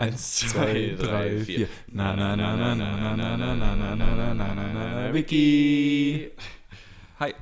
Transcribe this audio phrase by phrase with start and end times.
[0.00, 1.68] Eins, zwei, drei, vier.
[1.88, 5.12] Na na na na na na na na na na na na na na na
[5.14, 6.30] Wiki.
[7.20, 7.34] Hi.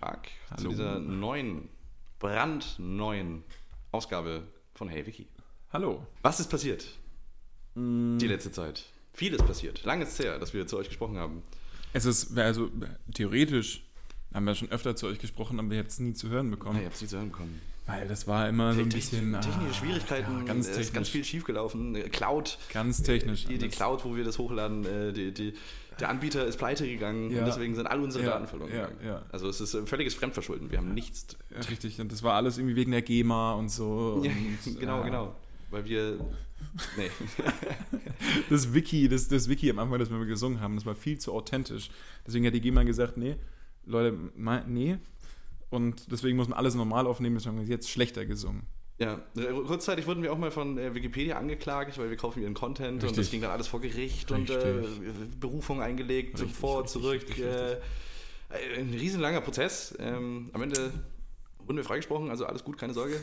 [0.00, 0.62] Tag Hallo.
[0.62, 1.68] zu dieser neuen,
[2.18, 3.42] brandneuen
[3.92, 4.42] Ausgabe
[4.74, 5.26] von Hey Wiki.
[5.72, 6.06] Hallo.
[6.22, 6.86] Was ist passiert
[7.76, 8.84] die letzte Zeit?
[9.12, 9.84] Vieles passiert.
[9.84, 11.42] Lange ist her, dass wir zu euch gesprochen haben.
[11.92, 12.70] Es ist, also
[13.14, 13.82] theoretisch
[14.32, 16.50] haben wir schon öfter zu euch gesprochen, aber wir hätten es nie zu hören Ah,
[16.50, 16.78] bekommen.
[16.78, 17.60] ihr habt es nicht zu hören bekommen.
[17.90, 19.34] Weil das war immer so ein bisschen.
[19.34, 20.86] ah, Technische Schwierigkeiten, ja, ganz technisch.
[20.86, 21.94] ist ganz viel schiefgelaufen.
[21.96, 23.44] Äh, Cloud, Ganz technisch.
[23.46, 23.76] die, die alles.
[23.76, 25.54] Cloud, wo wir das hochladen, äh, die, die,
[25.98, 27.40] der Anbieter ist pleite gegangen Ja.
[27.40, 29.22] und deswegen sind alle unsere Ja, Daten verloren gegangen.
[29.32, 30.70] Also es ist äh, völliges Fremdverschulden.
[30.70, 31.26] Wir haben nichts.
[31.68, 34.22] Richtig, und das war alles irgendwie wegen der GEMA und so.
[34.24, 35.34] Ja, und, genau, genau.
[35.70, 36.18] Weil wir.
[36.96, 37.10] Nee.
[38.50, 41.32] Das Wiki, das, das Wiki am Anfang, das wir gesungen haben, das war viel zu
[41.32, 41.90] authentisch.
[42.26, 43.36] Deswegen hat die GEMA gesagt, nee,
[43.86, 44.16] Leute,
[44.66, 44.98] nee.
[45.70, 48.66] Und deswegen muss man alles normal aufnehmen, deswegen haben wir jetzt schlechter gesungen.
[48.98, 52.52] Ja, äh, kurzzeitig wurden wir auch mal von äh, Wikipedia angeklagt, weil wir kaufen ihren
[52.52, 53.16] Content und Richtig.
[53.16, 55.40] das ging dann alles vor Gericht und äh, Richtig.
[55.40, 57.22] Berufung eingelegt, Richtig, vor, richtig, zurück.
[57.22, 57.78] richtig, äh,
[58.78, 59.94] ein riesenlanger Prozess.
[59.98, 60.92] Ähm, am Ende
[61.60, 63.18] wurden wir freigesprochen, also alles gut, keine Sorge.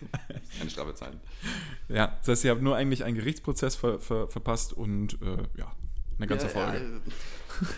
[0.58, 1.20] keine Strafe zahlen.
[1.88, 5.70] Ja, das heißt, ihr habt nur eigentlich einen Gerichtsprozess ver, ver, verpasst und äh, ja,
[6.18, 6.78] eine ganze ja, Folge.
[6.78, 7.68] Ja,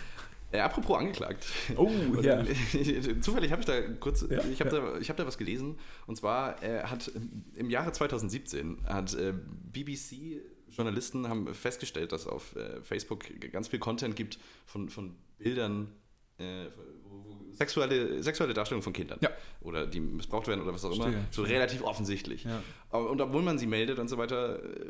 [0.55, 1.45] äh, apropos angeklagt.
[1.75, 2.43] Oh, ja.
[3.21, 4.81] Zufällig habe ich da kurz, Ja, ich habe ja.
[4.81, 5.77] da, ich hab da was gelesen.
[6.07, 7.11] Und zwar äh, hat
[7.55, 9.33] im Jahre 2017 hat äh,
[9.71, 15.87] BBC Journalisten haben festgestellt, dass auf äh, Facebook ganz viel Content gibt von, von Bildern,
[16.37, 16.65] äh,
[17.05, 19.17] wo, wo sexuelle, sexuelle Darstellung von Kindern.
[19.21, 19.29] Ja.
[19.61, 21.05] Oder die missbraucht werden oder was auch immer.
[21.05, 22.45] Verstehe, So relativ offensichtlich.
[22.45, 22.61] Ja.
[22.97, 24.85] Und obwohl man sie meldet und so weiter, äh,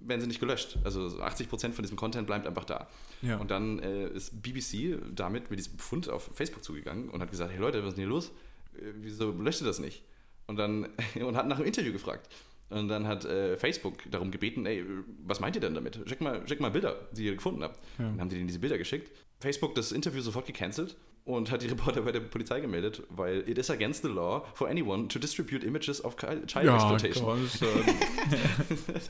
[0.00, 0.78] werden sie nicht gelöscht.
[0.84, 2.88] Also so 80% von diesem Content bleibt einfach da.
[3.22, 3.38] Ja.
[3.38, 7.52] Und dann äh, ist BBC damit mit diesem Befund auf Facebook zugegangen und hat gesagt,
[7.52, 8.28] hey Leute, was ist denn hier los?
[8.74, 10.02] Äh, wieso löscht ihr das nicht?
[10.46, 10.88] Und dann
[11.20, 12.28] und hat nach einem Interview gefragt.
[12.70, 14.82] Und dann hat äh, Facebook darum gebeten, ey,
[15.26, 16.02] was meint ihr denn damit?
[16.06, 17.78] Check mal, check mal Bilder, die ihr gefunden habt.
[17.98, 18.04] Ja.
[18.04, 19.10] Dann haben die denen diese Bilder geschickt.
[19.40, 23.56] Facebook das Interview sofort gecancelt und hat die Reporter bei der Polizei gemeldet, weil it
[23.58, 27.24] is against the law for anyone to distribute images of child child exploitation.
[27.24, 27.38] Gott,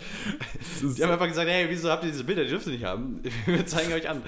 [0.59, 2.45] das ist- Die haben einfach gesagt, hey, wieso habt ihr diese Bilder?
[2.45, 3.23] Die dürft ihr nicht haben.
[3.47, 4.23] Wir zeigen euch an.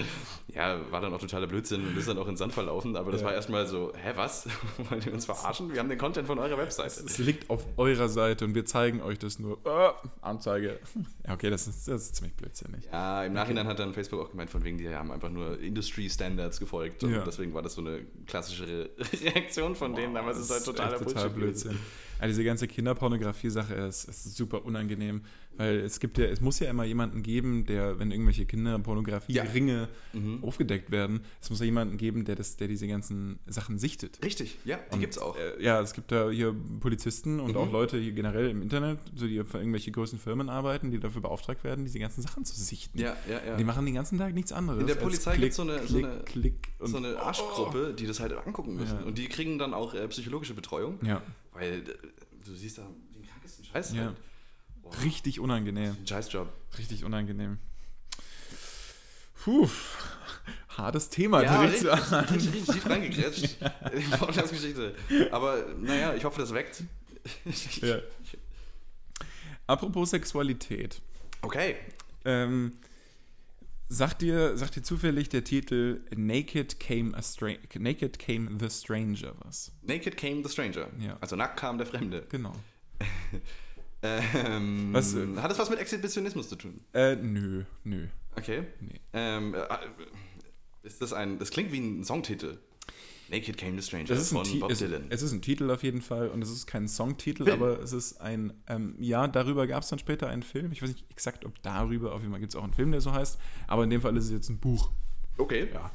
[0.55, 2.95] Ja, war dann auch totaler Blödsinn und ist dann auch in Sand verlaufen.
[2.95, 3.27] Aber das Ja.
[3.27, 4.47] war erstmal so, hä, was?
[4.89, 5.73] Wollt ihr uns verarschen?
[5.73, 7.03] Wir haben den Content von eurer Webseite.
[7.05, 9.57] Es liegt auf eurer Seite und wir zeigen euch das nur.
[9.65, 10.79] Äh, Anzeige.
[11.27, 12.85] Ja, okay, das ist, das ist ziemlich blödsinnig.
[12.91, 16.09] Ja, im Nachhinein hat dann Facebook auch gemeint, von wegen, die haben einfach nur Industry
[16.09, 17.03] Standards gefolgt.
[17.03, 17.23] Und Ja.
[17.25, 18.89] deswegen war das so eine klassische Re
[19.23, 20.15] Reaktion von denen.
[20.15, 21.35] Es ist halt totaler echt Bullshit.
[21.35, 21.79] gewesen.
[22.21, 25.21] Ja, diese ganze Kinderpornografie-Sache ist, ist super unangenehm,
[25.57, 30.43] weil es gibt ja, es muss ja immer jemanden geben, der, wenn irgendwelche Kinderpornografie-Ringe Mhm.
[30.43, 34.23] aufgedeckt werden, es muss ja jemanden geben, der, das, der diese ganzen Sachen sichtet.
[34.23, 35.35] Richtig, ja, die Und, gibt's auch.
[35.37, 37.57] Äh, ja, es gibt da hier Polizisten und Mhm.
[37.57, 41.21] auch Leute hier generell im Internet, so die für irgendwelche großen Firmen arbeiten, die dafür
[41.21, 42.97] beauftragt werden, diese ganzen Sachen zu sichten.
[42.99, 43.57] Ja, ja, ja.
[43.57, 44.81] Die machen den ganzen Tag nichts anderes.
[44.81, 47.93] In der Polizei Klick, gibt's so eine- so Klick, eine- Klick und so eine Arschgruppe,
[47.97, 48.99] die das halt angucken müssen.
[48.99, 49.05] Ja.
[49.05, 50.99] Und die kriegen dann auch äh, psychologische Betreuung.
[51.05, 51.21] Ja,
[51.53, 51.83] Weil äh,
[52.45, 52.83] du siehst da
[53.15, 53.93] den krankesten Scheiß.
[53.93, 54.05] Ja.
[54.05, 54.15] Halt.
[54.85, 55.95] Boah, richtig unangenehm.
[55.99, 56.47] ein Scheißjob.
[56.77, 57.57] Richtig unangenehm.
[59.43, 59.69] Puh,
[60.69, 62.25] hartes Thema Ja, direkt richtig, Anfang.
[62.25, 63.57] richtig, richtig tief reingegrätscht
[63.93, 64.95] in die Podcast-Geschichte.
[65.31, 66.83] Aber naja, ich hoffe, das weckt.
[67.81, 67.99] Ja.
[69.67, 71.01] Apropos Sexualität.
[71.41, 71.75] Okay.
[72.23, 72.73] Ähm,
[73.89, 79.33] sagt, dir, sagt dir zufällig der Titel Naked Came, a Stra Naked Came the Stranger
[79.43, 79.71] was?
[79.83, 80.87] Naked came the stranger.
[80.99, 81.17] Ja.
[81.21, 82.25] Also nackt kam der Fremde.
[82.29, 82.53] Genau.
[84.01, 86.81] Ähm, Was, äh, hat das was mit Exhibitionismus zu tun?
[86.93, 88.07] Äh, nö, nö.
[88.35, 88.63] Okay.
[88.81, 88.99] Nee.
[89.13, 89.65] Ähm, äh,
[90.83, 91.39] ist das ein.
[91.39, 92.57] Das klingt wie ein Songtitel.
[93.27, 95.05] Naked came the stranger Das ist ein von Ti- Bob es, Dylan.
[95.09, 97.59] es ist ein Titel auf jeden Fall und es ist kein Songtitel, Film.
[97.59, 100.71] aber es ist ein, ähm, ja, darüber gab es dann später einen Film.
[100.71, 103.01] Ich weiß nicht exakt, ob darüber, auf jeden Fall gibt es auch einen Film, der
[103.01, 104.91] so heißt, aber in dem Fall ist es jetzt ein Buch.
[105.39, 105.67] okay.
[105.73, 105.89] Ja.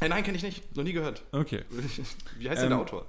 [0.00, 0.76] Äh, nein, kenne ich nicht.
[0.76, 1.24] Noch nie gehört.
[1.32, 1.64] Okay.
[2.38, 3.04] Wie heißt denn der Ähm, Autor?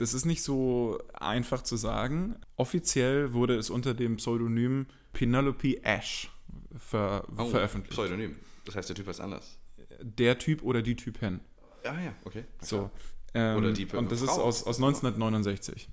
[0.00, 2.36] Das ist nicht so einfach zu sagen.
[2.56, 6.30] Offiziell wurde es unter dem Pseudonym Penelope Ash
[6.78, 7.92] ver Oh, veröffentlicht.
[7.92, 8.36] Pseudonym.
[8.64, 9.58] Das heißt, der Typ heißt anders.
[10.00, 11.40] Der Typ oder die Typen.
[11.84, 12.44] Ah ja, okay.
[12.60, 12.90] Na So.
[13.34, 14.42] Ähm, Oder die und das ist Frau.
[14.42, 15.88] aus, aus 1969.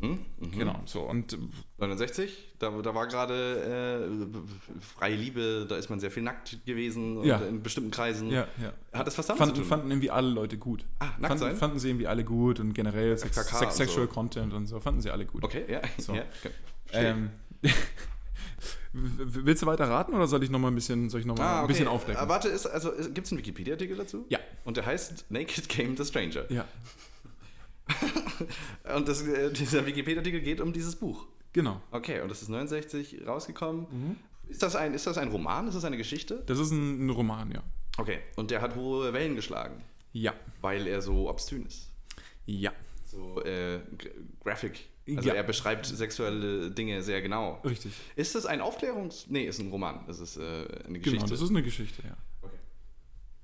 [0.00, 0.50] Mhm, mhm.
[0.52, 0.80] Genau.
[0.86, 1.02] So.
[1.02, 1.36] Und
[1.78, 7.18] 69, da, da war gerade äh, freie Liebe, da ist man sehr viel nackt gewesen
[7.18, 7.38] und Ja.
[7.38, 8.30] in bestimmten Kreisen.
[8.30, 8.72] ja, ja.
[8.92, 9.68] Hat das was damit Fanden, zu tun?
[9.68, 10.84] fanden irgendwie alle Leute gut.
[10.98, 11.56] Ah, nackt fanden, sein?
[11.56, 14.12] fanden sie irgendwie alle gut und generell Sex, Sex, Sexual so.
[14.12, 15.44] Content und so fanden sie alle gut.
[15.44, 15.80] Okay, ja.
[15.98, 16.14] So.
[16.14, 16.52] ja okay.
[16.92, 17.30] Ähm,
[18.92, 21.44] willst du weiter raten oder soll ich noch mal ein bisschen, soll ich noch mal
[21.44, 21.72] ah, ein okay.
[21.74, 22.24] bisschen aufdecken?
[22.24, 24.24] Äh, warte, ist, also, gibt es einen Wikipedia-Artikel dazu?
[24.28, 24.38] Ja.
[24.64, 26.50] Und der heißt Naked Came the Stranger.
[26.50, 26.64] ja.
[28.96, 31.26] Und das, äh, dieser Wikipedia-Artikel geht um dieses Buch.
[31.52, 31.80] Genau.
[31.90, 33.86] Okay, und das ist 69 rausgekommen.
[33.90, 34.16] Mhm.
[34.48, 35.66] Ist, das ein, ist das ein Roman?
[35.68, 36.42] Ist das eine Geschichte?
[36.46, 37.62] Das ist ein, ein Roman, ja.
[37.98, 39.82] Okay, und der hat hohe Wellen geschlagen,
[40.12, 40.32] Ja.
[40.60, 41.90] weil er so obszön ist.
[42.46, 42.72] Ja.
[43.04, 43.80] So äh,
[44.44, 44.86] Graphic.
[45.08, 45.34] Also Ja.
[45.34, 47.60] er beschreibt sexuelle Dinge sehr genau.
[47.64, 47.92] Richtig.
[48.14, 49.26] Ist das ein Aufklärungs...
[49.28, 50.04] Nee, ist ein Roman.
[50.06, 50.40] Das ist äh,
[50.86, 51.10] eine Geschichte.
[51.10, 52.16] Genau, das ist eine Geschichte, ja.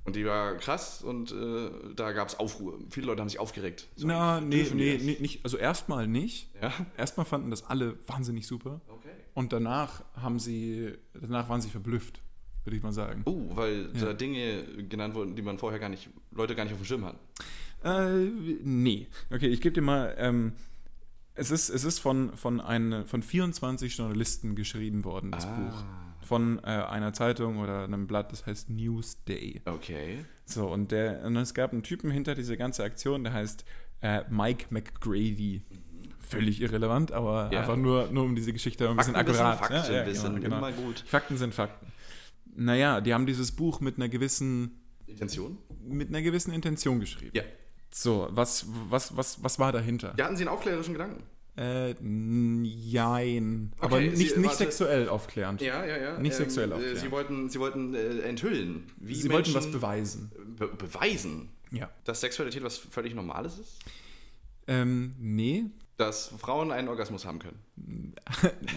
[0.06, 2.78] Und die war krass und äh, da gab es Aufruhr.
[2.90, 3.88] Viele Leute haben sich aufgeregt.
[3.96, 5.40] So, Na, nee, nee, nee, nicht.
[5.44, 6.48] Also erstmal nicht.
[6.62, 6.72] Ja?
[6.96, 8.80] Erstmal fanden das alle wahnsinnig super.
[8.88, 9.08] Okay.
[9.34, 12.20] Und danach haben sie, danach waren sie verblüfft,
[12.64, 13.22] würde ich mal sagen.
[13.24, 14.06] Oh, weil Ja.
[14.06, 17.04] da Dinge genannt wurden, die man vorher gar nicht, Leute gar nicht auf dem Schirm
[17.04, 17.18] hatten.
[17.84, 18.30] Äh,
[18.62, 19.08] nee.
[19.32, 20.52] Okay, ich gebe dir mal, ähm,
[21.34, 25.54] es ist, es ist von, von, eine, von 24 Journalisten geschrieben worden, das Ah.
[25.56, 25.84] Buch.
[26.26, 29.62] Von äh, einer Zeitung oder einem Blatt, das heißt Newsday.
[29.64, 30.24] Okay.
[30.44, 33.64] So, und, der, und es gab einen Typen hinter dieser ganzen Aktion, der heißt
[34.02, 35.62] äh, Mike McGrady.
[36.18, 37.60] Völlig irrelevant, aber Ja.
[37.60, 39.58] einfach nur, nur um diese Geschichte ein bisschen Fakten wissen, akkurat.
[39.72, 40.58] Fakten Ja, ja, wissen, genau, genau.
[40.58, 41.04] immer gut.
[41.06, 41.86] Fakten sind Fakten.
[42.56, 45.58] Naja, die haben dieses Buch mit einer gewissen, Intention?
[45.84, 47.30] mit einer gewissen Intention geschrieben.
[47.34, 47.42] Ja.
[47.90, 50.14] So, was, was, was, was war dahinter?
[50.18, 51.22] Ja, hatten Sie einen aufklärerischen Gedanken?
[51.58, 53.72] Äh, n- jein.
[53.78, 54.56] Aber Okay, nicht, Sie- nicht warte.
[54.58, 55.62] sexuell aufklärend.
[55.62, 56.18] Ja, ja, ja.
[56.18, 56.96] Nicht sexuell äh, aufklären.
[56.98, 60.30] Sie wollten, Sie wollten äh, enthüllen, wie Sie Menschen wollten was beweisen.
[60.58, 61.90] be beweisen, Ja.
[62.04, 63.78] dass Sexualität was völlig Normales ist?
[64.68, 65.64] Ähm, nee.
[65.96, 67.58] Dass Frauen einen Orgasmus haben können?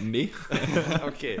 [0.02, 0.30] nee.
[1.06, 1.38] okay.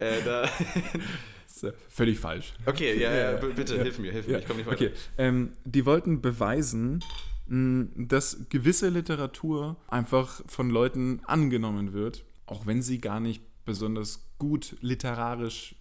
[0.00, 0.44] Äh, da,
[1.62, 2.52] äh, völlig falsch.
[2.66, 3.82] okay, ja, ja, bitte, ja.
[3.84, 4.86] hilf mir, hilf mir, ich komme nicht weiter.
[4.86, 4.92] okay.
[5.16, 7.02] Ähm, die wollten beweisen,
[7.46, 14.76] dass gewisse Literatur einfach von Leuten angenommen wird, auch wenn sie gar nicht besonders gut
[14.80, 15.76] literarisch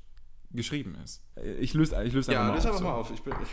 [0.52, 1.24] geschrieben ist.
[1.60, 2.76] Ich löse, ich löse Ja, einfach mal löse auf.
[2.76, 2.84] einfach so.
[2.84, 3.12] mal auf.
[3.12, 3.50] Ich bin, ich,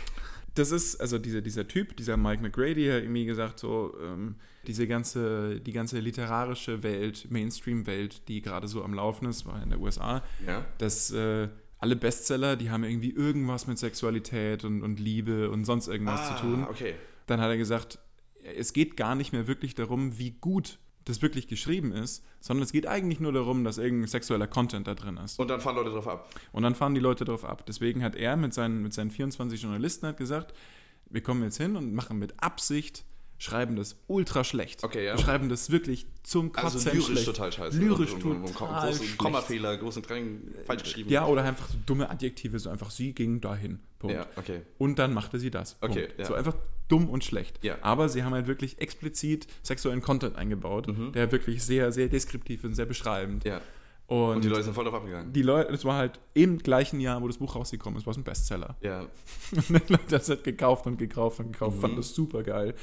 [0.55, 4.35] Das ist, also dieser, dieser Typ, dieser Mike McGrady, hat irgendwie gesagt, so, ähm,
[4.67, 9.69] diese ganze, die ganze literarische Welt, Mainstream-Welt, die gerade so am Laufen ist, war in
[9.69, 10.65] der USA, ja.
[10.77, 11.47] dass äh,
[11.79, 16.35] alle Bestseller, die haben irgendwie irgendwas mit Sexualität und, und Liebe und sonst irgendwas ah,
[16.35, 16.65] zu tun.
[16.69, 16.93] okay.
[17.31, 17.97] Dann hat er gesagt,
[18.57, 22.73] es geht gar nicht mehr wirklich darum, wie gut das wirklich geschrieben ist, sondern es
[22.73, 25.39] geht eigentlich nur darum, dass irgendein sexueller Content da drin ist.
[25.39, 26.29] Und dann fahren Leute drauf ab.
[26.51, 27.65] Und dann fahren die Leute darauf ab.
[27.65, 30.53] Deswegen hat er mit seinen, mit seinen 24 Journalisten hat gesagt,
[31.09, 33.05] wir kommen jetzt hin und machen mit Absicht,
[33.41, 34.83] schreiben das ultra schlecht.
[34.83, 35.17] Okay, ja.
[35.17, 37.25] Schreiben das wirklich zum Also Kotzen lyrisch schlecht.
[37.25, 37.79] total scheiße.
[37.79, 39.17] Lyrisch und, und, und, total große schlecht.
[39.17, 41.09] Kommafehler, großen Drängen, falsch geschrieben.
[41.09, 43.79] Ja, oder einfach so dumme Adjektive, so einfach sie ging dahin.
[43.97, 44.15] Punkt.
[44.15, 44.61] Ja, okay.
[44.77, 45.73] Und dann machte sie das.
[45.75, 45.95] Punkt.
[45.97, 46.25] Okay, ja.
[46.25, 46.55] So einfach
[46.87, 47.63] dumm und schlecht.
[47.63, 47.77] Ja.
[47.81, 52.75] Aber sie haben halt wirklich explizit sexuellen Content eingebaut, der wirklich sehr, sehr deskriptiv und
[52.75, 53.43] sehr beschreibend.
[53.43, 53.49] Mhm.
[53.51, 53.61] Ja.
[54.05, 55.31] Und, Und die Leute sind voll drauf abgegangen.
[55.31, 58.17] die Leute, es war halt im gleichen Jahr, wo das Buch rausgekommen ist, war es
[58.17, 58.75] ein Bestseller.
[58.81, 59.07] Ja.
[59.55, 61.81] Und die Leute haben es halt gekauft und gekauft und gekauft, Mhm.
[61.81, 62.75] fanden das super geil.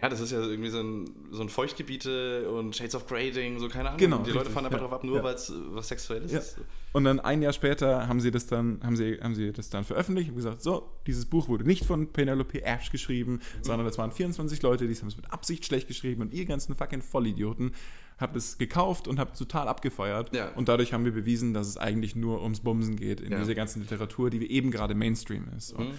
[0.00, 3.68] Ja, das ist ja irgendwie so ein, so ein Feuchtgebiete und Shades of Grey-Ding, so
[3.68, 3.98] keine Ahnung.
[3.98, 5.24] Genau, die Leute richtig, fahren einfach ja, drauf ab, nur ja.
[5.24, 6.38] weil es was Sexuelles Ja.
[6.38, 6.58] ist.
[6.92, 9.84] Und dann ein Jahr später haben sie das dann, haben sie, haben sie das dann
[9.84, 13.40] veröffentlicht und gesagt, so, dieses Buch wurde nicht von Penelope Ash geschrieben, Mhm.
[13.64, 16.74] sondern das waren 24 Leute, die haben es mit Absicht schlecht geschrieben und ihr ganzen
[16.74, 17.72] fucking Vollidioten
[18.18, 20.34] habt es gekauft und habt total abgefeiert.
[20.34, 20.48] Ja.
[20.56, 23.80] Und dadurch haben wir bewiesen, dass es eigentlich nur ums Bumsen geht in dieser ganzen
[23.80, 25.72] Literatur, die eben gerade Mainstream ist.
[25.72, 25.92] Und,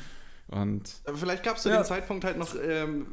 [0.48, 3.06] und Aber vielleicht gab es zu dem Zeitpunkt halt noch ähm,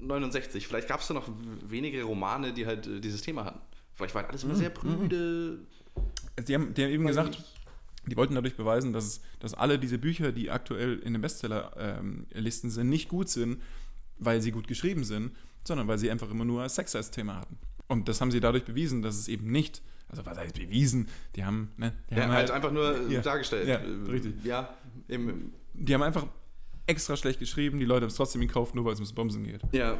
[0.00, 1.28] 69, vielleicht gab es da noch
[1.68, 3.60] wenige Romane, die halt äh, dieses Thema hatten.
[3.94, 4.58] Vielleicht war alles immer Mhm.
[4.58, 5.58] sehr prüde.
[6.46, 7.44] die haben, die haben eben gesagt, nicht.
[8.06, 12.70] Die wollten dadurch beweisen, dass, es, dass alle diese Bücher, die aktuell in den Bestsellerlisten
[12.70, 13.60] sind, nicht gut sind,
[14.18, 15.32] weil sie gut geschrieben sind,
[15.64, 17.58] sondern weil sie einfach immer nur Sex als Thema hatten.
[17.88, 21.44] Und das haben sie dadurch bewiesen, dass es eben nicht, also was heißt bewiesen, die
[21.44, 23.20] haben, ne, die Ja, haben halt einfach nur äh, Ja.
[23.20, 23.68] dargestellt.
[23.68, 23.76] Ja,
[24.10, 24.34] richtig.
[24.44, 24.74] Ja,
[25.08, 26.26] im, die haben einfach
[26.88, 29.60] extra schlecht geschrieben, die Leute haben es trotzdem gekauft, nur weil es ums Bumsen geht.
[29.72, 29.98] ja.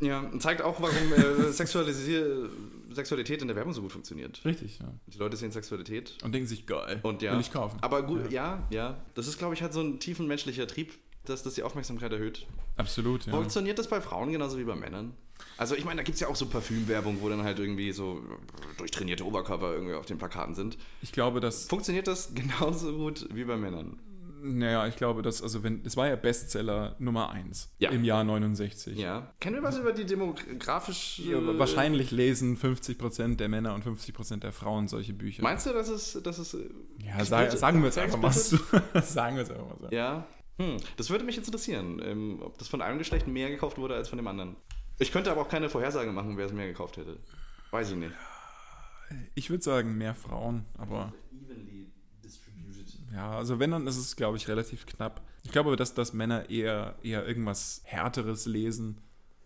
[0.00, 4.44] Ja, und zeigt auch, warum äh, Sexualität in der Werbung so gut funktioniert.
[4.44, 4.92] Richtig, ja.
[5.06, 7.32] Die Leute sehen Sexualität Und denken sich, geil, und ja.
[7.32, 7.78] will ich kaufen.
[7.80, 8.98] Aber gut, ja, ja.
[9.14, 10.92] Das ist, glaube ich, halt so ein tiefen menschlicher Trieb,
[11.24, 12.44] dass das die Aufmerksamkeit erhöht.
[12.76, 13.32] Absolut, ja.
[13.32, 15.14] Funktioniert das bei Frauen genauso wie bei Männern?
[15.56, 18.20] Also ich meine, da gibt es ja auch so Parfümwerbung, wo dann halt irgendwie so
[18.76, 20.76] durchtrainierte Oberkörper irgendwie auf den Plakaten sind.
[21.02, 23.98] Ich glaube, dass Funktioniert das genauso gut wie bei Männern?
[24.46, 27.90] Naja, ich glaube, dass, also wenn, es war ja Bestseller Nummer 1 Ja.
[27.90, 28.98] im Jahr 69.
[28.98, 29.32] Ja.
[29.40, 31.20] Kennen wir was über die demografisch...
[31.20, 35.42] Ja, wahrscheinlich lesen 50% der Männer und 50% der Frauen solche Bücher.
[35.42, 36.20] Meinst du, dass es...
[36.22, 36.54] Dass es
[36.98, 38.58] ja, sag, sagen wir es einfach mal so.
[39.02, 39.88] sagen wir es einfach mal so.
[39.90, 40.26] Ja.
[40.58, 40.76] Hm.
[40.98, 44.10] Das würde mich jetzt interessieren, ähm, ob das von einem Geschlecht mehr gekauft wurde als
[44.10, 44.56] von dem anderen.
[44.98, 47.18] Ich könnte aber auch keine Vorhersage machen, wer es mehr gekauft hätte.
[47.70, 48.12] Weiß ich nicht.
[49.34, 51.12] Ich würde sagen, mehr Frauen, aber.
[53.14, 55.22] Ja, also wenn, dann ist es, glaube ich, relativ knapp.
[55.44, 58.98] Ich glaube, dass, dass Männer eher, eher irgendwas Härteres lesen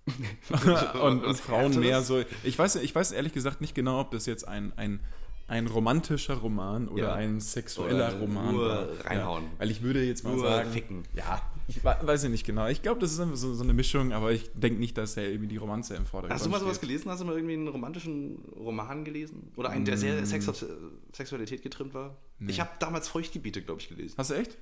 [1.02, 1.76] und, und Frauen Härteres?
[1.78, 2.22] mehr so.
[2.44, 5.00] Ich weiß, ich weiß ehrlich gesagt nicht genau, ob das jetzt ein, ein,
[5.48, 7.14] ein romantischer Roman oder Ja.
[7.14, 8.88] ein sexueller Oder Roman nur war.
[9.04, 9.44] reinhauen.
[9.44, 10.70] Ja, weil ich würde jetzt mal Nur sagen.
[10.70, 11.02] ficken.
[11.14, 12.66] Ja, ich we- weiß ja nicht genau.
[12.66, 15.28] Ich glaube, das ist einfach so, so eine Mischung, aber ich denke nicht, dass er
[15.30, 16.88] irgendwie die Romanze im Vordergrund Hast du mal sowas steht.
[16.88, 17.10] gelesen?
[17.10, 19.52] Hast du mal irgendwie einen romantischen Roman gelesen?
[19.56, 20.24] Oder einen, der sehr Mm.
[20.24, 20.64] Sex
[21.12, 22.16] Sexualität getrimmt war?
[22.46, 24.14] Ich habe damals Feuchtgebiete, glaube ich, gelesen.
[24.18, 24.56] Hast du echt?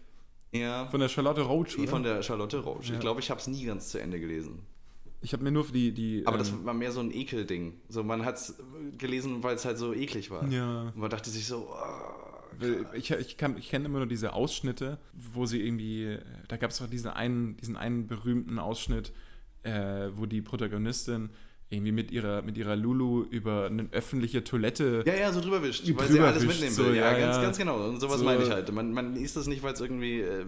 [0.53, 0.87] Ja.
[0.89, 1.89] Von der Charlotte Roach, oder?
[1.89, 2.89] Von der Charlotte Roach.
[2.89, 2.95] Ja.
[2.95, 4.61] Ich glaube, ich habe es nie ganz zu Ende gelesen.
[5.21, 5.93] ich habe mir nur für die...
[5.93, 7.75] die Aber das ähm, war mehr so ein Ekelding.
[7.89, 8.55] So, man hat es
[8.97, 10.47] gelesen, weil es halt so eklig war.
[10.49, 10.83] Ja.
[10.95, 12.26] Und man dachte sich so, oh,
[12.95, 16.79] Ich, ich, kann- ich kenne immer nur diese Ausschnitte, wo sie irgendwie, da gab es
[16.79, 19.13] doch diesen einen, diesen einen berühmten Ausschnitt,
[19.63, 21.31] äh, wo die Protagonistin
[21.69, 25.03] irgendwie mit ihrer, mit ihrer Lulu über eine öffentliche Toilette.
[25.05, 26.95] ja, ja, so drüber wischt, weil Drüber sie alles wischt, mitnehmen so, will.
[26.95, 27.89] ja, ja, ganz, ganz genau.
[27.89, 28.25] Und sowas So.
[28.25, 28.73] meine ich halt.
[28.73, 30.45] Man, man liest das nicht, weil es irgendwie äh,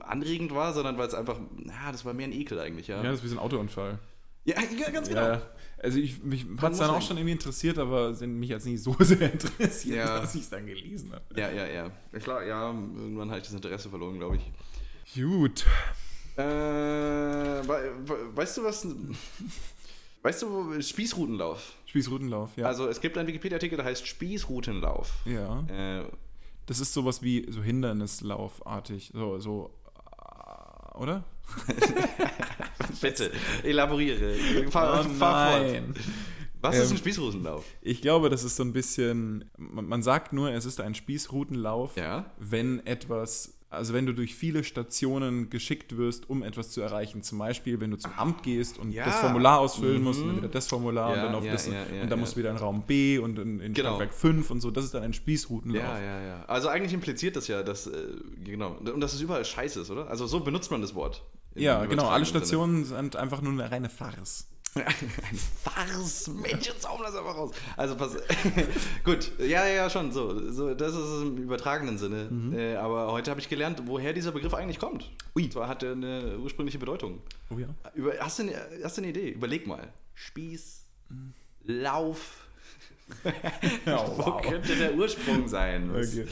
[0.00, 2.96] anregend war, sondern weil es einfach, ja, das war mehr ein Ekel eigentlich, ja.
[2.96, 4.00] Ja, das ist wie so ein Autounfall.
[4.46, 4.54] Ja,
[4.92, 5.20] ganz genau.
[5.22, 5.42] Ja,
[5.82, 7.02] also ich, mich hat es dann auch sagen.
[7.02, 10.20] schon irgendwie interessiert, aber sind mich jetzt nicht so sehr interessiert, Ja.
[10.20, 11.24] dass ich es dann gelesen habe.
[11.38, 11.90] Ja, ja, ja.
[12.20, 15.22] Klar, ja, irgendwann habe ich das Interesse verloren, glaube ich.
[15.22, 15.66] Gut.
[16.36, 18.86] Äh, we we weißt du was?
[20.22, 21.74] Weißt du, Spießrutenlauf?
[21.86, 22.66] Spießrutenlauf, ja.
[22.66, 25.12] Also es gibt einen Wikipedia-Artikel, der heißt Spießrutenlauf.
[25.24, 25.60] ja.
[25.68, 26.04] Äh,
[26.66, 29.12] Das ist sowas wie so Hindernislaufartig.
[29.14, 29.70] So, so,
[30.96, 31.24] oder?
[33.00, 33.30] bitte,
[33.62, 34.34] elaboriere.
[34.70, 35.82] Fahr, Oh fahr fort.
[36.60, 37.64] Was ist Ähm, ein Spießrutenlauf?
[37.82, 41.96] Ich glaube, das ist so ein bisschen, man, man sagt nur, es ist ein Spießrutenlauf,
[41.96, 42.32] Ja.
[42.38, 47.22] wenn etwas, also wenn du durch viele Stationen geschickt wirst, um etwas zu erreichen.
[47.22, 49.04] Zum Beispiel, wenn du zum Amt gehst und Ja.
[49.06, 50.28] das Formular ausfüllen musst und Mhm.
[50.28, 52.50] dann wieder das Formular und Ja, dann auf ja, das und dann musst du wieder
[52.50, 53.90] in Raum B und in, in Genau.
[53.96, 54.70] Stockwerk 5 und so.
[54.70, 55.82] Das ist dann ein Spießrutenlauf.
[55.82, 56.44] Ja, ja, ja.
[56.46, 58.06] Also eigentlich impliziert das ja, dass, äh,
[58.44, 60.08] genau, und dass es überall scheiße ist, oder?
[60.08, 61.24] Also so benutzt man das Wort.
[61.54, 62.06] Ja, genau.
[62.08, 62.24] Alle.
[62.26, 64.46] Stationen sind einfach nur eine reine Farce.
[64.84, 66.30] Ein Farce,
[66.60, 67.52] jetzt hauen das einfach raus.
[67.76, 68.16] Also pass,
[69.04, 72.28] gut, ja, ja, schon, so, so das ist im übertragenen Sinne.
[72.54, 75.10] Äh, aber heute habe ich gelernt, woher dieser Begriff eigentlich kommt.
[75.34, 75.44] Ui.
[75.44, 77.22] Und zwar hat er eine ursprüngliche Bedeutung.
[77.50, 77.68] Oh ja.
[77.94, 79.30] Über, hast, du eine, hast du eine Idee?
[79.30, 79.92] Überleg mal.
[80.14, 80.84] Spieß,
[81.64, 82.42] Lauf.
[83.86, 85.90] Ja, Wo könnte der Ursprung sein?
[85.90, 86.26] Okay.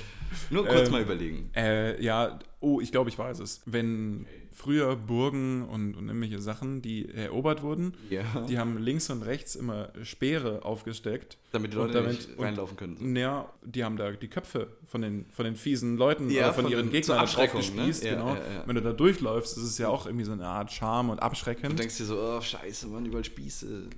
[0.51, 1.51] Nur kurz Ähm, mal überlegen.
[1.55, 3.63] Äh, ja, oh, ich glaube, ich weiß es.
[3.65, 8.23] Wenn früher Burgen und, und irgendwelche Sachen, die erobert wurden, Ja.
[8.49, 11.37] die haben links und rechts immer Speere aufgesteckt.
[11.50, 13.16] Damit die Leute damit- nicht reinlaufen können.
[13.16, 16.62] Ja, die haben da die Köpfe von den, von den fiesen Leuten Ja, oder von,
[16.64, 17.90] von ihren Gegnern zur drauf Abschreckung, ne?
[17.90, 18.37] Ja, genau.
[18.66, 21.23] Wenn du da durchläufst, ist es ja auch irgendwie so eine Art Charme und Du
[21.25, 21.78] abschreckend.
[21.78, 23.88] denkst dir so, oh, scheiße, Mann, überall Spieße.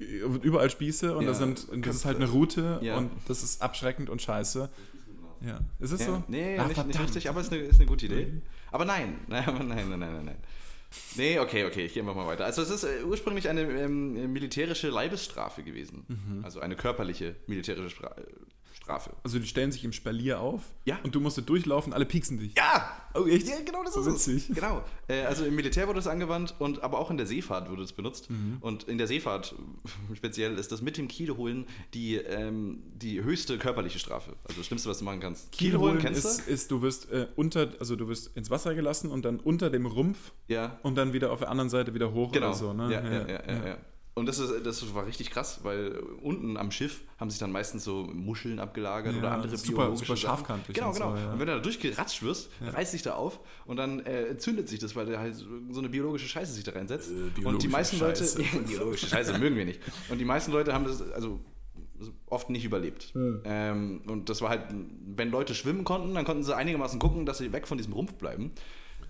[0.43, 4.09] Überall Spieße und, das, sind, und das ist halt eine Route und das ist abschreckend
[4.11, 4.69] und scheiße.
[5.47, 5.61] Ja.
[5.81, 6.23] Ist es so?
[6.29, 8.41] nee, Ah, nicht, nicht richtig, aber ist eine, ist eine gute Idee.
[8.77, 10.37] Aber nein, nein, nein, nein, nein, nein.
[11.15, 12.45] Nee, okay, okay, ich gehe einfach mal weiter.
[12.45, 16.05] Also es ist äh, ursprünglich eine ähm, militärische Leibesstrafe gewesen.
[16.09, 16.45] Mhm.
[16.45, 18.23] Also eine körperliche militärische Spra äh,
[18.87, 19.11] Strafe.
[19.25, 21.01] Also die stellen sich im Spalier auf Ja.
[21.03, 22.55] und du musst da durchlaufen, alle pieksen dich.
[22.57, 22.89] Ja!
[23.15, 23.49] Oh, echt?
[23.49, 24.51] Ja, genau das So ist witzig.
[24.51, 24.55] es.
[24.55, 24.85] Genau.
[25.09, 27.93] Äh, also im Militär wurde es angewandt und aber auch in der Seefahrt wurde es
[27.93, 28.31] benutzt.
[28.31, 28.59] Mhm.
[28.61, 29.57] Und in der Seefahrt
[30.15, 34.35] speziell ist das mit dem Kiel holen die, ähm, die höchste körperliche Strafe.
[34.45, 35.51] Also das Schlimmste, was du machen kannst.
[35.51, 39.25] Kiel holen ist, ist, du wirst äh, unter, also du wirst ins Wasser gelassen und
[39.25, 40.79] dann unter dem Rumpf Ja.
[40.85, 42.49] und dann wieder auf der anderen Seite wieder hoch Genau.
[42.49, 42.93] oder so, ne?
[42.93, 43.77] ja, ja, ja, ja, ja.
[44.19, 47.85] Und das, ist, das war richtig krass, weil unten am Schiff haben sich dann meistens
[47.85, 51.17] so Muscheln abgelagert Ja, oder andere super- biologische super scharfkantig Genau, und so, genau.
[51.17, 51.33] ja.
[51.35, 54.79] Und wenn du da durchgeratscht wirst, reißt sich da auf und dann äh, entzündet sich
[54.79, 57.11] das, weil da halt so eine biologische Scheiße sich da reinsetzt.
[57.11, 58.39] und die biologische meisten Scheiße.
[58.39, 59.81] Leute, biologische Scheiße mögen wir nicht.
[60.09, 61.39] Und die meisten Leute haben das, also
[62.25, 63.13] oft nicht überlebt.
[63.45, 64.63] Ähm, und das war halt,
[65.15, 68.15] wenn Leute schwimmen konnten, dann konnten sie einigermaßen gucken, dass sie weg von diesem Rumpf
[68.15, 68.53] bleiben,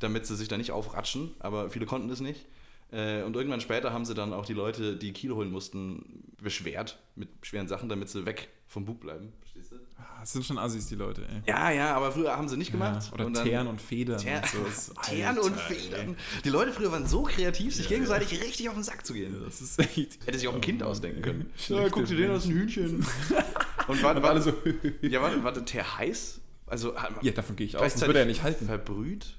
[0.00, 2.44] damit sie sich da nicht aufratschen, aber viele konnten das nicht.
[2.93, 6.99] Äh, und irgendwann später haben sie dann auch die Leute, die Kiel holen mussten, beschwert
[7.16, 9.33] mit schweren Sachen, damit sie weg vom Bug bleiben.
[9.40, 9.76] Verstehst du?
[9.99, 11.43] Ah, Das sind schon Assis, die Leute, ey.
[11.47, 13.07] Ja, ja, aber früher haben sie nicht gemacht.
[13.09, 14.93] Ja, oder Und dann- Teeren und Federn Ter und so.
[14.97, 15.75] Alter, und ey.
[15.75, 16.16] Federn.
[16.45, 19.37] Die Leute früher waren so kreativ, sich gegenseitig richtig auf den Sack zu gehen.
[19.45, 20.25] Das ist echt.
[20.26, 21.50] Hätte sich auch ein Kind ausdenken können.
[21.69, 23.05] Ja, guck dir den aus, ein Hühnchen.
[23.88, 24.52] Und war, Und war, alle so.
[25.02, 26.40] ja, warte, warte, der heiß?
[26.66, 27.95] Also, hat man ja, davon gehe ich aus.
[27.95, 28.66] Das würde er nicht halten.
[28.66, 29.35] Verbrüht?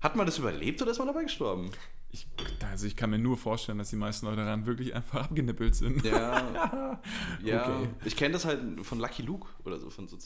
[0.00, 1.70] Hat man das überlebt oder ist man dabei gestorben?
[2.10, 2.26] Ich,
[2.70, 6.04] also ich kann mir nur vorstellen, dass die meisten Leute daran wirklich einfach abgenippelt sind.
[6.04, 7.00] Ja.
[7.44, 7.78] ja.
[7.78, 7.88] Okay.
[8.04, 10.16] Ich kenne das halt von Lucky Luke oder so, von so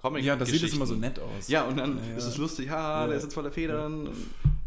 [0.00, 1.48] comic Ja, das sieht es immer so nett aus.
[1.48, 3.06] Ja, und dann Ja, ist es lustig, ha, Ja.
[3.06, 4.10] der ist jetzt voller Federn.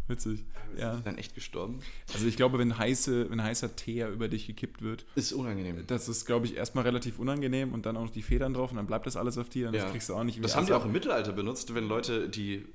[0.08, 0.44] Witzig.
[0.78, 0.96] Ja.
[1.04, 1.80] Dann echt gestorben.
[2.14, 5.84] Also ich glaube, wenn, heiße, wenn heißer Teer über dich gekippt wird, Ist unangenehm.
[5.86, 8.76] das ist, glaube ich, erstmal relativ unangenehm und dann auch noch die Federn drauf und
[8.76, 9.82] dann bleibt das alles auf dir und Ja.
[9.82, 11.88] das kriegst du auch nicht Das wieder haben die aus- auch im Mittelalter benutzt, wenn
[11.88, 12.66] Leute, die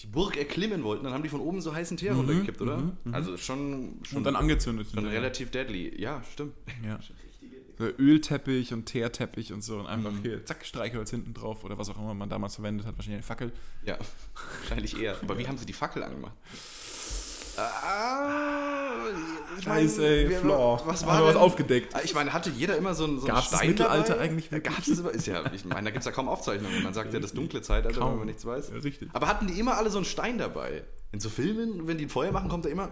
[0.00, 2.78] die Burg erklimmen wollten, dann haben die von oben so heißen Teer runtergekippt, oder?
[2.78, 3.14] mhm, mhm.
[3.14, 4.88] Also schon, schon, Und dann angezündet.
[4.94, 6.00] schon relativ deadly.
[6.00, 6.54] Ja, stimmt.
[6.84, 6.98] Ja.
[7.78, 11.88] So Ölteppich und Teerteppich und so und einfach hier, zack, Streichholz hinten drauf oder was
[11.88, 13.52] auch immer man damals verwendet hat, wahrscheinlich eine Fackel.
[13.84, 13.96] Ja,
[14.62, 15.16] wahrscheinlich eher.
[15.22, 16.32] Aber wie haben sie die Fackel angemacht?
[17.58, 18.94] Ah,
[19.58, 20.80] ich Scheiße, ey, wir- Flaw.
[20.86, 21.94] Was war was aufgedeckt.
[22.04, 24.24] Ich meine, hatte jeder immer so einen, so Gab's das Stein Mittelalter dabei?
[24.24, 24.74] eigentlich wirklich?
[24.74, 25.10] Gab es immer?
[25.10, 26.82] Ist ja, ich meine, da gibt es ja kaum Aufzeichnungen.
[26.82, 28.12] Man sagt ja das dunkle Zeitalter, Kaum.
[28.12, 28.70] wenn man nichts weiß.
[28.70, 29.08] Ja, richtig.
[29.12, 30.84] Aber hatten die immer alle so einen Stein dabei?
[31.12, 32.90] In so Filmen, wenn die ein Feuer machen, kommt da immer.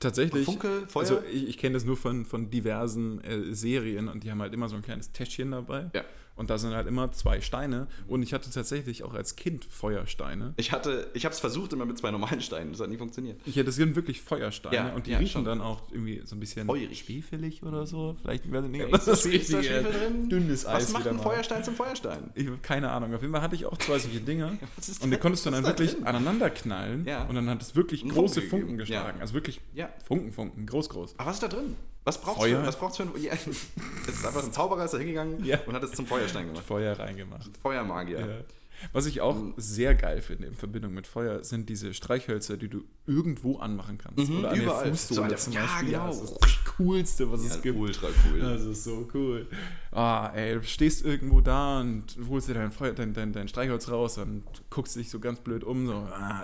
[0.00, 0.44] Tatsächlich.
[0.44, 1.02] Funke, Feuer?
[1.02, 4.52] Also ich, ich kenne das nur von, von diversen äh, Serien und die haben halt
[4.52, 5.90] immer so ein kleines Täschchen dabei.
[5.94, 6.02] Ja.
[6.38, 7.86] Und da sind halt immer zwei Steine.
[8.06, 10.54] Und ich hatte tatsächlich auch als Kind Feuersteine.
[10.56, 12.72] Ich hatte, ich habe es versucht immer mit zwei normalen Steinen.
[12.72, 13.40] Das hat nie funktioniert.
[13.44, 15.44] Ich, das sind wirklich Feuersteine Ja, und die ja, riechen schon.
[15.44, 17.00] dann auch irgendwie so ein bisschen Feurig.
[17.00, 18.16] schwefelig oder so.
[18.22, 20.28] Vielleicht ich nicht, ob Ist da- ist da Schwefel drin?
[20.28, 21.18] Dünnes Eis Was macht ein.
[21.18, 22.30] Feuerstein zum Feuerstein?
[22.34, 23.14] Ich habe keine Ahnung.
[23.14, 24.52] Auf jeden Fall hatte ich auch zwei solche Dinger.
[25.02, 26.04] Und die konntest du dann wirklich drin?
[26.06, 27.04] aneinander knallen.
[27.04, 27.24] Ja.
[27.24, 29.16] Und dann hat es wirklich große Funken Funken geschlagen.
[29.18, 29.22] Ja.
[29.22, 29.88] Also wirklich Ja.
[30.06, 31.14] Funken, Funken, groß, groß.
[31.18, 31.74] Aber was ist da drin?
[32.04, 32.60] Was braucht's Feuer.
[32.60, 33.12] für, was braucht's für ein.
[33.22, 33.32] Ja,
[34.06, 35.58] ist einfach ein Zauberer ist da hingegangen Ja.
[35.66, 36.64] und hat es zum Feuerstein gemacht.
[36.64, 37.50] Feuer reingemacht.
[37.62, 38.44] Feuermagier.
[38.92, 42.82] Was ich auch sehr geil finde in Verbindung mit Feuer, sind diese Streichhölzer, die du
[43.06, 44.28] irgendwo anmachen kannst.
[44.30, 44.84] Mhm, Oder an überall.
[44.84, 45.88] der Fußsohle So zum ja, Beispiel.
[45.90, 46.06] genau.
[46.08, 47.78] Das ist das Coolste, was Ja, es gibt.
[47.78, 48.40] ultra cool.
[48.40, 49.46] Das ist so cool.
[49.90, 53.88] Ah, ey, du stehst irgendwo da und holst dir dein, Feuer, dein, dein, dein Streichholz
[53.90, 55.86] raus und guckst dich so ganz blöd um.
[55.86, 55.94] So.
[55.94, 56.42] ah,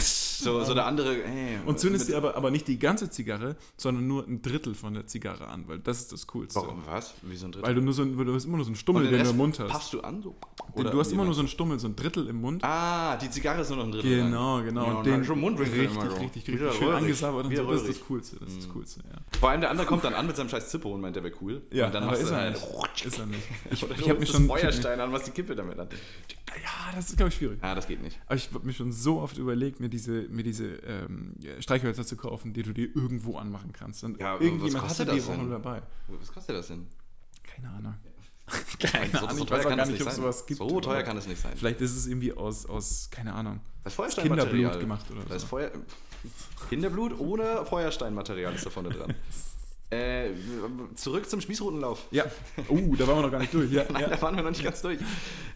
[0.00, 1.14] So, so der andere.
[1.24, 4.94] Hey, Und zündest dir aber, aber nicht die ganze Zigarre, sondern nur ein Drittel von
[4.94, 6.60] der Zigarre an, weil das ist das Coolste.
[6.60, 7.14] Warum was?
[7.22, 7.66] Wie so ein Drittel?
[7.66, 9.30] Weil du nur so weil du hast immer nur so einen Stummel, den den du
[9.30, 9.68] im Mund hast.
[9.70, 10.22] Paffst du an?
[10.22, 10.36] So?
[10.84, 12.62] Du hast immer nur so einen Stummel, so ein Drittel im Mund.
[12.64, 14.24] Ah, die Zigarre ist nur noch ein Drittel.
[14.24, 14.66] Genau, lang.
[14.66, 14.84] genau.
[14.84, 17.02] Ja, und und den schon Mundwinkel richtig, richtig, Wieder richtig schön röhrig.
[17.02, 17.70] angesabbert und so.
[17.70, 18.36] Das ist das Coolste.
[18.40, 19.16] Das ist das Coolste, ja.
[19.40, 21.34] Vor allem der andere kommt dann an mit seinem scheiß Zippo und meint, der wäre
[21.40, 21.62] cool.
[21.72, 22.54] Ja, und dann aber machst ist er halt.
[22.54, 23.06] nicht.
[23.06, 23.42] Ist er nicht.
[23.70, 24.46] Ich, Oder ich habe mich schon.
[24.46, 25.92] Feuerstein an, was die Kippe damit hat.
[25.92, 27.58] Ja, das ist, glaube ich, schwierig.
[27.62, 28.18] Ah, das geht nicht.
[28.26, 32.16] Aber ich habe mir schon so oft überlegt, mir diese, mir diese ähm, Streichhölzer zu
[32.16, 34.02] kaufen, die du dir irgendwo anmachen kannst.
[34.04, 35.48] Und Ja, irgendjemand was kostet hatte die das auch denn?
[35.48, 35.82] nur dabei.
[36.08, 36.86] Was kostet das denn?
[37.44, 37.94] Keine Ahnung.
[38.78, 40.16] Keine Ahnung, ich weiß auch gar nicht, ob sein.
[40.16, 41.52] sowas gibt, So teuer kann es nicht sein.
[41.56, 43.60] Vielleicht ist es irgendwie aus, aus keine Ahnung.
[43.84, 43.96] Das.
[44.16, 45.48] Kinderblut gemacht oder Das so.
[45.48, 45.70] Feuer
[46.68, 49.14] Kinderblut ohne Feuersteinmaterial ist da vorne dran.
[49.90, 50.30] äh,
[50.94, 52.06] zurück zum Spießrutenlauf.
[52.10, 52.24] Ja.
[52.68, 53.70] Oh, da waren wir noch gar nicht durch.
[53.72, 54.08] Ja, Nein, ja.
[54.08, 54.98] da waren wir noch nicht ganz durch.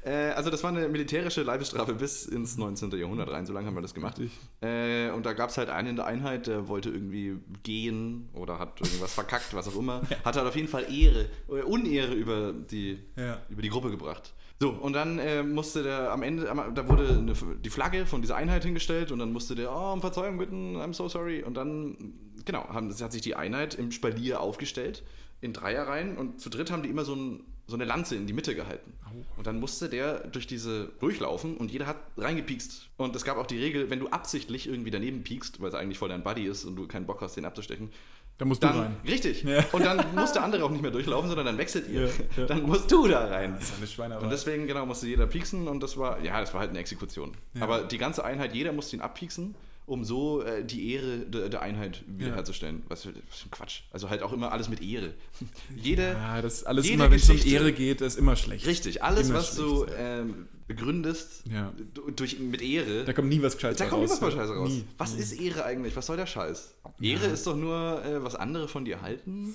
[0.04, 2.90] Äh, also das war eine militärische Leibesstrafe bis ins 19.
[2.92, 4.20] Jahrhundert rein, so lange haben wir das gemacht.
[4.62, 8.58] Äh, und da gab es halt einen in der Einheit, der wollte irgendwie gehen oder
[8.58, 10.02] hat irgendwas verkackt, was auch immer.
[10.24, 13.38] Hat halt auf jeden Fall Ehre, äh, Unehre über die, Ja.
[13.50, 14.32] über die Gruppe gebracht.
[14.60, 18.36] So, und dann äh, musste der am Ende, da wurde eine, die Flagge von dieser
[18.36, 21.42] Einheit hingestellt und dann musste der, oh, um Verzeihung bitten, I'm so sorry.
[21.42, 21.96] Und dann,
[22.44, 25.02] genau, haben, das hat sich die Einheit im Spalier aufgestellt
[25.40, 28.32] in Dreierreihen und zu dritt haben die immer so, ein, so eine Lanze in die
[28.32, 28.92] Mitte gehalten.
[29.36, 32.88] Und dann musste der durch diese durchlaufen und jeder hat reingepiekst.
[32.96, 35.98] Und es gab auch die Regel, wenn du absichtlich irgendwie daneben piekst, weil es eigentlich
[35.98, 37.90] voll dein Buddy ist und du keinen Bock hast, den abzustechen,
[38.38, 38.96] Da musst dann, du rein.
[39.06, 39.42] richtig.
[39.42, 39.64] Ja.
[39.72, 42.06] Und dann muss der andere auch nicht mehr durchlaufen, sondern dann wechselt ihr.
[42.06, 42.46] Ja, ja.
[42.46, 43.56] Dann musst du da rein.
[43.58, 44.22] Das ist eine Schweinerei.
[44.22, 47.36] Und deswegen, genau, musste jeder pieksen und das war, ja, das war halt eine Exekution.
[47.58, 51.60] Aber die ganze Einheit, jeder musste ihn abpieksen, um so äh, die Ehre der, der
[51.62, 52.82] Einheit wiederherzustellen.
[52.88, 53.80] Was, für, was für ein Quatsch.
[53.90, 55.12] Also halt auch immer alles mit Ehre.
[55.76, 58.66] Jede, ja, das alles jede immer, wenn es um Ehre geht, ist immer schlecht.
[58.66, 61.72] richtig, alles, Immer was du ähm, begründest Ja.
[61.94, 64.14] du- durch, mit Ehre, Da kommt nie was Gescheites da kommt raus.
[64.14, 64.68] niemand mal Scheiße raus.
[64.70, 64.84] Nie.
[64.98, 65.96] Was ist Ehre eigentlich?
[65.96, 66.74] Was soll der Scheiß?
[67.00, 69.54] Ehre ist doch nur, äh, was andere von dir halten.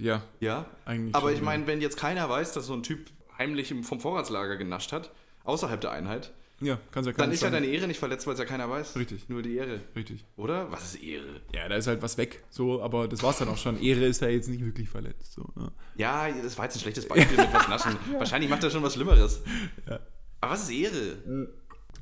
[0.00, 0.66] Ja, Ja.
[0.84, 1.44] Eigentlich Aber schon, ich ja.
[1.44, 5.10] meine, wenn jetzt keiner weiß, dass so ein Typ heimlich im- vom Vorratslager genascht hat,
[5.44, 8.38] außerhalb der Einheit, ja, kannst ja dann ist ja deine Ehre nicht verletzt, weil es
[8.38, 8.96] ja keiner weiß.
[8.96, 9.28] Richtig.
[9.28, 9.80] Nur die Ehre.
[9.94, 10.24] Richtig.
[10.36, 10.70] Oder?
[10.72, 11.40] Was ist Ehre?
[11.54, 12.44] Ja, da ist halt was weg.
[12.50, 13.80] So, aber das war's dann auch schon.
[13.80, 15.32] Ehre ist ja jetzt nicht wirklich verletzt.
[15.32, 15.70] So, ne?
[15.96, 17.96] Ja, das war jetzt ein schlechtes Beispiel mit was naschen.
[18.18, 19.42] Wahrscheinlich macht er schon was Schlimmeres.
[19.88, 20.00] Ja.
[20.40, 21.48] Aber was ist Ehre?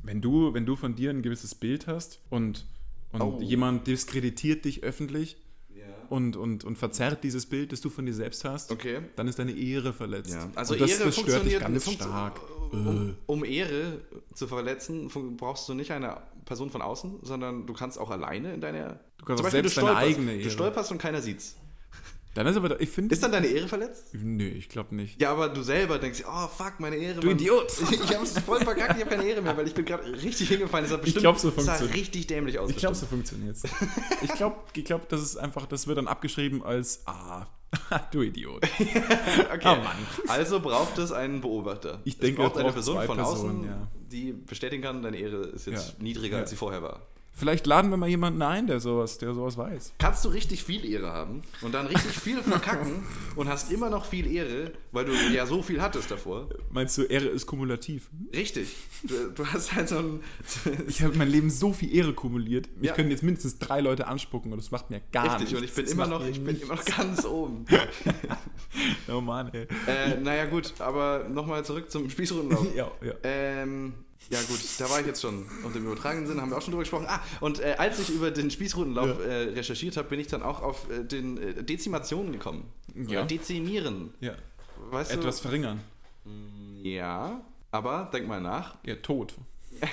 [0.02, 2.66] Wenn du, wenn du von dir ein gewisses Bild hast und,
[3.12, 3.38] und Oh.
[3.40, 5.38] jemand diskreditiert dich öffentlich Ja.
[6.08, 9.00] Und, und, und verzerrt dieses Bild, das du von dir selbst hast, Okay.
[9.16, 10.32] dann ist deine Ehre verletzt.
[10.32, 10.48] Ja.
[10.54, 12.40] Also und das, Ehre das stört dich ganz funktio- stark.
[12.72, 14.00] Um, um Ehre
[14.34, 18.60] zu verletzen, brauchst du nicht eine Person von außen, sondern du kannst auch alleine in
[18.60, 18.98] deiner.
[19.18, 20.06] Du kannst Beispiel, selbst deine stolperst.
[20.18, 20.42] eigene Ehre.
[20.42, 21.54] Du stolperst und keiner sieht's.
[22.34, 23.14] Dann ist aber, ich finde.
[23.14, 24.08] Ist dann deine Ehre verletzt?
[24.12, 25.20] Nö, ich glaube nicht.
[25.22, 27.20] Ja, aber du selber denkst, oh fuck, meine Ehre.
[27.20, 27.36] Du Mann.
[27.36, 27.72] Idiot.
[27.92, 30.84] Ich hab's voll verkackt, ich habe keine Ehre mehr, weil ich bin gerade richtig hingefallen.
[30.84, 32.70] Das sah bestimmt, glaub, so das sah funktioniert- richtig dämlich aus.
[32.70, 33.56] Ich glaube, so funktioniert
[34.22, 37.46] Ich glaube, ich glaub, das ist einfach, das wird dann abgeschrieben als, ah,
[38.12, 38.62] du Idiot.
[38.64, 39.58] okay.
[39.62, 39.96] Ah, Mann.
[40.28, 42.00] Also braucht es einen Beobachter.
[42.04, 43.88] Ich es denke, braucht es eine braucht Person zwei von Personen, außen, ja.
[44.10, 46.02] die bestätigen kann, deine Ehre ist jetzt Ja.
[46.02, 46.42] niedriger, Ja.
[46.42, 47.06] als sie vorher war.
[47.36, 49.94] Vielleicht laden wir mal jemanden ein, der sowas, der sowas weiß.
[49.98, 53.04] Kannst du richtig viel Ehre haben und dann richtig viel verkacken
[53.36, 56.48] und hast immer noch viel Ehre, weil du ja so viel hattest davor.
[56.70, 58.08] Meinst du, Ehre ist kumulativ?
[58.32, 58.76] Richtig.
[59.02, 60.20] Du, du hast halt so ein.
[60.86, 62.68] Ich habe mein Leben so viel Ehre kumuliert.
[62.80, 62.94] Ich Ja.
[62.94, 65.58] könnte jetzt mindestens drei Leute anspucken und das macht mir gar Richtig, nichts.
[65.58, 67.64] und ich bin Das immer noch, ich bin immer noch ganz oben.
[69.08, 69.66] Oh Mann, ey.
[69.86, 72.74] äh, naja, gut, aber nochmal zurück zum Spießrundenlauf.
[72.74, 73.12] Ja, ja.
[73.22, 73.94] Ähm,
[74.30, 75.44] ja gut, da war ich jetzt schon.
[75.64, 77.06] Und im übertragenen Sinn haben wir auch schon drüber gesprochen.
[77.08, 79.24] Ah, und äh, als ich über den Spießrutenlauf Ja.
[79.24, 82.64] äh, recherchiert habe, bin ich dann auch auf äh, den äh, Dezimationen gekommen.
[82.94, 83.20] Ja.
[83.20, 84.14] Oder Dezimieren.
[84.20, 84.34] ja.
[84.90, 85.80] Weißt Etwas verringern.
[86.24, 86.88] du?
[86.88, 88.76] Ja, aber denk mal nach.
[88.84, 89.34] Ja, tot.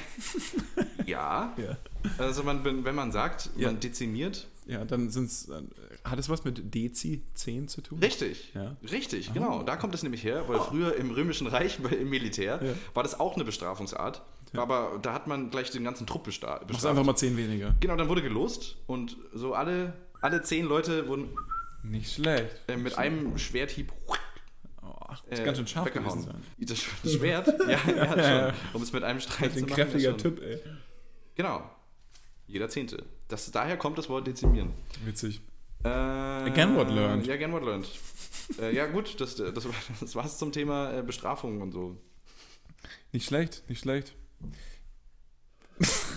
[1.05, 1.53] Ja.
[1.57, 1.77] Ja.
[2.17, 3.67] Also man, wenn man sagt, Ja.
[3.67, 4.47] man dezimiert.
[4.65, 5.49] Ja, dann sind's.
[5.49, 5.61] äh,
[6.03, 7.99] Hat es was mit Dezi 10 zu tun?
[7.99, 8.51] Richtig.
[8.55, 8.75] Ja.
[8.91, 9.61] Richtig, genau.
[9.63, 12.73] Da kommt es nämlich her, weil früher im Römischen Reich, im Militär, Ja.
[12.95, 14.21] war das auch eine Bestrafungsart.
[14.53, 16.85] Aber da hat man gleich den ganzen Trupp bestra- Mach's bestraft.
[16.87, 17.75] einfach mal 10 weniger.
[17.79, 21.29] Genau, dann wurde gelost und so alle, alle zehn Leute wurden
[21.83, 22.49] Nicht schlecht.
[22.67, 23.93] äh, mit einem Schwerthieb
[24.83, 26.35] Oh, das äh, kann schon scharf gewesen sein.
[26.57, 27.47] Das Schwert?
[27.69, 28.53] ja, ja, schon.
[28.73, 29.75] Um es mit einem Streich Das zu ist ein machen.
[29.75, 30.59] kräftiger ist Typ, ey.
[31.35, 31.69] Genau.
[32.47, 33.05] Jeder Zehnte.
[33.29, 34.73] Das, daher kommt das Wort dezimieren.
[35.05, 35.39] Witzig.
[35.83, 37.25] Äh, Again what learned.
[37.25, 37.87] Ja, again what learned.
[38.59, 39.67] äh, ja, gut, das, das,
[39.99, 41.97] das war's zum Thema äh, Bestrafung und so.
[43.11, 44.13] Nicht schlecht, nicht schlecht.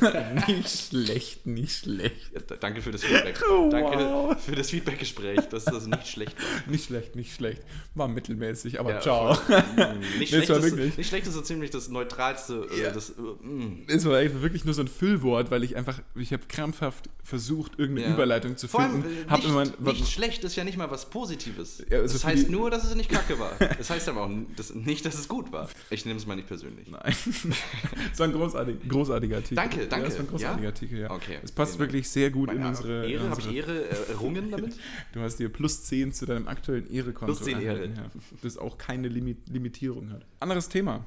[0.48, 2.30] nicht schlecht, nicht schlecht.
[2.60, 3.40] Danke für das Feedback.
[3.50, 4.36] Oh, danke wow.
[4.42, 6.44] für das Feedbackgespräch, dass das nicht schlecht war.
[6.70, 7.62] Nicht schlecht, nicht schlecht.
[7.94, 9.34] War mittelmäßig, aber Ja, ciao.
[9.34, 9.60] voll.
[9.76, 12.66] Mm, Nicht, schlecht war ist, nicht schlecht ist so ziemlich das neutralste.
[12.74, 12.90] Äh, Ja.
[12.90, 13.82] das, mm.
[13.86, 18.08] Es war wirklich nur so ein Füllwort, weil ich einfach, ich habe krampfhaft versucht, irgendeine
[18.08, 18.14] Ja.
[18.14, 19.26] Überleitung zu Vor allem, finden.
[19.26, 21.82] äh, Hab nicht, immer, nicht schlecht ist ja nicht mal was Positives.
[21.90, 23.52] Ja, also das heißt nur, dass es nicht kacke war.
[23.78, 25.68] Das heißt aber auch n- das, nicht, dass es gut war.
[25.90, 26.88] Ich nehme es mal nicht persönlich.
[26.88, 27.14] Nein.
[28.16, 29.54] war ein großartig, großartiger Artikel.
[29.56, 30.06] Danke, Ja, danke.
[30.06, 30.68] das war ein großartiger Ja?
[30.68, 31.10] Artikel, ja.
[31.10, 31.38] Okay.
[31.42, 33.04] Es passt wirklich sehr gut in Meine unsere.
[33.06, 34.76] in Ehre, habe ich unsere Ehre errungen damit?
[35.12, 37.26] Du hast dir plus 10 zu deinem aktuellen Ehrekonto.
[37.34, 37.86] Plus 10 Ehre.
[37.86, 38.10] Ja,
[38.42, 40.24] das auch keine Limit Limitierung hat.
[40.40, 41.04] Anderes Thema.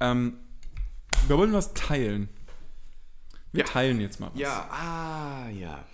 [0.00, 0.34] Ähm,
[1.28, 2.28] wir wollen was teilen.
[3.52, 3.70] Wir Ja.
[3.70, 4.40] teilen jetzt mal was.
[4.40, 5.84] Ja, ah, ja.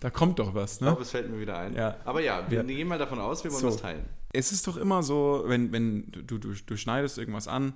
[0.00, 0.86] Da kommt doch was, Ich ne?
[0.88, 1.74] glaube, es fällt mir wieder ein.
[1.74, 1.96] Ja.
[2.06, 2.64] Aber ja, wir Ja.
[2.64, 3.68] gehen mal davon aus, wir wollen So.
[3.68, 4.04] was teilen.
[4.32, 7.74] Es ist doch immer so, wenn, wenn du, du, du schneidest irgendwas an,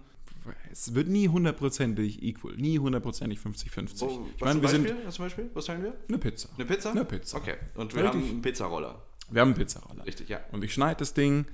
[0.71, 4.01] es wird nie hundertprozentig equal, nie hundertprozentig 50-50.
[4.01, 4.89] Wo, ich was, meine, zum wir Beispiel?
[4.89, 5.51] sind was zum Beispiel?
[5.55, 5.95] Was teilen wir?
[6.09, 6.49] eine Pizza.
[6.55, 6.91] Eine Pizza?
[6.91, 7.37] Eine Pizza.
[7.37, 7.55] Okay.
[7.75, 8.21] Und wir Richtig.
[8.21, 9.03] haben einen Pizzaroller.
[9.31, 10.07] Wir haben einen Pizzaroller.
[10.07, 10.41] Richtig, ja.
[10.53, 11.47] Und ich schneide das Ding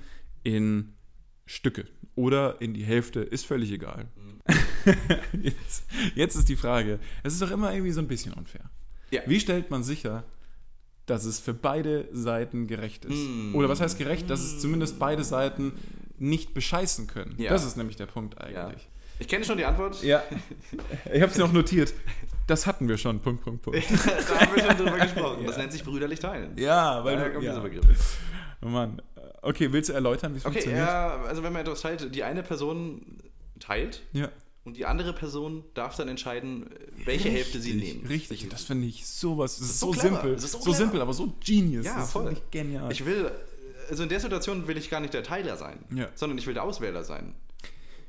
[0.43, 0.93] in
[1.45, 4.07] Stücke oder in die Hälfte, ist völlig egal.
[5.41, 8.69] jetzt, jetzt ist die Frage, es ist doch immer irgendwie so ein bisschen unfair.
[9.11, 9.21] Ja.
[9.25, 10.23] Wie stellt man sicher,
[11.05, 13.27] dass es für beide Seiten gerecht ist?
[13.27, 13.55] Mm.
[13.55, 15.73] Oder was heißt gerecht, dass es zumindest beide Seiten
[16.21, 17.35] nicht bescheißen können?
[17.37, 17.49] Ja.
[17.49, 18.67] Das ist nämlich der Punkt ja.
[18.67, 18.87] eigentlich.
[19.19, 20.01] Ich kenne schon die Antwort.
[20.03, 20.23] Ja,
[21.13, 21.93] ich habe es noch notiert.
[22.47, 23.79] Das hatten wir schon, Punkt, Punkt, Punkt.
[23.89, 25.45] da haben wir schon drüber gesprochen.
[25.45, 25.61] Das Ja.
[25.61, 26.57] nennt sich brüderlich teilen.
[26.57, 27.51] Ja, weil du, kommt ja.
[27.51, 28.17] dieser Begriff.
[28.63, 29.01] Oh Mann.
[29.43, 30.87] Okay, willst du erläutern, wie es Okay, funktioniert?
[30.87, 33.17] ja, also wenn man etwas teilt, die eine Person
[33.59, 34.29] teilt ja.
[34.65, 36.67] und die andere Person darf dann entscheiden,
[37.05, 38.07] welche Hälfte sie Richtig, nehmen.
[38.07, 39.57] Richtig, das finde ich sowas.
[39.57, 40.33] Das ist so clever, simpel.
[40.35, 41.85] das ist so so simpel, aber so genius.
[41.85, 42.35] Ja, das voll.
[42.51, 42.91] genial.
[42.91, 43.31] Ich will,
[43.91, 46.07] also in der Situation will ich gar nicht der Teiler sein, Ja.
[46.15, 47.35] sondern ich will der Auswähler sein.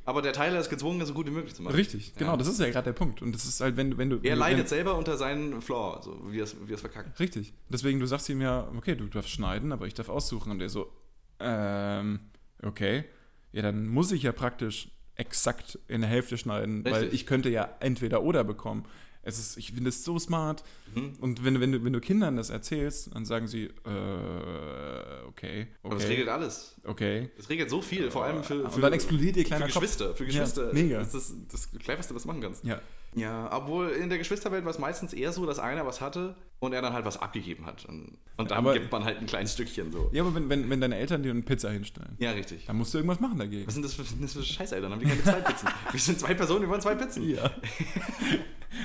[0.04, 1.76] Aber der Teiler ist gezwungen, das so gut wie möglich zu machen.
[1.76, 2.36] Richtig, genau, Ja.
[2.36, 3.22] das ist ja gerade der Punkt.
[3.22, 3.98] Und das ist halt, wenn du.
[3.98, 6.74] Wenn du Er wenn, leidet selber unter seinen Flaw, so wie er es wie er
[6.74, 7.20] es verkackt.
[7.20, 7.52] Richtig.
[7.68, 10.50] Deswegen, du sagst ihm ja, okay, du darfst schneiden, aber ich darf aussuchen.
[10.50, 10.90] Und der so,
[11.38, 12.18] ähm,
[12.62, 13.04] okay.
[13.52, 17.12] Ja, dann muss ich ja praktisch exakt in der Hälfte schneiden, weil Richtig.
[17.12, 18.84] ich könnte ja entweder oder bekommen.
[19.24, 20.64] Es ist, ich finde es so smart.
[20.94, 21.14] Mhm.
[21.20, 25.94] Und wenn, wenn, du, wenn du Kindern das erzählst, dann sagen sie, äh, okay, Aber
[25.94, 26.74] das okay, regelt alles.
[26.84, 27.30] okay.
[27.36, 29.82] Das regelt so viel, vor allem für, für, Und dann explodiert ihr kleiner für Kopf.
[29.82, 30.14] Geschwister.
[30.16, 30.66] Für Geschwister.
[30.68, 30.98] Ja, mega.
[30.98, 32.64] Das ist das, das Cleverste, was du machen kannst.
[32.64, 32.80] Ja,
[33.14, 36.72] Ja, obwohl in der Geschwisterwelt war es meistens eher so, dass einer was hatte und
[36.72, 37.84] er dann halt was abgegeben hat.
[37.84, 40.10] Und, und dann Aber- gibt man halt ein kleines Stückchen so.
[40.12, 42.66] ja aber wenn, wenn, wenn deine Eltern dir eine Pizza hinstellen, Ja, richtig.
[42.66, 43.66] dann musst du irgendwas machen dagegen.
[43.66, 44.90] Was sind das für, das für Scheißeltern?
[44.92, 45.68] Haben die keine zwei Pizzen?
[45.92, 47.28] Wir sind zwei Personen, wir wollen zwei Pizzen.
[47.30, 47.50] Ja.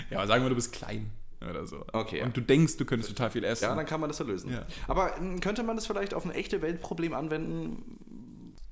[0.09, 1.85] ja, aber sagen wir, du bist klein oder so.
[1.93, 2.25] Okay, ja.
[2.25, 3.65] Und du denkst, du könntest total viel essen.
[3.65, 4.51] Ja, dann kann man das ja lösen.
[4.51, 4.65] Ja.
[4.87, 7.97] Aber ähm, könnte man das vielleicht auf ein echte Weltproblem anwenden,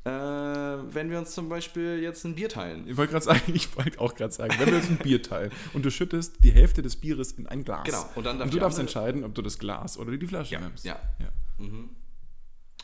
[0.04, 2.88] äh, wenn wir uns zum Beispiel jetzt ein Bier teilen?
[2.88, 5.51] ich wollte gerade sagen, ich wollte auch gerade sagen, wenn wir jetzt ein Bier teilen
[5.73, 7.84] und du schüttest die Hälfte des Bieres in ein Glas.
[7.86, 10.54] Genau, und dann darf und du darfst entscheiden, ob du das Glas oder die Flasche
[10.54, 10.86] Ja, nimmst.
[10.86, 10.99] ja.
[11.19, 11.30] ja.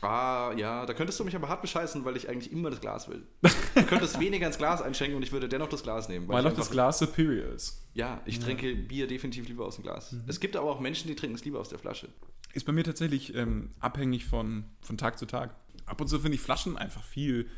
[0.02, 3.08] Ah, ja, da könntest du mich aber hart bescheißen, weil ich eigentlich immer das Glas
[3.08, 3.22] will.
[3.40, 6.26] Du könntest weniger ins Glas einschenken und ich würde dennoch das Glas nehmen.
[6.26, 7.86] Weil ich noch das Glas superior ist.
[7.94, 10.10] Ja, ich trinke Bier definitiv lieber aus dem Glas.
[10.10, 10.24] Mhm.
[10.26, 12.08] Es gibt aber auch Menschen, die trinken es lieber aus der Flasche.
[12.52, 15.54] Ist bei mir tatsächlich ähm, abhängig von, von Tag zu Tag.
[15.86, 17.48] Ab und zu finde ich Flaschen einfach viel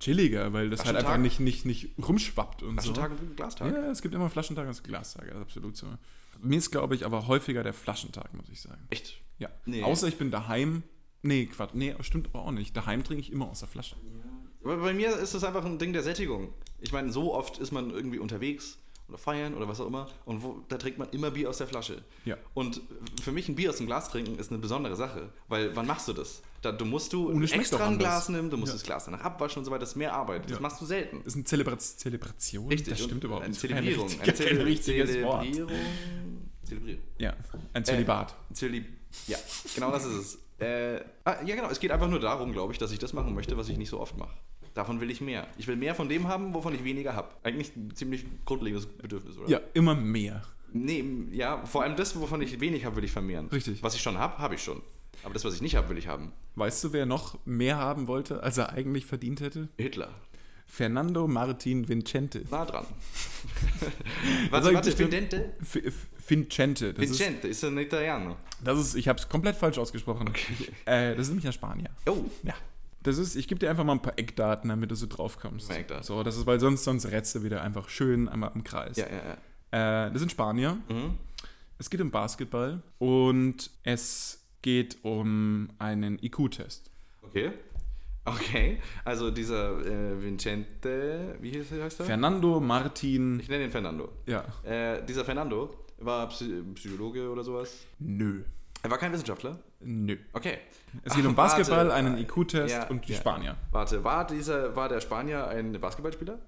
[0.00, 1.14] chilliger, weil das halt Flaschentag?
[1.14, 2.94] einfach nicht, nicht, nicht rumschwappt und so.
[2.94, 3.72] Flaschentag und Glastag.
[3.72, 5.86] Ja, es gibt immer Flaschentag und Glastag, das ist absolut so.
[6.40, 8.86] Mir ist, glaube ich, aber häufiger der Flaschentag, muss ich sagen.
[8.90, 9.20] Echt?
[9.38, 9.50] Ja.
[9.64, 9.82] Nee.
[9.82, 10.82] Außer ich bin daheim.
[11.26, 11.70] Nee, Quatsch.
[11.74, 12.76] Nee, stimmt aber auch nicht.
[12.76, 13.96] Daheim trinke ich immer aus der Flasche.
[14.64, 16.52] Aber bei mir ist das einfach ein Ding der Sättigung.
[16.80, 20.42] Ich meine, so oft ist man irgendwie unterwegs oder feiern oder was auch immer und
[20.42, 22.02] wo, da trinkt man immer Bier aus der Flasche.
[22.24, 22.36] Ja.
[22.54, 22.80] Und
[23.22, 26.08] für mich ein Bier aus dem Glas trinken ist eine besondere Sache, weil wann machst
[26.08, 26.42] du das?
[26.62, 27.98] Da, du musst du Ohne extra ein.
[27.98, 28.74] Glas nehmen, du musst Ja.
[28.78, 30.44] das Glas danach abwaschen und so weiter, das ist mehr Arbeit.
[30.46, 30.60] Das Ja.
[30.60, 31.18] machst du selten.
[31.18, 32.66] Das ist eine Zelebra Zelebration.
[32.68, 32.94] Richtig.
[32.94, 33.60] Das stimmt überhaupt eine nicht.
[33.60, 34.08] Zelebrierung.
[34.10, 35.42] Eine richtiger- kein richtiges Wort.
[35.44, 35.72] Zelebrierung.
[36.64, 37.02] Zelebrierung.
[37.18, 37.36] Ja,
[37.74, 38.34] ein Zölibat.
[38.52, 38.86] Zölib
[39.28, 39.38] ja,
[39.74, 40.38] genau das ist es.
[40.58, 41.68] Äh, ah, ja, genau.
[41.68, 43.90] Es geht einfach nur darum, glaube ich, dass ich das machen möchte, was ich nicht
[43.90, 44.36] so oft mache.
[44.74, 45.46] Davon will ich mehr.
[45.56, 47.28] Ich will mehr von dem haben, wovon ich weniger habe.
[47.42, 49.48] Eigentlich ein ziemlich grundlegendes Bedürfnis, oder?
[49.48, 50.42] ja, immer mehr.
[50.72, 53.48] Nee, ja, vor allem das, wovon ich wenig habe, will ich vermehren.
[53.48, 53.82] Richtig.
[53.82, 54.82] Was ich schon habe, habe ich schon.
[55.22, 56.32] Aber das, was ich nicht habe, will ich haben.
[56.56, 59.68] Weißt du, wer noch mehr haben wollte, als er eigentlich verdient hätte?
[59.78, 60.10] Hitler.
[60.66, 62.44] Fernando Martin Vincente.
[62.50, 62.86] Nah dran.
[64.50, 65.54] Also warte, ich warte, Vincente?
[66.28, 66.92] Vincente.
[66.94, 68.36] Das ist, Vincente, ist ein Italiano.
[68.62, 70.32] das ist, ich habe es komplett falsch ausgesprochen.
[70.84, 71.90] Äh, das ist nämlich ein Spanier.
[72.06, 72.54] Oh, Ja.
[73.02, 75.70] Das ist, ich gebe dir einfach mal ein paar Eckdaten, damit du so drauf kommst.
[75.70, 76.02] Eckdaten.
[76.02, 78.96] So, das ist, weil sonst, sonst rätst du wieder einfach schön einmal im Kreis.
[78.96, 79.38] ja, ja,
[79.72, 80.06] ja.
[80.06, 80.76] Äh, das sind Spanier.
[80.88, 81.14] Mhm.
[81.78, 86.90] Es geht um Basketball und es geht um einen IQ-Test.
[87.22, 87.52] Okay.
[88.26, 92.06] Okay, also dieser äh, Vincente, wie hieß- heißt er?
[92.06, 93.40] Fernando Martin.
[93.40, 94.10] ich nenne ihn Fernando.
[94.26, 94.44] Ja.
[94.64, 97.86] Äh, dieser Fernando war Psy Psychologe oder sowas.
[97.98, 98.42] Nö.
[98.82, 99.58] Er war kein Wissenschaftler.
[99.80, 100.16] Nö.
[100.32, 100.58] Okay.
[101.04, 101.56] Es geht um Ach, warte.
[101.58, 103.18] Basketball, einen IQ-Test Ja, und die ja.
[103.18, 103.56] Spanier.
[103.72, 106.38] Warte, war dieser, war der Spanier ein Basketballspieler?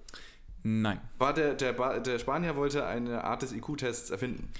[0.62, 1.00] Nein.
[1.18, 4.50] War der, der, ba der Spanier wollte eine Art des IQ-Tests erfinden?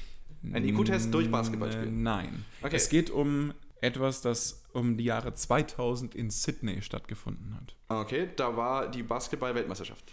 [0.52, 2.02] Ein IQ-Test durch Basketball Äh, spielen?
[2.02, 2.44] Nein.
[2.62, 2.76] Okay.
[2.76, 7.74] Es geht um etwas, das um die Jahre 2000 in Sydney stattgefunden hat.
[7.88, 10.12] Okay, da war die Basketball-Weltmeisterschaft.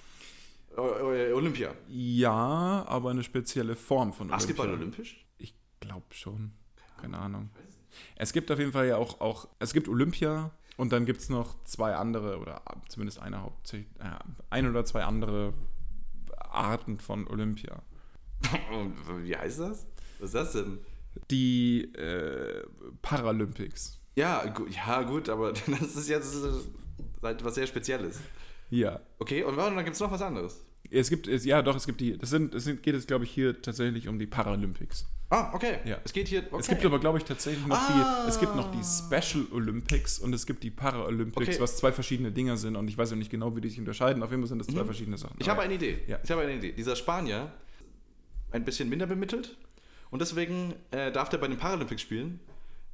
[0.77, 1.73] Olympia.
[1.87, 4.87] Ja, aber eine spezielle Form von Basketball Olympia.
[4.87, 5.25] olympisch?
[5.37, 6.51] Ich glaube schon.
[6.99, 7.49] Keine Ahnung.
[8.15, 11.29] Es gibt auf jeden Fall ja auch, auch es gibt Olympia und dann gibt es
[11.29, 14.17] noch zwei andere oder zumindest eine hauptsächlich, äh,
[14.49, 15.53] ein oder zwei andere
[16.37, 17.81] Arten von Olympia.
[19.21, 19.87] Wie heißt das?
[20.19, 20.79] Was ist das denn?
[21.31, 22.63] Die äh,
[23.01, 23.99] Paralympics.
[24.15, 26.49] Ja, gu ja, gut, aber das ist jetzt äh,
[27.21, 28.19] halt was sehr Spezielles.
[28.69, 28.99] Ja.
[29.19, 30.63] Okay, und warte, dann gibt es noch was anderes.
[30.91, 33.23] Es gibt, es, ja doch, es gibt die, das sind, es sind, geht es glaube
[33.25, 35.05] ich hier tatsächlich um die Paralympics.
[35.31, 35.79] Ah, okay.
[35.85, 35.97] Ja.
[36.03, 36.43] Es geht hier.
[36.45, 36.57] Okay.
[36.59, 38.23] Es gibt aber glaube ich tatsächlich noch Ah.
[38.23, 41.59] die, es gibt noch die Special Olympics und es gibt die Paralympics, Okay.
[41.59, 44.21] was zwei verschiedene Dinger sind und ich weiß ja nicht genau, wie die sich unterscheiden.
[44.21, 45.33] Auf jeden Fall sind das zwei verschiedene Sachen.
[45.35, 45.41] Mhm.
[45.41, 45.97] Ich habe eine Idee.
[46.07, 46.19] Ja.
[46.23, 46.71] Ich habe eine Idee.
[46.73, 47.51] Dieser Spanier,
[48.51, 49.57] ein bisschen minder bemittelt
[50.15, 52.39] und deswegen äh, darf der bei den Paralympics spielen,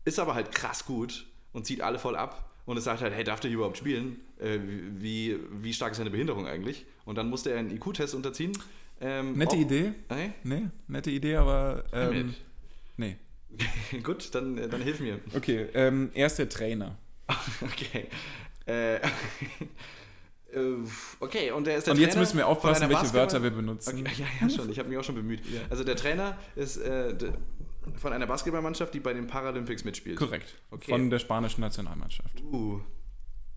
[0.05, 3.23] ist aber halt krass gut und zieht alle voll ab und es sagt halt, hey,
[3.23, 4.19] darf der hier überhaupt spielen?
[4.39, 4.57] Äh,
[4.93, 6.83] wie, wie stark ist seine Behinderung eigentlich?
[7.05, 8.53] Und dann musste er einen IQ-Test unterziehen.
[8.99, 9.93] Ähm, Nette ob- Idee.
[10.09, 10.31] Hey?
[10.43, 12.33] Nee, nette Idee, aber ähm,
[12.97, 13.17] nee.
[14.03, 15.19] gut, dann, äh, dann hilf mir.
[15.35, 16.97] Okay, ähm, er ist der Trainer.
[17.61, 18.07] Okay.
[18.65, 18.99] Äh,
[21.19, 23.51] okay, und der ist der Und jetzt Trainer müssen wir aufpassen, welche Basketball- Wörter wir
[23.51, 23.99] benutzen.
[23.99, 24.69] Okay, ja, ja, schon.
[24.69, 25.45] Ich habe mich auch schon bemüht.
[25.45, 25.61] Ja.
[25.69, 27.15] Also der Trainer ist äh,
[27.97, 30.17] von einer Basketballmannschaft, die bei den Paralympics mitspielt.
[30.17, 30.57] Korrekt.
[30.71, 30.91] Okay.
[30.91, 32.41] Von der spanischen Nationalmannschaft.
[32.41, 32.81] Uh.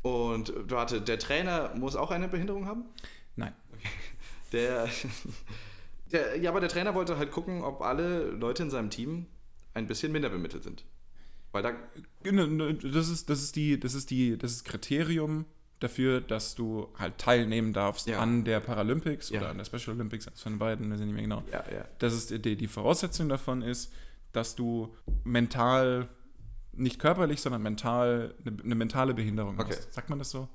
[0.03, 2.85] Und äh, warte, der Trainer muss auch eine Behinderung haben?
[3.37, 3.55] Nein.
[4.53, 4.89] Der,
[6.13, 9.27] der, ja, aber der Trainer wollte halt gucken, ob alle Leute in seinem Team
[9.73, 10.85] ein bisschen minder bemittelt sind.
[11.53, 11.73] Weil da,
[12.23, 15.45] Genau, Das ist, das ist die, das ist die, das ist Kriterium
[15.81, 18.21] dafür, dass du halt teilnehmen darfst Ja.
[18.21, 19.41] an der Paralympics Ja.
[19.41, 21.43] oder an der Special Olympics, eins von den beiden, wir sind nicht mehr genau.
[21.53, 21.85] ja, ja.
[21.99, 23.93] Das ist die, die Voraussetzung davon ist,
[24.33, 26.09] dass du mental,
[26.73, 29.71] nicht körperlich, sondern mental, eine, eine mentale Behinderung Okay.
[29.77, 29.93] hast.
[29.93, 30.49] Sagt man das so?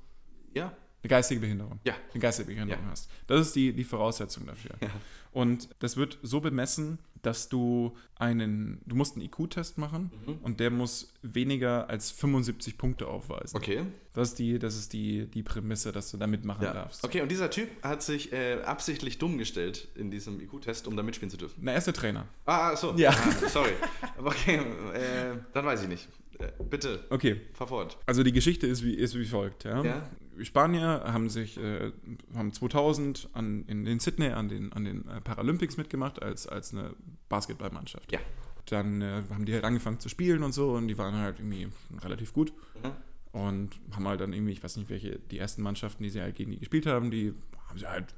[0.54, 1.80] Ja, Eine geistige Behinderung.
[1.84, 1.94] Ja.
[2.12, 2.90] Eine geistige Behinderung Ja.
[2.90, 3.10] hast.
[3.26, 4.72] Das ist die, die Voraussetzung dafür.
[4.82, 4.88] Ja.
[5.32, 10.38] Und das wird so bemessen, dass du einen, du musst einen IQ-Test machen Mhm.
[10.42, 13.56] und der muss weniger als 75 Punkte aufweisen.
[13.56, 13.82] okay.
[14.14, 16.72] Das ist die, das ist die, die Prämisse, dass du da mitmachen Ja.
[16.72, 17.04] darfst.
[17.04, 21.02] Okay, und dieser Typ hat sich äh, absichtlich dumm gestellt in diesem IQ-Test, um da
[21.02, 21.60] mitspielen zu dürfen.
[21.62, 22.26] Na, er ist der Trainer.
[22.46, 22.94] Ah, so.
[22.96, 23.10] Ja.
[23.10, 23.70] Ah, sorry.
[24.18, 24.56] Okay,
[24.94, 26.08] äh, dann weiß ich nicht.
[26.38, 27.98] Äh, bitte, Okay, fahr fort.
[28.06, 29.64] also die Geschichte ist wie, ist wie folgt.
[29.64, 29.84] Ja?
[29.84, 30.10] Ja.
[30.42, 31.92] Spanier haben sich äh,
[32.34, 36.72] haben 2000 an, in, in Sydney an den, an den äh, Paralympics mitgemacht als, als
[36.72, 36.94] eine
[37.28, 38.10] Basketballmannschaft.
[38.12, 38.18] Ja.
[38.66, 41.68] Dann äh, haben die halt angefangen zu spielen und so und die waren halt irgendwie
[42.02, 42.92] relativ gut Mhm.
[43.40, 46.34] und haben halt dann irgendwie, ich weiß nicht welche, die ersten Mannschaften, die sie halt
[46.36, 47.34] gegen die gespielt haben, die
[47.68, 48.14] haben sie halt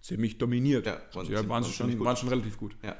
[0.00, 0.86] ziemlich dominiert.
[0.86, 2.76] Ja, waren sie waren, waren schon, waren schon relativ gut.
[2.82, 2.96] Ja.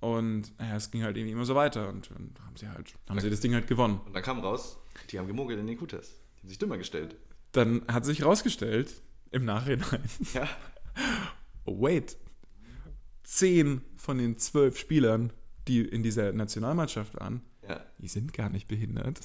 [0.00, 3.20] Und ja, es ging halt irgendwie immer so weiter und dann haben sie halt, haben
[3.20, 4.00] sie das Ding halt gewonnen.
[4.04, 4.76] Und dann kam raus,
[5.10, 6.12] die haben gemogelt in den IQ-Test.
[6.36, 7.16] Die haben sich dümmer gestellt.
[7.54, 8.92] Dann hat sich herausgestellt,
[9.30, 10.02] im Nachhinein.
[10.34, 10.46] Ja.
[11.64, 12.16] Oh, wait.
[13.22, 15.32] Zehn von den zwölf Spielern,
[15.66, 17.80] die in dieser Nationalmannschaft waren, ja.
[17.98, 19.18] die sind gar nicht behindert.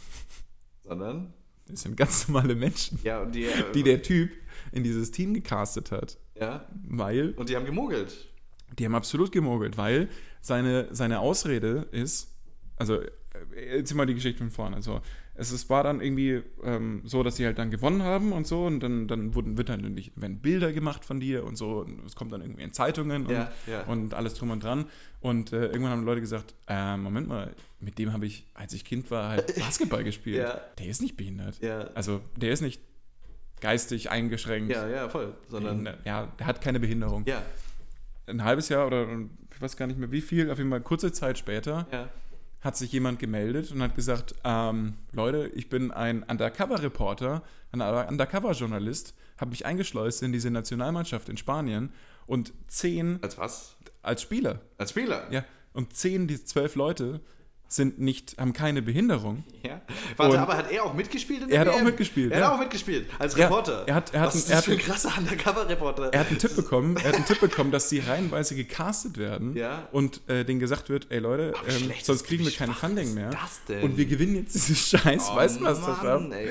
[0.83, 1.33] Sondern?
[1.67, 3.43] Das sind ganz normale Menschen, Ja, die.
[3.45, 4.31] äh, die der Typ
[4.71, 6.17] in dieses Team gecastet hat.
[6.39, 6.65] ja.
[6.87, 8.29] Weil, Und die haben gemogelt.
[8.77, 10.09] die haben absolut gemogelt, weil
[10.41, 12.33] seine, seine Ausrede ist,
[12.77, 13.11] also äh,
[13.77, 14.77] erzähl mal die Geschichte von vorne.
[14.77, 15.01] Also
[15.39, 18.65] es ist, war dann irgendwie ähm, so, dass sie halt dann gewonnen haben und so
[18.65, 19.83] und dann, dann wurden, wird dann
[20.15, 23.31] werden Bilder gemacht von dir und so und es kommt dann irgendwie in Zeitungen und,
[23.31, 23.83] Ja, ja.
[23.83, 24.85] und alles drum und dran
[25.21, 28.83] und äh, irgendwann haben Leute gesagt, äh, Moment mal, mit dem habe ich, als ich
[28.83, 30.37] Kind war, halt Basketball gespielt.
[30.43, 30.59] Ja.
[30.77, 31.59] Der ist nicht behindert.
[31.95, 32.81] Also der ist nicht
[33.61, 34.71] geistig eingeschränkt.
[34.71, 35.33] Ja, ja, voll.
[35.47, 35.83] Sondern.
[35.83, 36.05] Behindert.
[36.05, 37.23] Ja, der hat keine Behinderung.
[37.25, 37.41] Ja,
[38.27, 39.07] Ein halbes Jahr oder
[39.53, 42.09] ich weiß gar nicht mehr wie viel, auf jeden Fall kurze Zeit später, ja.
[42.61, 47.41] Hat sich jemand gemeldet und hat gesagt, ähm, Leute, ich bin ein Undercover-Reporter,
[47.71, 51.91] ein Undercover-Journalist, habe mich eingeschleust in diese Nationalmannschaft in Spanien
[52.25, 53.77] und zehn Als was?
[54.01, 55.27] als Spieler, Als Spieler.
[55.31, 57.21] ja, und zehn, die zwölf Leute
[57.71, 59.43] sind nicht, haben keine Behinderung.
[59.63, 59.79] Ja.
[60.17, 62.47] Warte, Und- aber hat er auch mitgespielt in Er hat auch mitgespielt, Er ja.
[62.47, 63.83] hat auch mitgespielt, als Reporter.
[63.87, 66.11] er hat- er hat Was ist ein- das für ein krasser Undercover-Reporter?
[66.11, 69.55] Er hat einen Tipp bekommen, er hat einen Tipp bekommen, dass sie reihenweise gecastet werden
[69.55, 69.87] Ja.
[69.91, 73.29] und äh, denen gesagt wird, ey Leute, ähm, sonst kriegen wir kein Funding mehr.
[73.29, 73.83] das denn?
[73.83, 76.03] Und wir gewinnen jetzt diese scheiß Oh, Weißmeisterschaft.
[76.03, 76.49] Mann, ey,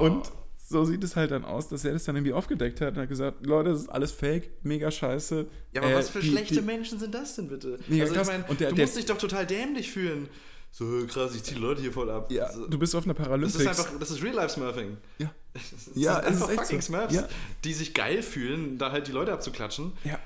[0.00, 0.04] oh.
[0.04, 0.32] Und
[0.68, 3.08] so sieht es halt dann aus, dass er das dann irgendwie aufgedeckt hat und hat
[3.08, 5.46] gesagt, Leute, das ist alles fake, mega scheiße.
[5.72, 7.78] Ja, aber Äh, was für die- schlechte die, Menschen sind das denn bitte?
[7.88, 10.28] Mega also ich meine, du der- musst dich doch total dämlich fühlen.
[10.70, 12.30] So krass, ich ziehe die Leute hier voll ab.
[12.30, 13.58] Ja, Also, du bist auf einer das Paralympics.
[13.60, 14.96] ist einfach, das ist Real-Life-Smurfing.
[15.18, 15.30] ja.
[15.54, 16.86] Das ist Ja, ist einfach echt fucking so.
[16.92, 17.28] Smurfs, Ja.
[17.64, 19.92] die sich geil fühlen, da halt die Leute abzuklatschen.
[20.04, 20.18] ja.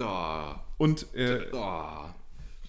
[0.00, 2.06] Oh, Und äh, oh.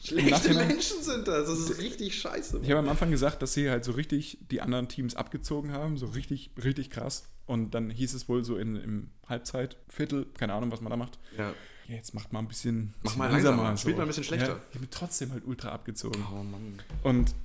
[0.06, 1.48] Schlechte Menschen sind das.
[1.48, 2.60] Das ist richtig scheiße.
[2.62, 5.98] ich habe am Anfang gesagt, dass sie halt so richtig die anderen Teams abgezogen haben,
[5.98, 7.28] so richtig, richtig krass.
[7.46, 10.98] Und dann hieß es wohl so in, im Halbzeit, Viertel, keine Ahnung, was man da
[10.98, 11.20] macht.
[11.38, 11.54] Ja.
[11.88, 14.50] Ja, jetzt macht mal ein bisschen Mach mal langsamer, langsamer, spielt mal ein bisschen schlechter.
[14.50, 16.24] Ja, ich bin trotzdem halt ultra abgezogen.
[16.32, 16.82] Oh Mann.
[17.04, 17.36] Und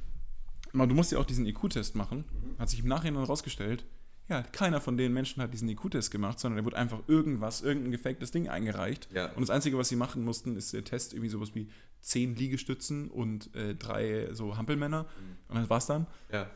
[0.72, 2.24] man, du musst ja auch diesen IQ-Test machen.
[2.58, 3.84] Hat sich im Nachhinein herausgestellt,
[4.30, 7.90] ja, keiner von den Menschen hat diesen IQ-Test gemacht, sondern da wurde einfach irgendwas, irgendein
[7.90, 9.08] gefaktes Ding eingereicht.
[9.12, 9.26] Ja.
[9.32, 11.68] Und das Einzige, was sie machen mussten, ist der Test irgendwie sowas wie
[12.00, 15.06] zehn Liegestützen und äh, drei so Hampelmänner.
[15.48, 16.06] Und das war's dann.
[16.32, 16.50] Ja.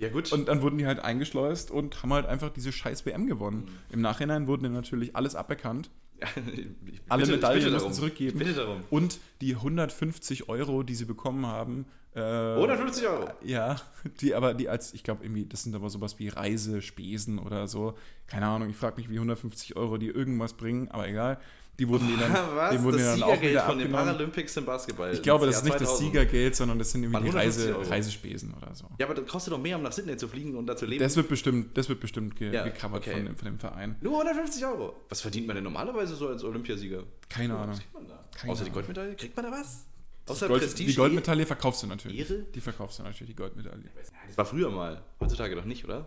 [0.00, 0.32] Ja, gut.
[0.32, 3.64] Und dann wurden die halt eingeschleust und haben halt einfach diese scheiß WM gewonnen.
[3.66, 3.68] Mhm.
[3.94, 5.90] Im Nachhinein wurden ihnen natürlich alles aberkannt.
[6.20, 6.26] Ja,
[7.08, 7.92] Alle bitte- ich Medaillen darum.
[7.92, 8.38] zurückgeben.
[8.38, 8.82] Bitte darum.
[8.90, 13.28] Und die 150 Euro, die sie bekommen haben, äh, 150 Euro.
[13.44, 13.76] Ja,
[14.20, 17.94] die aber die als, ich glaube irgendwie, das sind aber sowas wie Reisespesen oder so.
[18.26, 21.38] Keine Ahnung, ich frage mich, wie 150 Euro die irgendwas bringen, aber egal.
[21.80, 22.70] Die wurden die dann, Was?
[22.72, 23.90] die wurden das die dann auch Siegergeld wieder von den.
[23.90, 25.12] Paralympics im Basketball.
[25.14, 26.06] Ich glaube, das ist nicht das 2000.
[26.12, 27.90] Siegergeld, sondern das sind irgendwie die 150 Reise.
[27.90, 28.84] Reisespesen oder so.
[28.98, 31.02] Ja, aber das kostet doch mehr, um nach Sydney zu fliegen und da zu leben.
[31.02, 33.12] Das wird bestimmt, das wird bestimmt ge Ja, gecovert okay.
[33.12, 33.96] von, dem, von dem Verein.
[34.02, 34.94] Nur 150 Euro.
[35.08, 37.02] Was verdient man denn normalerweise so als Olympiasieger?
[37.28, 37.76] Keine Was Ahnung.
[37.76, 38.24] kriegt man da?
[38.36, 38.74] Keine Außer die Ahnung.
[38.74, 39.16] Goldmedaille?
[39.16, 39.86] Kriegt man da was?
[40.26, 40.90] Außer Gold, Prestige?
[40.90, 42.20] die Goldmedaille verkaufst du natürlich.
[42.30, 42.42] Ehre?
[42.54, 43.84] Die verkaufst du natürlich, die Goldmedaille.
[44.28, 45.02] Das war früher mal.
[45.18, 46.06] Heutzutage doch nicht, oder?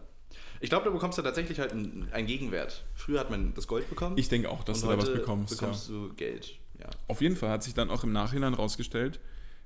[0.60, 2.84] Ich glaube, du bekommst da tatsächlich halt einen, einen Gegenwert.
[2.96, 4.17] Früher hat man das Gold bekommen.
[4.17, 5.54] Ich denke auch, dass du da was heute bekommst.
[5.54, 5.60] Ja.
[5.60, 6.58] bekommst du Geld.
[6.80, 6.89] Ja.
[7.08, 9.19] Auf jeden Fall hat sich dann auch im Nachhinein rausgestellt,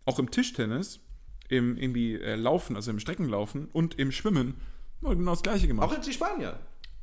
[0.05, 0.99] auch im Tischtennis,
[1.49, 4.55] im irgendwie äh, Laufen, also im Streckenlaufen und im Schwimmen,
[5.01, 5.87] genau das gleiche gemacht.
[5.87, 6.59] Auch jetzt die Spanier.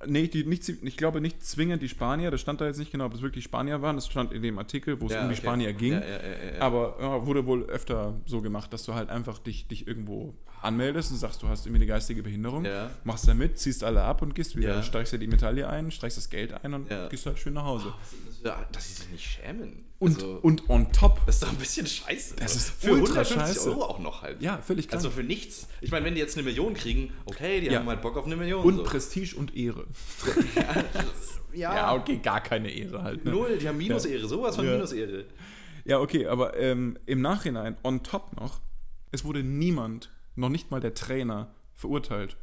[0.07, 3.07] Nee, die, nicht, ich glaube nicht zwingend die Spanier, das stand da jetzt nicht genau,
[3.07, 5.35] ob es wirklich Spanier waren, das stand in dem Artikel, wo es Ja, um die
[5.35, 5.43] okay.
[5.43, 5.93] Spanier ging.
[5.93, 6.61] Ja, ja.
[6.61, 11.19] Aber wurde wohl öfter so gemacht, dass du halt einfach dich, dich irgendwo anmeldest und
[11.19, 12.91] sagst, du hast irgendwie eine geistige Behinderung, Ja.
[13.05, 14.77] machst da mit, ziehst alle ab und gehst wieder.
[14.77, 14.83] Ja.
[14.83, 17.09] Streichst dir die Medaille ein, streichst das Geld ein und Ja.
[17.09, 17.93] gehst halt schön nach Hause.
[18.43, 19.85] Ja, dass sie sich nicht schämen.
[19.99, 22.37] Und, Also, und on top, das ist doch ein bisschen scheiße.
[22.37, 23.71] Das ist für ultra 150 scheiße.
[23.71, 24.43] Euro auch noch halt.
[24.43, 24.99] ja, völlig klar.
[24.99, 25.67] Also für nichts.
[25.81, 27.79] Ich meine, wenn die jetzt eine Million kriegen, okay, die Ja.
[27.79, 28.63] haben halt Bock auf eine Million.
[28.65, 28.83] und so.
[28.83, 29.87] Prestige und Ehre.
[31.53, 33.25] ja, Ja, okay, gar keine Ehre halt.
[33.25, 33.31] Ne?
[33.31, 34.67] Null, die haben Minus-Ehre, sowas von.
[34.67, 35.25] Minus-Ehre.
[35.85, 38.61] Ja, okay, aber ähm, im Nachhinein, on top noch,
[39.13, 42.37] es wurde niemand, noch nicht mal der Trainer, verurteilt.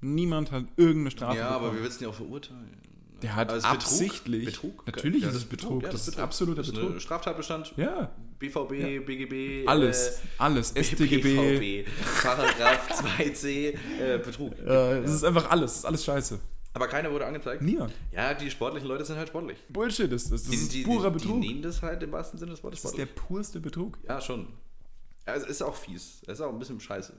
[0.00, 1.96] Niemand hat irgendeine Strafe Ja, aber wir bekommen.
[1.98, 2.80] ihn ja auch verurteilen.
[3.22, 4.46] Der hat Also absichtlich.
[4.46, 4.86] Betrug?
[4.86, 5.82] Natürlich Ja, ist es Betrug.
[5.82, 6.24] ja, das, ist Betrug.
[6.24, 7.00] absoluter Das ist Betrug.
[7.02, 7.74] Straftatbestand.
[7.76, 9.68] Ja, BVB, BGB.
[9.68, 10.20] alles.
[10.20, 10.68] äh, alles.
[10.70, 11.84] StGB.
[11.84, 11.90] BVB,
[12.22, 13.46] Paragraph 2c,
[14.00, 14.58] äh, Betrug.
[14.60, 15.72] Äh, Es ist einfach alles.
[15.72, 16.40] Es ist alles scheiße.
[16.72, 17.60] Aber keiner wurde angezeigt.
[17.62, 17.92] Niemand.
[18.12, 19.58] Ja, die sportlichen Leute sind halt sportlich.
[19.68, 20.42] Bullshit ist das.
[20.44, 21.40] Das Die, ist die, purer die, Betrug.
[21.42, 23.98] Die nehmen das halt im wahrsten Sinne des Wortes das ist der purste Betrug.
[24.08, 24.46] Ja, schon.
[25.24, 26.22] Es ist auch fies.
[26.26, 27.14] Es ist auch ein bisschen scheiße.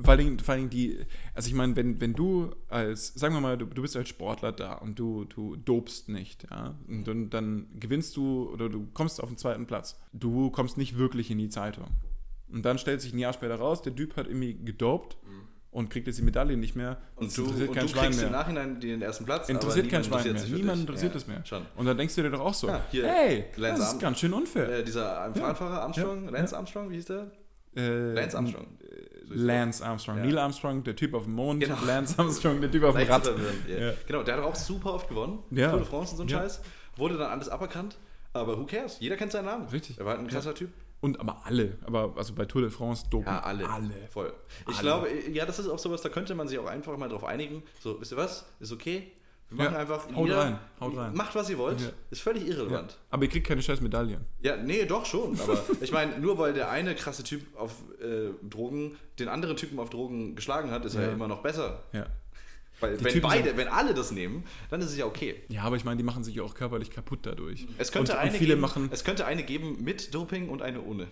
[0.00, 3.32] Vor allen Dingen, vor allen Dingen die, also ich meine, wenn, wenn du als, sagen
[3.34, 7.04] wir mal, du, du bist als Sportler da und du, du dobst nicht, ja, und
[7.04, 10.00] dann, dann gewinnst du oder du kommst auf den zweiten Platz.
[10.12, 11.86] Du kommst nicht wirklich in die Zeitung.
[12.48, 15.16] Und dann stellt sich ein Jahr später raus, der Typ hat irgendwie gedopt
[15.74, 16.96] und kriegt jetzt die Medaille nicht mehr.
[17.16, 18.26] Und du, interessiert und kein du Schwein kriegst mehr.
[18.28, 19.48] im Nachhinein den ersten Platz.
[19.50, 20.26] Interessiert kein Schwein mehr.
[20.30, 21.44] interessiert für Niemand interessiert Ja, es mehr.
[21.44, 21.62] Schon.
[21.76, 24.00] Und dann denkst du dir doch auch so, Ja, hier, hey, Lance das ist Arm-
[24.00, 24.68] ganz schön unfair.
[24.70, 27.30] Äh, dieser Fahrradfahrer Armstrong, Lance Armstrong, wie hieß der?
[27.76, 28.66] Äh, Lance Armstrong.
[29.28, 30.20] Lance Armstrong.
[30.22, 31.60] Neil Armstrong, der Typ auf dem Mond.
[31.60, 31.76] Genau.
[31.86, 33.28] Lance Armstrong, der Typ auf dem Rad.
[34.06, 35.40] Genau, der hat auch super oft gewonnen.
[35.50, 36.28] Tour de France und so ein.
[36.28, 36.60] Scheiß.
[36.96, 37.96] Wurde dann alles aberkannt.
[38.34, 38.98] Aber who cares?
[39.00, 39.66] Jeder kennt seinen Namen.
[39.68, 39.98] Richtig.
[39.98, 40.70] Er war halt ein krasser Typ.
[41.00, 41.76] Und aber alle.
[41.86, 43.68] Aber also bei Tour de France dopen Ja, alle.
[43.68, 43.90] alle.
[44.10, 44.32] Voll.
[44.68, 44.82] Ich Alle.
[44.82, 47.62] glaube, ja, das ist auch sowas, da könnte man sich auch einfach mal drauf einigen.
[47.80, 48.46] So, wisst ihr was?
[48.60, 49.12] Ist okay.
[49.50, 50.06] Wir machen Ja, einfach.
[50.16, 51.14] haut jeder- rein, haut rein.
[51.14, 51.78] Macht, was ihr wollt.
[51.80, 51.88] Ja.
[52.10, 52.54] Ist völlig Ja.
[52.54, 52.98] irrelevant.
[53.10, 54.24] Aber ihr kriegt keine scheiß Medaillen.
[54.40, 55.38] Ja, nee, doch schon.
[55.40, 57.72] Aber ich meine, nur weil der eine krasse Typ auf
[58.02, 61.02] äh, Drogen den anderen Typen auf Drogen geschlagen hat, ist Ja.
[61.02, 61.82] er immer noch besser.
[61.92, 62.06] Ja.
[62.84, 65.42] Weil Die wenn Typen beide, wenn alle das nehmen, dann ist es ja okay.
[65.48, 67.66] Ja, aber ich meine, die machen sich ja auch körperlich kaputt dadurch.
[67.78, 68.88] Es könnte, und, eine und geben, machen.
[68.92, 71.04] es könnte eine geben mit Doping und eine ohne.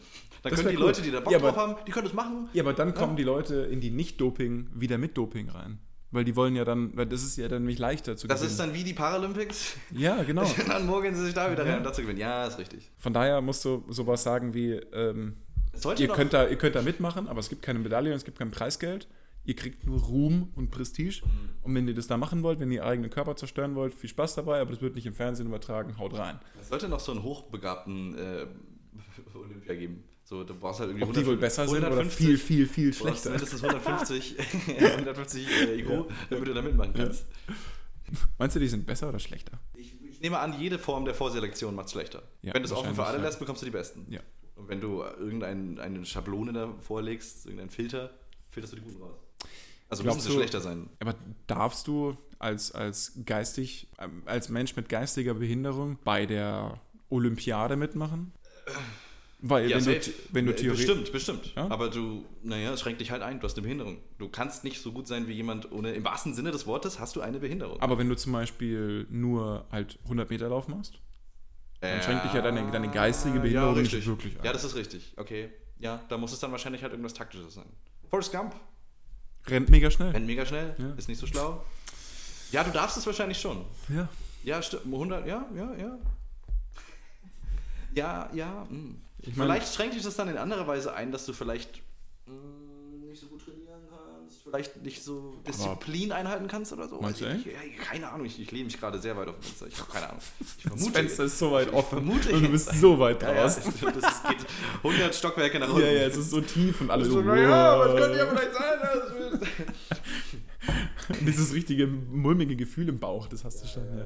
[0.43, 0.83] Dann Das können die cool.
[0.87, 2.49] Leute, die da Bock Ja, drauf aber- haben, die können das machen.
[2.53, 5.79] Ja, aber dann kommen die Leute in die Nicht-Doping wieder mit Doping rein.
[6.15, 8.51] Weil die wollen ja dann, weil das ist ja dann nämlich leichter zu Das gewinnen.
[8.51, 9.77] ist dann wie die Paralympics.
[9.93, 10.45] ja, genau.
[10.69, 11.71] Dann mogeln sie sich da wieder Ja.
[11.71, 12.19] rein, um da zu gewinnen.
[12.19, 12.91] Ja, ist richtig.
[12.99, 15.37] Von daher musst du sowas sagen wie, ähm,
[15.99, 18.39] ihr, könnt da, ihr könnt da mitmachen, aber es gibt keine Medaille und es gibt
[18.39, 19.09] kein Preisgeld.
[19.45, 21.23] Ihr kriegt nur Ruhm und Prestige.
[21.63, 24.37] Und wenn ihr das da machen wollt, wenn ihr eigenen Körper zerstören wollt, viel Spaß
[24.37, 26.39] dabei, aber das wird nicht im Fernsehen übertragen, haut rein.
[26.61, 28.47] Es sollte noch so einen hochbegabten äh,
[29.35, 30.05] Olympia geben.
[30.25, 32.95] So, du brauchst halt irgendwie Ob die wohl besser sind oder 150 viel, viel, viel
[32.95, 33.31] schlechter.
[33.31, 34.37] mindestens 150,
[34.69, 37.27] 150 äh, IQ, damit du da mitmachen kannst.
[38.39, 39.59] Meinst du, die sind besser oder schlechter?
[39.75, 42.23] Ich, ich nehme an, jede Form der Vorselektion macht es schlechter.
[42.43, 43.25] Ja, wenn du es offen für alle ja.
[43.25, 44.07] lässt, bekommst du die Besten.
[44.09, 44.21] Ja.
[44.55, 48.11] Und wenn du irgendeine eine Schablone da vorlegst, irgendeinen Filter,
[48.49, 49.19] filterst du die Guten raus.
[49.93, 50.89] Also Glaubst müssen sie du- schlechter sein.
[51.01, 51.15] Aber
[51.47, 53.89] darfst du als, als geistig,
[54.25, 56.81] als Mensch mit geistiger Behinderung bei der
[57.11, 58.33] Olympiade mitmachen?
[59.45, 59.99] Weil wenn, safe.
[60.01, 60.87] du, wenn du Äh, theoretisch.
[60.87, 61.55] Bestimmt, bestimmt.
[61.57, 61.69] Ja?
[61.69, 63.41] Aber du, naja, es schränkt dich halt ein.
[63.41, 63.99] Du hast eine Behinderung.
[64.19, 67.17] Du kannst nicht so gut sein wie jemand ohne, im wahrsten Sinne des Wortes hast
[67.17, 67.81] du eine Behinderung.
[67.81, 71.01] Aber wenn du zum Beispiel nur halt 100 Meter Lauf machst,
[71.81, 74.45] dann schränkt dich ja deine, deine geistige Behinderung ja, nicht wirklich ein.
[74.45, 75.13] Ja, das ist richtig.
[75.17, 75.51] Okay.
[75.81, 77.67] Ja, da muss es dann wahrscheinlich halt irgendwas Taktisches sein.
[78.09, 78.55] Forrest Gump
[79.47, 80.11] Rennt mega schnell.
[80.11, 80.93] rennt mega schnell, Ja.
[80.97, 81.65] ist nicht so schlau.
[82.53, 83.65] Ja, du darfst es wahrscheinlich schon.
[83.89, 84.09] Ja.
[84.45, 84.85] Ja, stimmt.
[84.87, 85.99] 100, ja, ja, ja.
[87.95, 88.67] Ja, ja.
[88.71, 88.95] Mh.
[89.21, 91.81] Ich mein- vielleicht schränkt dich das dann in anderer Weise ein, dass du vielleicht
[92.27, 92.33] mh,
[93.09, 97.01] nicht so gut trainieren kannst, vielleicht nicht so Disziplin einhalten kannst oder so.
[97.01, 97.47] Meinst du ich nicht.
[97.47, 99.67] Ja, keine Ahnung, ich, ich lehne mich gerade sehr weit auf dem Fenster.
[99.69, 100.21] Ich habe keine Ahnung.
[100.41, 103.33] Ich Das vermute, Fenster ist so weit offen vermute und du bist so weit ja,
[103.33, 103.73] ja, draußen.
[104.01, 104.47] das geht
[104.83, 105.83] 100 Stockwerke nach unten.
[105.83, 107.21] Ja, ja, es ist so tief und alle so.
[107.21, 108.79] naja, was könnte ja vielleicht sein?
[111.27, 113.85] Dieses richtige mulmige Gefühl im Bauch, das hast du schon.
[113.99, 114.05] Ja.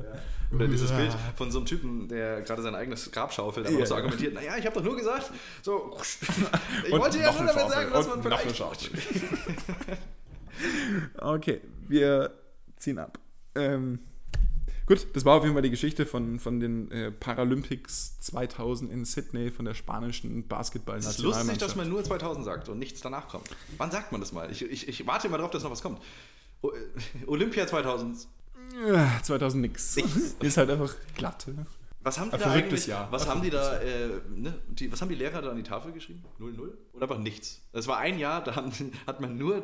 [0.54, 3.86] Oder dieses Bild von so einem Typen, der gerade sein eigenes Grab schaufelt, aber Ja.
[3.86, 5.30] so argumentiert, naja, ich habe doch nur gesagt,
[5.62, 5.96] so,
[6.86, 8.30] ich Und wollte ja nur damit sagen, was Schaufel.
[8.30, 8.90] man vielleicht...
[11.18, 12.32] Okay, wir
[12.76, 13.18] ziehen ab.
[13.54, 13.98] Ähm,
[14.86, 19.04] gut, das war auf jeden Fall die Geschichte von, von den äh, Paralympics 2000 in
[19.04, 23.00] Sydney von der spanischen basketball Es ist lustig, dass man nur 2000 sagt und nichts
[23.00, 23.48] danach kommt.
[23.76, 24.50] Wann sagt man das mal?
[24.50, 26.00] Ich, ich, ich warte immer drauf, dass noch was kommt.
[27.26, 28.28] Olympia 2000.
[29.22, 29.96] 2000 nix.
[29.96, 30.36] Nichts.
[30.40, 31.46] Ist halt einfach glatt.
[31.48, 31.66] ne?
[32.02, 32.86] Was haben die Ein da verrücktes eigentlich?
[32.86, 33.10] Jahr.
[33.10, 33.78] Was Ein haben die da?
[33.80, 36.22] Äh, ne, die, was haben die Lehrer da an die Tafel geschrieben?
[36.38, 36.68] 0-0?
[36.92, 37.62] Oder einfach nichts?
[37.72, 38.70] Es war ein Jahr, da haben,
[39.06, 39.62] hat man nur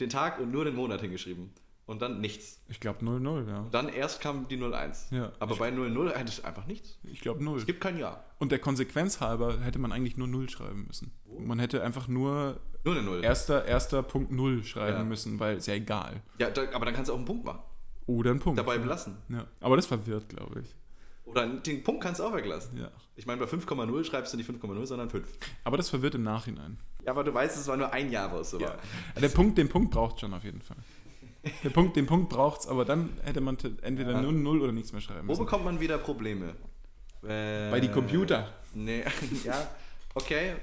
[0.00, 1.52] den Tag und nur den Monat hingeschrieben.
[1.86, 2.60] Und dann nichts.
[2.68, 3.66] Ich glaube 0-0, ja.
[3.70, 5.08] Dann erst kam die 01.
[5.10, 5.32] Ja.
[5.38, 6.98] Aber bei 0-0 ist einfach nichts.
[7.04, 7.58] Ich glaube 0.
[7.58, 8.24] Es gibt kein Jahr.
[8.38, 11.12] Und der Konsequenz halber hätte man eigentlich nur 0 schreiben müssen.
[11.38, 13.22] Man hätte einfach nur Nur eine 0.
[13.22, 15.04] erster, erster Punkt 0 schreiben Ja.
[15.04, 16.22] müssen, weil ist ja egal.
[16.38, 17.60] Ja, da, aber dann kannst du auch einen Punkt machen.
[18.06, 18.58] Oder ein Punkt.
[18.58, 18.80] Dabei ja.
[18.82, 19.16] belassen.
[19.28, 19.46] Ja.
[19.60, 20.74] Aber das verwirrt, glaube ich.
[21.26, 22.78] Oder den Punkt kannst du auch weglassen.
[22.78, 22.90] Ja.
[23.16, 25.26] Ich meine, bei 5,0 schreibst du nicht 5,0, sondern 5.
[25.64, 26.78] Aber das verwirrt im Nachhinein.
[27.04, 28.76] Ja, aber du weißt, es war nur ein Jahr, was so war.
[29.20, 30.76] Der Punkt, den Punkt braucht schon auf jeden Fall.
[31.62, 34.22] Der Punkt, den Punkt braucht es, aber dann hätte man entweder Ja.
[34.22, 35.44] nur 0 oder nichts mehr schreiben Wo müssen.
[35.44, 36.54] bekommt man wieder Probleme?
[37.22, 38.48] Äh, Bei die Computer.
[38.74, 39.04] Nee,
[39.44, 39.68] ja,
[40.14, 40.54] okay.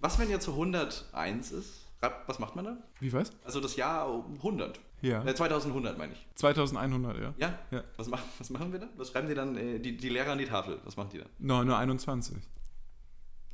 [0.00, 1.82] Was, wenn jetzt 101 ist?
[2.26, 2.82] Was macht man dann?
[3.00, 3.32] Wie was?
[3.44, 4.78] Also das Jahr 100.
[5.02, 5.24] Ja.
[5.24, 6.26] Äh, 2100 meine ich.
[6.36, 7.34] 2100, ja.
[7.38, 7.58] Ja?
[7.70, 7.84] Ja.
[7.96, 8.90] Was, mach, was machen wir dann?
[8.96, 10.78] Was schreiben die dann, äh, die, die Lehrer an die Tafel?
[10.84, 11.28] Was machen die dann?
[11.38, 12.36] No, nur 21.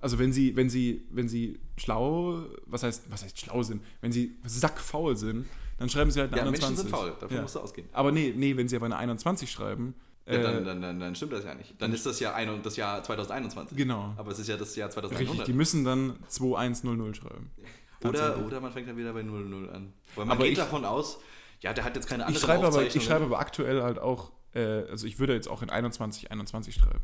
[0.01, 4.11] Also wenn sie, wenn sie, wenn sie schlau, was heißt, was heißt schlau sind, wenn
[4.13, 5.47] sie sackfaul sind,
[5.83, 6.91] dann schreiben sie halt eine Ja, Menschen 21.
[6.91, 7.43] sind faul, davon ja.
[7.43, 7.89] musst du ausgehen.
[7.93, 9.95] Aber nee, nee, wenn sie aber eine 21 schreiben,
[10.27, 11.75] Ja, äh, dann, dann, dann, dann stimmt das ja nicht.
[11.81, 13.77] Dann ist das ja ein, das Jahr 2021.
[13.77, 14.15] genau.
[14.17, 15.47] Aber es ist ja das Jahr Richtig, 2100.
[15.49, 17.51] die müssen dann 2100 schreiben.
[18.05, 19.93] Oder, oder man fängt dann wieder bei 00 an.
[20.17, 21.19] Weil man Aber geht ich- davon aus,
[21.61, 24.33] ja, der hat jetzt keine Ich andere schreibe, aber, ich schreibe aber aktuell halt auch,
[24.55, 27.01] äh, also ich würde jetzt auch in 21, 21 schreiben.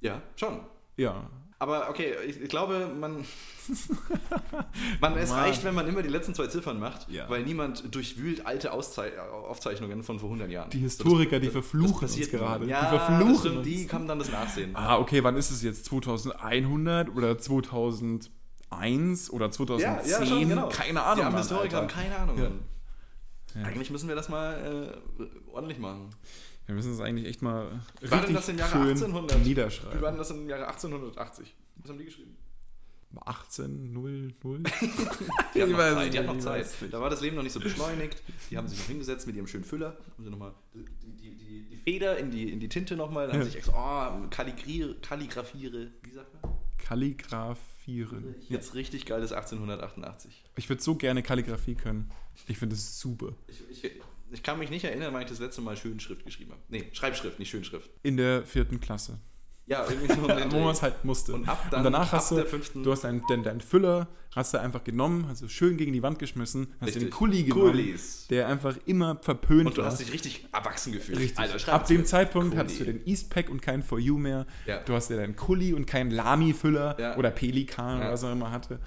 [0.00, 0.60] Ja, schon.
[0.96, 1.28] Ja.
[1.58, 3.24] Aber okay, ich, ich glaube, man,
[5.00, 5.38] man es Mann.
[5.40, 7.28] reicht, wenn man immer die letzten zwei Ziffern macht, Ja.
[7.30, 10.70] weil niemand durchwühlt alte Auszei Aufzeichnungen von vor 100 Jahren.
[10.70, 12.60] Die Historiker, die Das- das verfluchen passiert uns gerade.
[12.60, 12.66] nie.
[12.66, 14.74] Die Ja, verfluchen das stimmt, die kann dann das nachsehen.
[14.74, 15.84] Ah, okay, wann ist es jetzt?
[15.86, 20.48] 2100 oder 2001 oder 2010?
[20.70, 21.16] Keine Ahnung.
[21.16, 21.94] Die armen Mann, Historiker haben Alter.
[21.94, 22.38] keine Ahnung.
[22.38, 22.50] Ja.
[23.64, 26.10] Eigentlich müssen wir das mal äh, ordentlich machen.
[26.66, 29.38] Wir müssen es eigentlich echt mal Wie war denn das im Jahre schön 1800?
[29.44, 30.00] Wie niederschreiben.
[30.00, 31.54] war denn das im Jahre 1880?
[31.76, 32.36] Was haben die geschrieben?
[33.24, 34.62] 18, 0, 0.
[35.54, 36.12] Die hatten noch Zeit.
[36.14, 36.66] Die hatten noch Zeit.
[36.90, 38.22] Da war das Leben noch nicht so beschleunigt.
[38.50, 39.96] Die haben sich noch hingesetzt mit ihrem schönen Füller.
[40.14, 43.28] Haben sie nochmal die, die, die, Feder in die, in die Tinte nochmal.
[43.28, 43.44] Haben Ja.
[43.44, 45.90] sich extra, oh, kalligriere, kalligrafiere.
[46.02, 46.54] Wie sagt man?
[46.78, 48.34] Kalligrafieren.
[48.48, 50.44] Jetzt richtig geiles 1888.
[50.56, 52.10] Ich würde so gerne Kalligrafie können.
[52.48, 53.32] Ich finde es super.
[53.46, 53.92] Ich, ich,
[54.34, 56.60] ich kann mich nicht erinnern, wann ich das letzte Mal Schönschrift geschrieben habe.
[56.68, 57.90] Nee, Schreibschrift, nicht Schönschrift.
[58.02, 59.18] In der vierten Klasse.
[59.66, 60.22] Ja, irgendwie so
[60.52, 61.32] Wo man es halt musste.
[61.32, 64.08] Und ab dann- danach ab hast du, der fünften- du hast deinen dein, dein Füller,
[64.36, 67.04] hast du einfach genommen, hast du schön gegen die Wand geschmissen, hast Richtig.
[67.04, 68.26] den Kuli genommen, Kulis.
[68.28, 69.90] der einfach immer verpönt Und du war.
[69.90, 71.18] hast dich richtig erwachsen gefühlt.
[71.18, 71.60] Richtig.
[71.62, 72.04] Schreib Ab dem.
[72.04, 72.58] Zeitpunkt Kuli.
[72.60, 74.46] hattest du den Eastpack und keinen For You mehr.
[74.66, 74.80] Ja.
[74.82, 77.16] Du hast ja deinen Kuli und keinen Lami-Füller Ja.
[77.16, 78.04] oder Pelikan Ja.
[78.04, 78.80] oder was er immer hatte.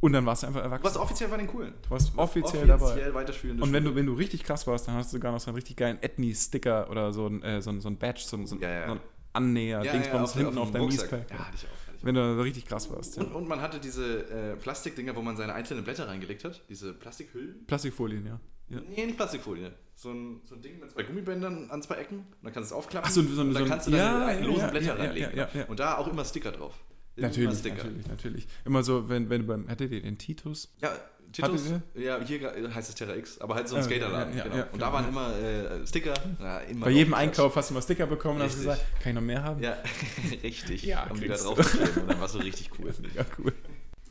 [0.00, 0.98] Und dann warst du einfach Du warst erwachsen.
[1.02, 1.74] offiziell bei den Coolen.
[1.82, 2.84] Du warst offiziell, dabei.
[2.86, 5.40] Offiziell weiterführende Und wenn du, wenn du richtig krass warst, dann hast du sogar noch
[5.40, 8.36] so einen richtig geilen Ethnie-Sticker oder so ein, äh, so ein, so ein Badge, so
[8.38, 8.86] ein, so ein, Ja, ja.
[8.86, 9.00] so ein
[9.32, 11.10] Annäher, ja, Dingsbums auf, hinten auf, deinem Rucksack.
[11.12, 11.86] Ja, hatte ich auch.
[11.86, 12.04] Hatte ich.
[12.04, 13.16] Wenn du so richtig krass warst.
[13.16, 13.22] Ja.
[13.24, 16.62] Und, und man hatte diese äh, Plastikdinger, wo man seine einzelnen Blätter reingelegt hat.
[16.70, 17.66] Diese Plastikhüllen.
[17.66, 18.40] Plastikfolien, ja.
[18.70, 18.80] ja.
[18.88, 19.70] Nee, nicht Plastikfolie.
[19.94, 22.20] So ein, so ein Ding mit zwei Gummibändern an zwei Ecken.
[22.20, 23.06] Und dann kannst du es aufklappen.
[23.06, 24.70] Ach so, so ein- und dann so ein- kannst du ja, deine ja, losen ja,
[24.70, 25.36] Blätter ja, ja, reinlegen.
[25.36, 25.64] ja, ja.
[25.66, 26.74] Und da auch immer Sticker drauf.
[27.16, 28.48] Natürlich, natürlich, natürlich.
[28.64, 30.72] Immer so, wenn, wenn du beim, hattet ihr den Titus?
[30.80, 30.92] Ja,
[31.32, 34.32] Titus, ja, hier heißt es Terra X, aber halt so ein Ah, Skaterladen.
[34.36, 34.56] ja, ja, genau.
[34.56, 35.08] ja, und genau, da waren ja.
[35.10, 36.14] immer äh, Sticker.
[36.40, 37.14] Ja, immer Bei jedem.
[37.14, 38.70] Einkauf hast du mal Sticker bekommen und hast Richtig.
[38.72, 39.62] gesagt, kann ich noch mehr haben?
[39.62, 39.76] Ja,
[40.42, 40.82] richtig.
[40.82, 41.58] Ja, um die da drauf.
[41.98, 42.92] Und dann warst du richtig cool.
[43.14, 43.52] Ja, cool.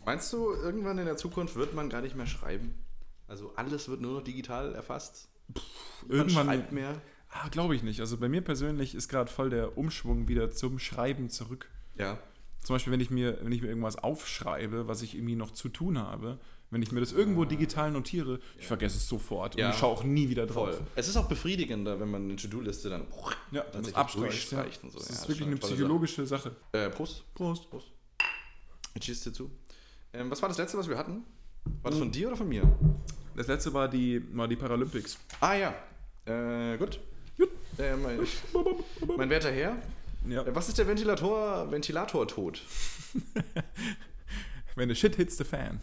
[0.05, 2.73] Meinst du, irgendwann in der Zukunft wird man gar nicht mehr schreiben?
[3.27, 5.27] Also alles wird nur noch digital erfasst?
[6.07, 7.01] Irgendwann, Man schreibt mehr?
[7.31, 7.99] ah, glaube ich nicht.
[7.99, 11.69] Also bei mir persönlich ist gerade voll der Umschwung wieder zum Schreiben zurück.
[11.97, 12.17] Ja.
[12.63, 15.69] Zum Beispiel, wenn ich mir, wenn ich mir irgendwas aufschreibe, was ich irgendwie noch zu
[15.69, 16.39] tun habe,
[16.71, 19.67] wenn ich mir das irgendwo digital notiere, ich vergesse es sofort Ja.
[19.67, 20.75] und ich schaue auch nie wieder drauf.
[20.75, 20.81] Voll.
[20.95, 23.05] Es ist auch befriedigender, wenn man eine To-Do-Liste dann
[23.51, 24.51] Ja, das abstreicht.
[24.51, 24.65] Ja.
[24.91, 24.99] so.
[24.99, 26.55] Das Ja, ist wirklich eine psychologische Sache.
[26.73, 27.23] Äh, Prost.
[27.33, 27.69] Prost.
[27.71, 27.87] Prost.
[28.93, 29.51] Ich schieße dir zu.
[30.13, 31.23] Ähm, was war das letzte, was wir hatten?
[31.81, 32.63] War das von dir oder von mir?
[33.35, 35.17] Das letzte war die, war die Paralympics.
[35.39, 35.73] Ah ja.
[36.25, 36.99] Äh, gut.
[37.37, 37.49] Gut.
[37.77, 38.19] Äh, mein,
[39.17, 39.77] mein werter Herr,
[40.27, 40.43] Ja.
[40.45, 42.61] äh, was ist der Ventilator, Ventilator-Tod?
[44.75, 45.79] Wenn the shit hits the fan.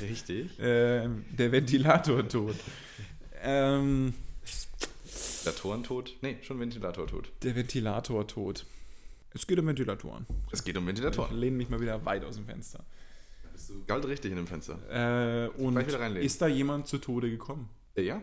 [0.00, 0.50] Richtig.
[0.60, 2.56] ähm, der Ventilator tot.
[3.42, 4.14] Ähm,
[5.04, 6.16] Ventilatoren-Tod?
[6.22, 7.30] Nee, schon Ventilator-Tod.
[7.42, 8.66] der Ventilator tot.
[9.32, 10.26] Es geht um Ventilatoren.
[10.50, 11.36] Es geht um Ich Ventilatoren.
[11.38, 12.84] lehne mich mal wieder weit aus dem Fenster.
[13.52, 14.78] Bist du galt richtig in dem Fenster?
[14.90, 15.76] Äh, und
[16.16, 17.68] ist da jemand zu Tode gekommen?
[17.94, 18.22] Äh, ja.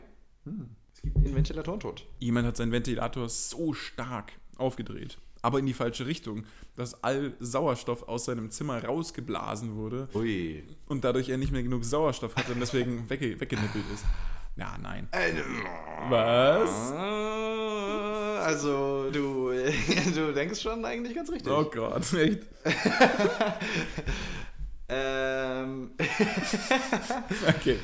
[0.94, 2.06] Es gibt den Ventilatoren-Tod.
[2.20, 5.18] Jemand hat seinen Ventilator so stark aufgedreht,
[5.48, 6.44] aber in die falsche Richtung,
[6.76, 10.62] dass all Sauerstoff aus seinem Zimmer rausgeblasen wurde Ui.
[10.88, 14.04] und dadurch er nicht mehr genug Sauerstoff hatte und deswegen wegge weggenippelt ist.
[14.58, 15.08] Ja, nein.
[15.12, 15.32] Äh,
[16.10, 16.92] Was?
[16.92, 19.52] Ah, Also, du,
[20.16, 21.50] du denkst schon eigentlich ganz richtig.
[21.50, 22.42] Oh Gott, echt?
[24.90, 25.92] Ähm,
[27.48, 27.78] Okay.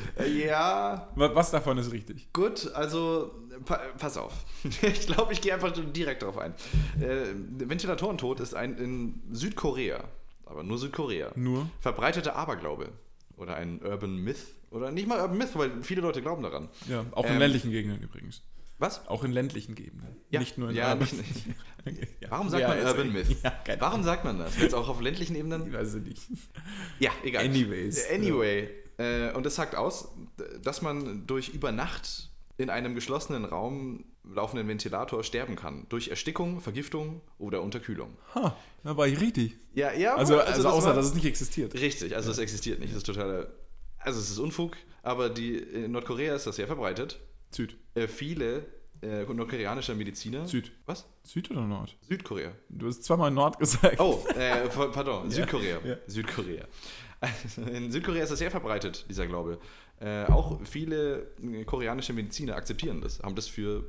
[0.45, 2.32] ja, Wa- Was davon ist richtig?
[2.34, 3.32] gut, also
[3.66, 4.34] pa pass auf.
[4.82, 6.54] Ich glaube, ich gehe einfach direkt darauf ein.
[7.01, 7.34] Äh,
[7.68, 10.04] Ventilatorentod ist ein in Südkorea,
[10.45, 11.68] aber nur Südkorea, Nur?
[11.82, 12.89] verbreiteter Aberglaube
[13.38, 16.70] oder ein Urban Myth oder nicht mal Urban Myth, weil viele Leute glauben daran.
[16.88, 18.41] Ja, auch in Ähm, ländlichen Gegenden übrigens.
[18.84, 19.08] Was?
[19.08, 20.16] Auch in ländlichen Gegenden.
[20.30, 20.40] Ja.
[20.42, 21.08] Nicht nur in Ja, urban-
[21.86, 22.28] nicht- ja.
[22.30, 23.38] Warum sagt Ja, man ist Urban Myth?
[23.80, 24.58] Warum sagt man das?
[24.60, 25.72] Jetzt auch auf ländlichen Ich Ebenen?
[25.74, 26.22] weiß es nicht.
[27.00, 27.46] Ja, egal.
[27.46, 28.10] Anyways.
[28.12, 28.70] Anyway.
[28.98, 30.10] Äh, und das sagt aus,
[30.62, 35.86] dass man durch über Nacht in einem geschlossenen Raum laufenden Ventilator sterben kann.
[35.90, 38.16] Durch Erstickung, Vergiftung oder Unterkühlung.
[38.36, 39.58] Ha, da war ich richtig.
[39.74, 40.16] Ja, ja.
[40.16, 41.74] Also, also, außer, war- dass es nicht existiert.
[41.74, 42.92] Richtig, also es existiert nicht.
[42.92, 43.48] Das ist total.
[43.98, 47.20] Also es ist Unfug, aber die, in Nordkorea ist das sehr verbreitet.
[47.52, 47.76] Süd.
[47.96, 48.66] Äh, viele
[49.02, 50.48] äh, nordkoreanische Mediziner.
[50.48, 50.72] Süd.
[50.86, 51.06] Was?
[51.24, 51.96] Süd oder Nord?
[52.08, 52.52] Südkorea.
[52.70, 54.00] Du hast zweimal Nord gesagt.
[54.00, 55.80] Oh, äh, pardon, Südkorea.
[55.84, 55.98] ja.
[56.08, 56.66] Südkorea.
[57.20, 59.60] Also in Südkorea ist das sehr verbreitet, dieser Glaube.
[60.00, 63.86] Äh, auch viele äh, koreanische Mediziner akzeptieren das, haben das für,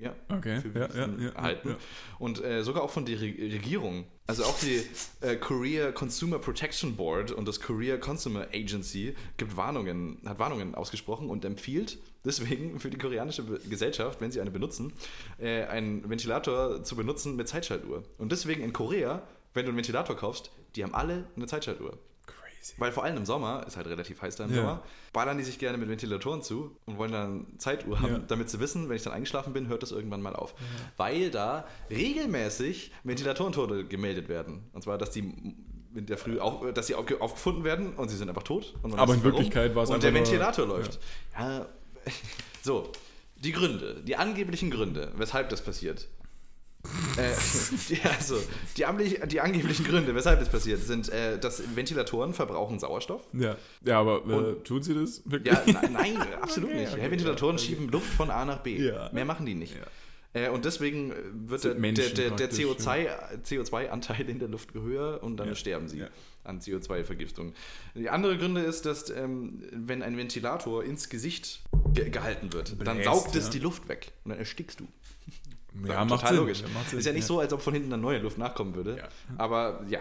[0.00, 1.76] ja, Okay, für bewiesen ja, ja, erhalten.
[2.18, 4.06] Und äh, sogar auch von der Re Regierung.
[4.26, 4.82] Also auch die
[5.20, 11.28] äh, Korea Consumer Protection Board und das Korea Consumer Agency gibt Warnungen, hat Warnungen ausgesprochen
[11.28, 14.92] und empfiehlt deswegen für die koreanische Gesellschaft, wenn sie eine benutzen,
[15.38, 18.02] äh, einen Ventilator zu benutzen mit Zeitschaltuhr.
[18.18, 19.22] Und deswegen in Korea
[19.54, 21.98] wenn du einen Ventilator kaufst, die haben alle eine Zeitschaltuhr.
[22.60, 22.74] Crazy.
[22.78, 24.56] Weil vor allem im Sommer, ist halt relativ heiß da im Ja.
[24.56, 24.82] Sommer,
[25.12, 28.18] ballern die sich gerne mit Ventilatoren zu und wollen dann Zeituhr haben, Ja.
[28.18, 30.54] damit sie wissen, wenn ich dann eingeschlafen bin, hört das irgendwann mal auf.
[30.98, 34.68] Weil da regelmäßig Ventilatorentote gemeldet werden.
[34.72, 35.20] Und zwar, dass die
[35.94, 38.74] in der Früh auf, dass sie auf, aufgefunden werden und sie sind einfach tot.
[38.82, 39.22] Aber in.
[39.24, 40.98] Wirklichkeit war es Und der einfach nur- Ventilator läuft.
[41.38, 41.66] Ja.
[42.62, 42.90] So,
[43.36, 46.08] die Gründe, die angeblichen Gründe, weshalb das passiert.
[47.16, 47.30] Äh,
[47.88, 48.36] die, also,
[48.76, 53.22] die, die angeblichen Gründe, weshalb das passiert, sind, äh, dass Ventilatoren verbrauchen Sauerstoff.
[53.32, 55.52] Ja, ja aber äh, tun sie das wirklich?
[55.54, 56.92] Ja, na, nein, absolut Okay, nicht.
[56.92, 57.64] okay, Ventilatoren okay.
[57.66, 58.78] schieben Luft von A nach B.
[58.78, 59.10] Ja.
[59.12, 59.74] Mehr machen die nicht.
[59.74, 59.86] Ja.
[60.32, 63.08] Äh, und deswegen äh, wird der, der, der, der praktisch, CO2
[63.44, 65.54] CO2-Anteil in der Luft höher und dann Ja.
[65.54, 66.04] sterben sie
[66.44, 67.52] an CO2-Vergiftung.
[67.94, 71.62] Die andere Gründe ist, dass ähm, wenn ein Ventilator ins Gesicht
[71.92, 74.88] ge gehalten wird, dann Bläst, saugt es die Luft weg und dann erstickst du.
[75.86, 76.36] Ja, macht Total Sinn.
[76.38, 76.60] logisch.
[76.62, 76.98] Ja, macht Sinn.
[76.98, 78.96] Ist ja nicht so, als ob von hinten dann neue Luft nachkommen würde.
[78.98, 79.08] Ja.
[79.38, 80.00] Aber ja.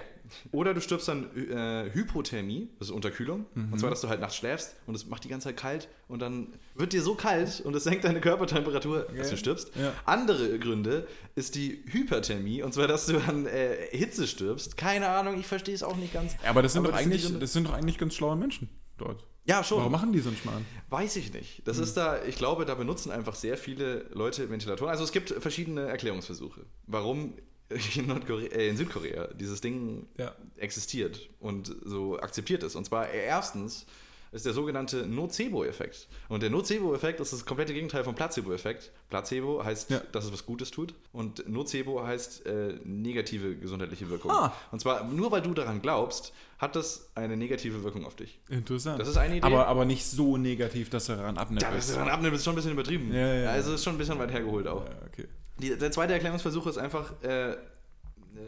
[0.52, 3.46] Oder du stirbst dann äh, Hypothermie, das ist Unterkühlung.
[3.56, 3.74] Mhm.
[3.74, 6.20] Und zwar, dass du halt nachts schläfst und es macht die ganze Zeit kalt und
[6.22, 9.32] dann wird dir so kalt und es senkt deine Körpertemperatur, dass Ja.
[9.32, 9.72] du stirbst.
[9.76, 9.92] Ja.
[10.06, 14.78] Andere Gründe ist die Hyperthermie und zwar, dass du an äh, Hitze stirbst.
[14.78, 16.34] Keine Ahnung, ich verstehe es auch nicht ganz.
[16.44, 17.40] Ja, aber das sind, Aber doch das sind eigentlich, Gründe.
[17.40, 19.26] das sind doch eigentlich ganz schlaue Menschen dort.
[19.46, 19.80] Ja, schon.
[19.80, 20.66] Warum machen die so einen Schmarrn?
[20.90, 21.68] Weiß ich nicht.
[21.68, 24.92] Das ist da, ich glaube, da benutzen einfach sehr viele Leute Ventilatoren.
[24.92, 27.34] Also es gibt verschiedene Erklärungsversuche, warum
[27.96, 30.36] in, äh, in Südkorea dieses Ding Ja.
[30.58, 32.76] existiert und so akzeptiert ist.
[32.76, 33.86] Und zwar erstens
[34.32, 36.08] ist der sogenannte Nocebo-Effekt.
[36.28, 38.92] Und der Nocebo-Effekt ist das komplette Gegenteil vom Placebo-Effekt.
[39.10, 40.02] Placebo heißt, Ja.
[40.12, 44.32] dass es was Gutes tut und Nocebo heißt äh, negative gesundheitliche Wirkung.
[44.32, 44.54] Ah.
[44.72, 48.40] Und zwar nur weil du daran glaubst, hat das eine negative Wirkung auf dich.
[48.50, 49.00] Interessant.
[49.00, 49.46] Das ist eine Idee.
[49.46, 51.62] Aber, aber nicht so negativ, dass er daran abnimmt.
[51.62, 53.14] Ja, das ist daran abnehmen, ist schon ein bisschen übertrieben.
[53.14, 53.50] Ja, ja.
[53.50, 54.86] Also ist schon ein bisschen weit hergeholt auch.
[54.86, 55.28] Ja, okay.
[55.58, 57.56] Die, der zweite Erklärungsversuch ist einfach, äh,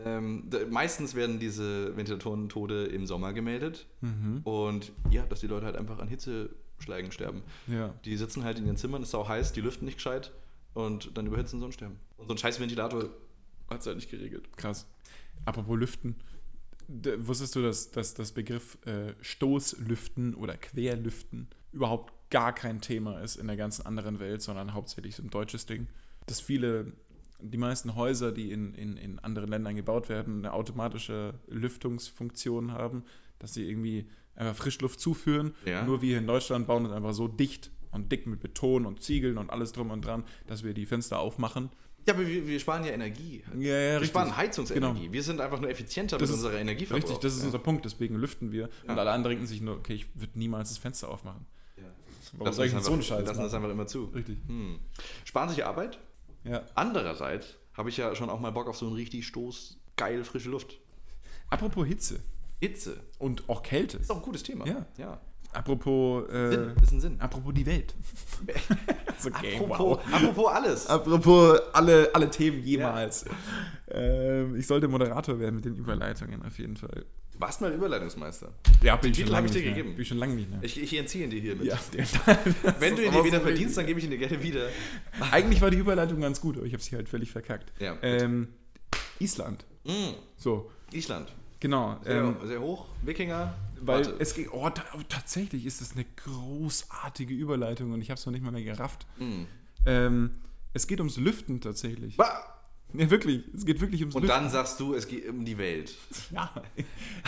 [0.05, 3.87] ähm, meistens werden diese Ventilatoren-Tode im Sommer gemeldet.
[4.01, 4.41] Mhm.
[4.43, 7.43] Und ja, dass die Leute halt einfach an Hitzeschlägen sterben.
[7.67, 7.93] Ja.
[8.05, 10.31] Die sitzen halt in ihren Zimmern, es ist auch heiß, die lüften nicht gescheit
[10.73, 11.99] und dann überhitzen sie und sterben.
[12.17, 13.09] Und so ein scheiß Ventilator
[13.69, 14.49] hat es halt nicht geregelt.
[14.57, 14.85] Krass.
[15.45, 16.15] Apropos Lüften.
[16.87, 23.37] Wusstest du, dass, dass das Begriff äh, Stoßlüften oder Querlüften überhaupt gar kein Thema ist
[23.37, 25.87] in der ganzen anderen Welt, sondern hauptsächlich so ein deutsches Ding?
[26.25, 26.91] Dass viele,
[27.41, 33.03] die meisten Häuser, die in, in, in anderen Ländern gebaut werden, eine automatische Lüftungsfunktion haben,
[33.39, 35.53] dass sie irgendwie einfach Frischluft zuführen.
[35.65, 35.83] Ja.
[35.83, 39.01] Nur wir hier in Deutschland bauen es einfach so dicht und dick mit Beton und
[39.01, 41.69] Ziegeln und alles drum und dran, dass wir die Fenster aufmachen.
[42.07, 43.43] Ja, aber wir, wir sparen ja Energie.
[43.59, 45.11] Ja, ja, wir sparen Heizungsenergie.
[45.11, 47.03] Wir sind einfach nur effizienter Das mit ist unserer Energieverbrauch.
[47.03, 47.45] Richtig, das ist ja.
[47.45, 48.69] unser Punkt, deswegen lüften wir.
[48.87, 51.45] Und alle anderen denken sich nur, okay, ich würde niemals das Fenster aufmachen.
[52.33, 53.55] Warum Lassen soll ich das so einen Scheiß Lassen das machen?
[53.55, 54.05] einfach immer zu.
[54.05, 54.37] Richtig.
[54.47, 54.79] Hm.
[55.25, 55.99] Sparen sich Arbeit.
[56.43, 56.65] Ja.
[56.75, 60.49] Andererseits habe ich ja schon auch mal Bock auf so einen richtig Stoß, geil, frische
[60.49, 60.79] Luft.
[61.49, 62.21] Apropos Hitze
[62.59, 63.03] Hitze.
[63.17, 63.97] und auch Kälte.
[63.97, 64.65] Ist auch ein gutes Thema.
[64.67, 64.85] Ja.
[64.97, 65.21] ja.
[65.53, 67.15] Apropos, äh, Sinn, ist ein Sinn.
[67.19, 67.93] apropos die Welt.
[69.17, 70.87] so, okay, Apropos, apropos alles.
[70.87, 73.25] Apropos alle, alle Themen jemals.
[73.89, 77.05] Ähm, ich sollte Moderator werden mit den Überleitungen auf jeden Fall.
[77.37, 78.49] Warst mal Überleitungsmeister.
[78.83, 79.93] Ja, bin Den Titel habe ich dir gegeben.
[79.93, 80.59] Bin ich schon lange nicht mehr.
[80.61, 81.65] Ich, ich entziehe ihn dir hiermit.
[81.65, 81.77] ja,
[82.79, 84.67] Wenn du ihn dir wieder so verdienst, dann gebe ich ihn dir gerne wieder.
[85.31, 87.73] Eigentlich war die Überleitung ganz gut, aber ich habe sie halt völlig verkackt.
[87.79, 87.97] Ja.
[88.03, 88.49] Ähm,
[89.19, 89.65] Island.
[89.85, 91.33] Mm, So, Island.
[91.61, 91.97] Genau.
[92.03, 92.87] Sehr, Ähm, sehr hoch.
[93.03, 93.53] Wikinger.
[93.79, 94.15] Weil Warte.
[94.19, 98.25] es geht, oh, ta oh, tatsächlich ist das eine großartige Überleitung und ich habe es
[98.25, 99.07] noch nicht mal mehr gerafft.
[99.17, 99.43] Mm.
[99.85, 100.31] Ähm,
[100.73, 102.17] es geht ums Lüften tatsächlich.
[102.17, 102.60] Bah!
[102.93, 103.43] Ja, wirklich.
[103.53, 104.41] Es geht wirklich ums Und Lüften.
[104.41, 105.93] dann sagst du, es geht um die Welt.
[106.31, 106.49] Ja.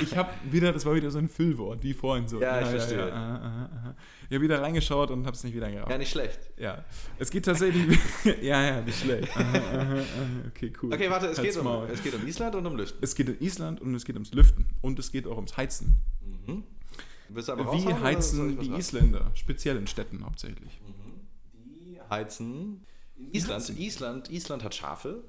[0.02, 2.42] Ich habe wieder, das war wieder so ein Füllwort, wie vorhin so.
[2.42, 2.98] Ja, ich verstehe.
[3.00, 3.96] Ja, aha, aha, aha.
[4.30, 5.92] Ich habe wieder reingeschaut und habe es nicht wieder gerafft.
[5.92, 6.40] Ja, nicht schlecht.
[6.58, 6.84] Ja.
[7.20, 8.00] Es geht tatsächlich.
[8.42, 9.30] ja, ja, nicht schlecht.
[10.48, 10.94] Okay, cool.
[10.94, 13.00] Okay, warte, es Halt's geht, um, es geht um Island und um Lüften.
[13.02, 15.96] Es geht um Island und es geht ums Lüften und es geht auch ums Heizen.
[16.22, 16.64] Mhm.
[17.30, 18.72] Willst du aber Wie heizen die?
[18.72, 19.32] Isländer?
[19.34, 20.80] Speziell in Städten hauptsächlich.
[21.56, 22.86] Die heizen.
[23.32, 25.24] Island, Island, Island hat Schafe,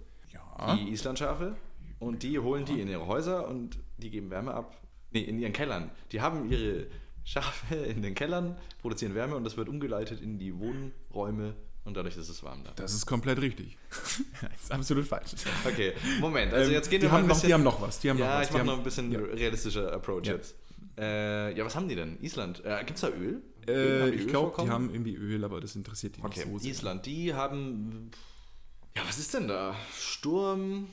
[0.59, 0.77] Ja.
[0.77, 1.57] die Islandschafe,
[2.01, 4.77] und die holen die in ihre Häuser und die geben Wärme ab.
[5.13, 5.91] Nee, in ihren Kellern.
[6.13, 6.87] Die haben ihre
[7.25, 12.17] Schafe in den Kellern, produzieren Wärme und das wird umgeleitet in die Wohnräume und dadurch
[12.17, 12.73] ist es warm da.
[12.77, 13.77] Das ist komplett richtig.
[13.91, 15.31] das ist absolut falsch.
[15.65, 17.47] Okay, Moment, also Ähm, jetzt gehen die wir mal ein noch, bisschen.
[17.49, 18.01] Die haben noch was.
[18.01, 18.49] Die haben noch ja, was.
[18.49, 19.21] ich mache noch ein bisschen ja.
[19.21, 20.35] realistischer Approach Ja.
[20.35, 20.57] jetzt.
[20.99, 22.19] Äh, ja, was haben die denn?
[22.21, 22.63] Island.
[22.65, 23.43] Äh, Gibt es da Öl?
[23.67, 26.71] Äh, ich glaube, die haben irgendwie Öl, aber das interessiert die Okay, nicht so sehr.
[26.71, 28.11] Island, die haben.
[28.97, 29.75] Ja, was ist denn da?
[29.99, 30.87] Sturm.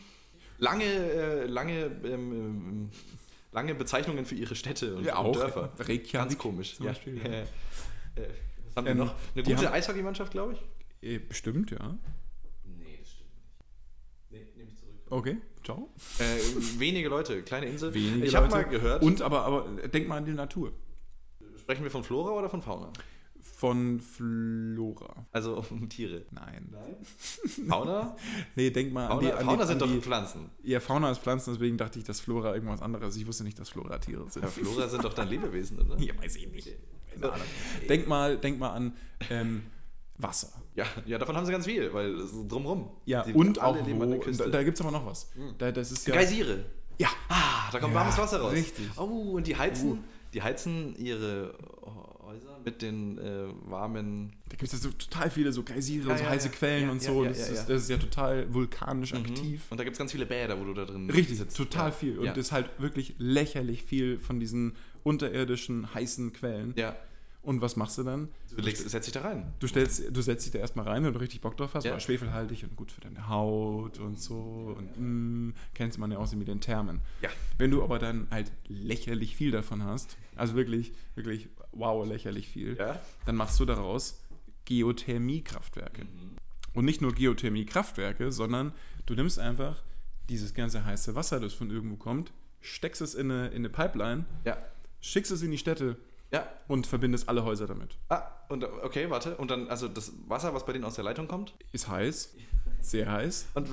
[0.58, 2.90] Lange, äh, lange, ähm, ähm,
[3.52, 5.36] lange Bezeichnungen für ihre Städte und, Ja, und.
[5.36, 5.72] Dörfer.
[5.78, 6.76] Reykjavik Ganz komisch.
[6.76, 7.24] zum Beispiel, ja.
[7.32, 7.46] Äh,
[8.68, 9.16] was haben Ähm, noch?
[9.36, 11.08] Eine gute haben- Eishockeymannschaft, glaube ich?
[11.08, 11.98] Äh, bestimmt, ja.
[12.64, 13.52] Nee, das stimmt nicht.
[14.30, 14.94] Nee, nehme ich zurück.
[15.10, 15.90] Okay, ciao.
[16.20, 17.94] Äh, wenige Leute, kleine Insel.
[17.94, 20.74] Wenige ich habe mal gehört, Und aber, aber denk mal an die Natur.
[21.60, 22.92] sprechen wir von Flora oder von Fauna?
[23.62, 25.28] Von Flora.
[25.32, 26.24] Also um Tiere.
[26.32, 26.76] Nein.
[27.70, 28.16] Fauna?
[28.56, 29.32] Nee, denk mal an Fauna, die.
[29.34, 30.50] An Fauna die, sind an doch die, Pflanzen.
[30.64, 33.22] Ja, Fauna ist Pflanzen, deswegen dachte ich, dass Flora irgendwas anderes ist.
[33.22, 34.42] Ich wusste nicht, dass Flora Tiere sind.
[34.42, 35.96] Ja, Flora sind doch dann Lebewesen, oder?
[36.00, 36.70] Ja, weiß ich nicht.
[37.14, 37.46] Keine Ahnung.
[37.88, 38.94] Denk mal, denk mal an
[39.30, 39.62] ähm,
[40.18, 40.50] Wasser.
[40.74, 42.90] Ja, ja, davon haben sie ganz viel, weil es ist drumrum.
[43.06, 44.46] Ja, Die und alle auch an wo, Küste.
[44.46, 45.30] da, da gibt es aber noch was.
[45.60, 46.66] Da, das ist ja, Geysire.
[46.98, 48.54] ja, Ah, da kommt Ja, warmes Wasser raus.
[48.54, 48.90] richtig.
[48.98, 50.04] Oh, und die heizen,
[50.34, 51.54] die heizen ihre
[52.66, 54.34] mit den äh, warmen.
[54.50, 56.54] da gibt es ja so total viele so Geysire Ja, und so ja, heiße ja.
[56.54, 57.24] Quellen und so.
[57.24, 57.64] das, ist, ja.
[57.74, 59.64] das ist ja total vulkanisch aktiv.
[59.70, 61.58] Und da gibt es ganz viele Bäder, wo du da drin Richtig, sitzt.
[61.58, 62.18] total viel.
[62.20, 66.74] Und das ist halt wirklich lächerlich viel von diesen unterirdischen heißen Quellen.
[66.76, 66.96] ja.
[67.44, 68.30] Und was machst du dann?
[68.56, 69.52] Du legst, setz dich da rein.
[69.60, 71.94] Du, stellst, du setzt dich da erstmal rein, wenn du richtig Bock drauf hast, Ja.
[71.94, 74.76] weil schwefelhaltig und gut für deine Haut und so.
[74.78, 74.92] Und
[75.50, 77.02] mm, kennst man ja auch so mit den Thermen.
[77.24, 77.30] Ja.
[77.58, 82.78] Wenn du aber dann halt lächerlich viel davon hast, also wirklich, wirklich, wow, lächerlich viel,
[82.78, 83.00] Ja.
[83.26, 84.22] dann machst du daraus
[84.66, 86.06] Geothermiekraftwerke.
[86.74, 88.72] Und nicht nur Geothermiekraftwerke, sondern
[89.06, 89.82] du nimmst einfach
[90.30, 92.32] dieses ganze heiße Wasser, das von irgendwo kommt,
[92.62, 94.58] steckst es in eine, in eine Pipeline, Ja.
[95.02, 95.98] schickst es in die Städte
[96.32, 96.48] Ja.
[96.68, 97.98] und verbindest alle Häuser damit.
[98.10, 99.36] Ah, und okay, warte.
[99.38, 102.34] Und dann, also das Wasser, was bei denen aus der Leitung kommt, Ist heiß,
[102.80, 103.48] sehr heiß.
[103.54, 103.68] und,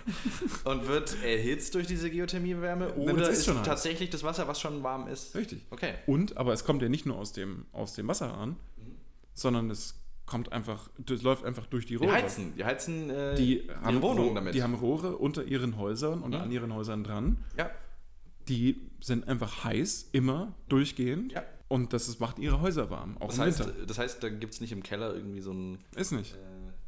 [0.64, 3.66] und wird erhitzt durch diese Geothermiewärme das oder ist ist, schon heiß.
[3.66, 5.34] tatsächlich das Wasser, was schon warm ist?
[5.34, 5.60] Richtig.
[5.70, 5.94] Okay.
[6.06, 8.56] Und, aber es kommt ja nicht nur aus dem, aus dem Wasserhahn,
[9.34, 9.94] sondern es
[10.26, 12.12] kommt einfach, das läuft einfach durch die Die Rohre.
[12.12, 14.54] heizen, die heizen äh, Die haben, Wohnungen damit.
[14.54, 16.40] die haben Rohre unter ihren Häusern und Mhm.
[16.40, 17.44] an ihren Häusern dran.
[17.58, 17.68] ja,
[18.48, 21.32] Die sind einfach heiß, immer, durchgehend.
[21.32, 21.42] ja.
[21.70, 23.86] Und das macht ihre Häuser warm, auch Das im heißt, Winter.
[23.86, 25.78] das heißt, da gibt es nicht im Keller irgendwie so ein.
[25.94, 26.34] Ist nicht.
[26.34, 26.38] Äh,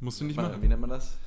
[0.01, 0.61] Musst du nicht machen.
[0.61, 1.17] Wie nennt man das?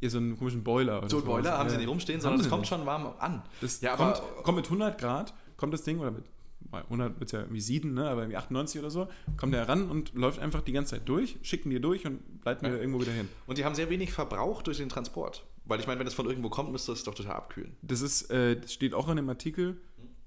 [0.00, 1.34] Ihr so einen komischen Boiler oder So ein sowas.
[1.42, 1.72] Boiler haben Ja.
[1.72, 3.42] sie nicht rumstehen, sondern es kommt schon warm an.
[3.60, 6.24] Das Ja, kommt, aber- kommt mit 100 Grad, kommt das Ding, oder mit
[6.70, 9.68] bei 100 wird es ja irgendwie sieden, ne, aber irgendwie 98 oder so, kommt der
[9.68, 12.72] ran und läuft einfach die ganze Zeit durch, schicken die durch und leiten Ja.
[12.72, 13.28] wir irgendwo wieder hin.
[13.46, 15.44] Und die haben sehr wenig Verbrauch durch den Transport.
[15.66, 17.76] Weil ich meine, wenn es von irgendwo kommt, müsste es doch total abkühlen.
[17.82, 19.76] Das ist, äh, das steht auch in dem Artikel,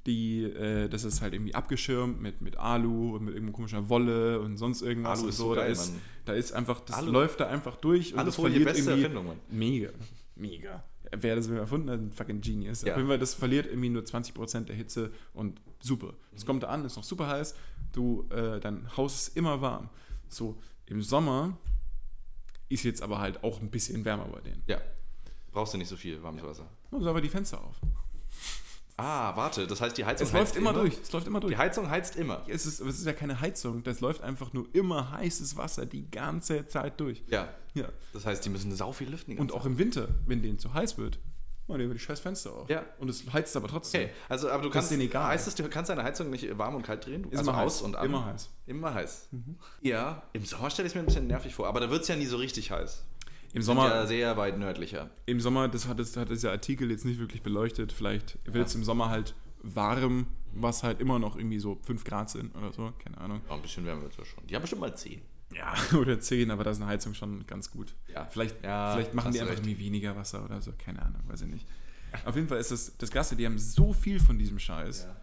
[0.08, 4.40] die, äh, das ist halt irgendwie abgeschirmt mit, mit Alu und mit irgendwo komischer Wolle
[4.40, 5.50] und sonst irgendwas Alu ist so.
[5.50, 6.02] so da, geil, ist, Mann.
[6.26, 9.04] da ist einfach, das Alu- läuft da einfach durch und das Alufolie, verliert beste irgendwie
[9.04, 9.40] Erfindung, Mann.
[9.52, 9.90] mega,
[10.36, 10.84] mega.
[11.16, 12.82] Wer das erfunden hat, ein fucking Genius.
[12.82, 12.94] Ja.
[12.94, 16.14] Auf jeden Fall, das verliert irgendwie nur 20% der Hitze und super.
[16.36, 17.56] Es kommt da an, ist noch super heiß,
[17.94, 19.90] du, äh, dein Haus ist immer warm.
[20.28, 21.58] So, im Sommer
[22.70, 24.64] ist jetzt aber halt auch ein bisschen wärmer bei denen.
[24.68, 24.80] Ja.
[25.52, 26.70] Brauchst du nicht so viel warmes Wasser.
[26.92, 27.76] Und so aber die Fenster auf.
[28.98, 30.98] Ah, warte, das heißt, die Heizung Es läuft immer durch.
[31.02, 31.54] Es läuft immer durch.
[31.54, 32.44] Die Heizung heizt immer.
[32.48, 36.10] Es ist, es ist ja keine Heizung, das läuft einfach nur immer heißes Wasser die
[36.10, 37.24] ganze Zeit durch.
[37.28, 37.48] Ja.
[37.76, 37.90] Ja.
[38.14, 39.38] Das heißt, die müssen sau viel lüften.
[39.38, 41.20] Und auch im Winter, wenn denen zu heiß wird,
[41.76, 42.70] die über die scheiß Fenster auf.
[42.70, 42.86] Ja.
[42.98, 44.04] Und es heizt aber trotzdem.
[44.04, 45.28] Okay, also aber du kannst, denen egal.
[45.28, 47.26] heißt es, du kannst deine Heizung nicht warm und kalt drehen?
[47.26, 47.82] Ist also immer heiß.
[47.82, 48.06] und an?
[48.06, 48.50] Immer heiß.
[48.66, 49.30] Immer heiß.
[49.82, 52.08] Ja, im Sommer stelle ich es mir ein bisschen nervig vor, aber da wird es
[52.08, 53.04] ja nie so richtig heiß.
[53.58, 55.10] Im Sommer, ja sehr weit nördlicher.
[55.26, 57.92] im Sommer, das hat, das hat dieser Artikel jetzt nicht wirklich beleuchtet.
[57.92, 62.30] Vielleicht wird es im Sommer halt warm, was halt immer noch irgendwie so 5 Grad
[62.30, 63.42] sind oder so, keine Ahnung.
[63.50, 64.46] Ja, ein bisschen wärmer wird es ja schon.
[64.48, 65.22] Die haben bestimmt mal 10.
[65.54, 67.94] Ja, oder 10, aber da ist eine Heizung schon ganz gut.
[68.14, 68.26] Ja.
[68.26, 69.66] Vielleicht, Ja, vielleicht machen die einfach recht.
[69.66, 71.66] irgendwie weniger Wasser oder so, keine Ahnung, weiß ich nicht.
[72.26, 75.16] Auf jeden Fall ist das, das Gasse, die haben so viel von diesem Scheiß, Ja.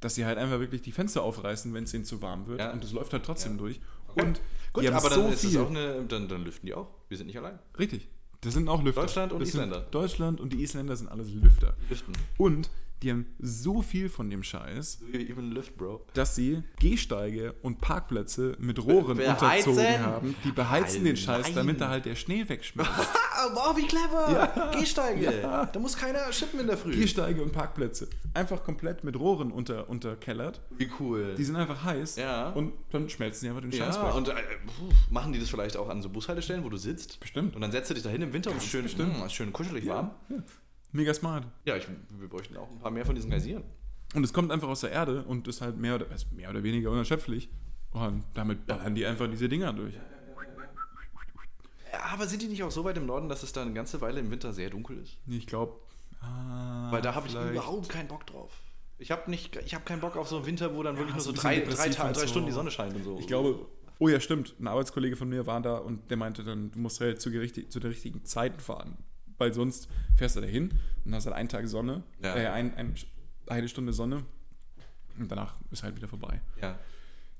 [0.00, 2.72] dass sie halt einfach wirklich die Fenster aufreißen, wenn es ihnen zu warm wird Ja.
[2.72, 3.58] und es läuft halt trotzdem Ja.
[3.58, 3.80] durch.
[4.14, 4.40] Und
[4.72, 6.88] Gut, aber dann so ist es auch eine, dann, dann lüften die auch.
[7.08, 7.58] Wir sind nicht allein.
[7.78, 8.08] Richtig.
[8.40, 9.02] Das sind auch Lüfter.
[9.02, 9.80] Deutschland und das Isländer.
[9.90, 11.76] Deutschland und die Isländer sind alles Lüfter.
[11.88, 12.12] Lüften.
[12.38, 12.70] Und
[13.02, 15.72] die haben so viel von dem Scheiß, lift,
[16.14, 19.70] dass sie Gehsteige und Parkplätze mit Rohren Beheizen?
[19.70, 20.34] unterzogen haben.
[20.44, 21.16] Die beheizen den Nein.
[21.16, 22.90] Scheiß, damit da halt der Schnee wegschmilzt.
[23.42, 24.30] Ah, wow, wie clever!
[24.54, 24.70] Ja.
[24.78, 25.40] Gehsteige!
[25.40, 25.64] Ja.
[25.64, 26.90] Da muss keiner schippen in der Früh.
[26.90, 28.06] Gehsteige und Parkplätze.
[28.34, 30.60] Einfach komplett mit Rohren unter, unterkellert.
[30.76, 31.36] Wie cool.
[31.38, 32.16] Die sind einfach heiß.
[32.16, 32.50] Ja.
[32.50, 34.14] Und dann schmelzen die einfach den Scheiß weg.
[34.14, 34.34] und äh,
[35.08, 37.18] machen die das vielleicht auch an so Bushaltestellen, wo du sitzt?
[37.18, 37.54] Bestimmt.
[37.54, 39.16] Und dann setzt du dich da hin im Winter und schön, bestimmt.
[39.18, 40.10] mh, ist schön kuschelig warm.
[40.92, 41.46] Mega smart.
[41.64, 41.86] Ja, ich,
[42.18, 43.64] wir bräuchten auch ein paar mehr von diesen Geysiren.
[44.14, 46.62] Und es kommt einfach aus der Erde und ist halt mehr oder, ist mehr oder
[46.62, 47.48] weniger unerschöpflich.
[47.92, 49.94] Und damit ballern die einfach diese Dinger durch.
[52.12, 54.20] Aber sind die nicht auch so weit im Norden, dass es da eine ganze Weile
[54.20, 55.18] im Winter sehr dunkel ist?
[55.26, 55.74] Ich glaube.
[56.20, 58.52] Ah, Weil da habe ich überhaupt keinen Bock drauf.
[58.98, 61.60] Ich habe habe keinen Bock auf so einen Winter, wo dann wirklich nur so drei,
[61.60, 62.26] drei, drei so.
[62.26, 63.18] Stunden die Sonne scheint und so.
[63.18, 63.66] Ich glaube,
[63.98, 64.54] oh ja, stimmt.
[64.60, 67.80] Ein Arbeitskollege von mir war da und der meinte dann, du musst halt zu, zu
[67.80, 68.98] den richtigen Zeiten fahren.
[69.40, 70.70] Weil sonst fährst du da hin
[71.04, 72.36] und hast halt einen Tag Sonne, Ja.
[72.36, 72.94] äh, ein, ein,
[73.46, 74.22] eine Stunde Sonne
[75.18, 76.40] und danach ist halt wieder vorbei.
[76.60, 76.78] Ja.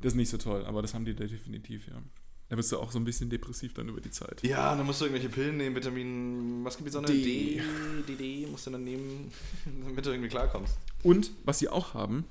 [0.00, 2.02] Das ist nicht so toll, aber das haben die da definitiv, ja.
[2.48, 4.42] Da wirst du auch so ein bisschen depressiv dann über die Zeit.
[4.42, 7.00] Ja, dann musst du irgendwelche Pillen nehmen, Vitamin, was gibt es.
[7.02, 7.60] D,
[8.08, 9.30] D, D, musst du dann nehmen,
[9.86, 10.76] damit du irgendwie klarkommst.
[11.04, 12.24] Und was sie auch haben,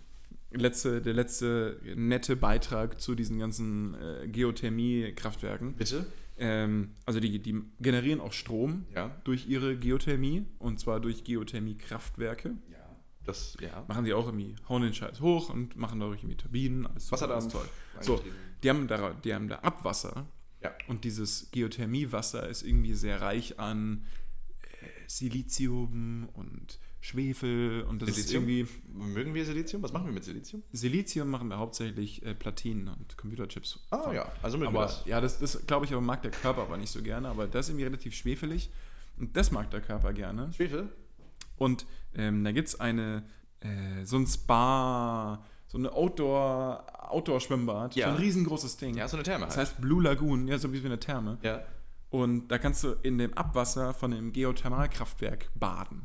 [0.51, 5.73] letzte, der letzte nette Beitrag zu diesen ganzen äh, Geothermie-Kraftwerken.
[5.75, 6.05] Bitte?
[6.39, 9.15] Ähm, also die, die generieren auch Strom Ja.
[9.25, 12.55] durch ihre Geothermie und zwar durch Geothermie-Kraftwerke.
[12.71, 12.77] Ja.
[13.25, 13.85] Das, ja.
[13.87, 16.87] Machen die auch irgendwie, hauen den Scheiß hoch und machen dadurch irgendwie Turbinen.
[16.87, 17.69] Alles Was hat super, er alles am toll.
[18.01, 18.23] So,
[18.63, 20.25] die haben, da, die haben da Abwasser
[20.63, 20.71] Ja.
[20.87, 24.05] und dieses Geothermiewasser ist irgendwie sehr reich an
[24.81, 28.43] äh, Silizium und Schwefel und das Silizium?
[28.43, 28.67] ist irgendwie.
[29.13, 29.81] Mögen wir Silizium?
[29.83, 30.63] Was machen wir mit Silizium?
[30.73, 33.79] Silizium machen wir hauptsächlich äh, Platinen und Computerchips.
[33.89, 34.15] Ah von.
[34.15, 35.03] ja, also Aber das.
[35.05, 37.29] ja, das, das glaube ich, aber mag der Körper aber nicht so gerne.
[37.29, 38.69] Aber das ist irgendwie relativ schwefelig
[39.17, 40.51] und das mag der Körper gerne.
[40.53, 40.89] Schwefel?
[41.57, 41.85] Und
[42.15, 43.23] ähm, da gibt es eine,
[43.61, 48.07] äh, so ein Spa, so eine Outdoor, Outdoor-Schwimmbad, Ja.
[48.07, 48.97] so ein riesengroßes Ding.
[48.97, 49.69] Ja, so eine Therme Das halt.
[49.69, 51.37] heißt Blue Lagoon, ja, so wie eine Therme.
[51.43, 51.61] Ja.
[52.09, 56.01] Und da kannst du in dem Abwasser von dem Geothermalkraftwerk baden.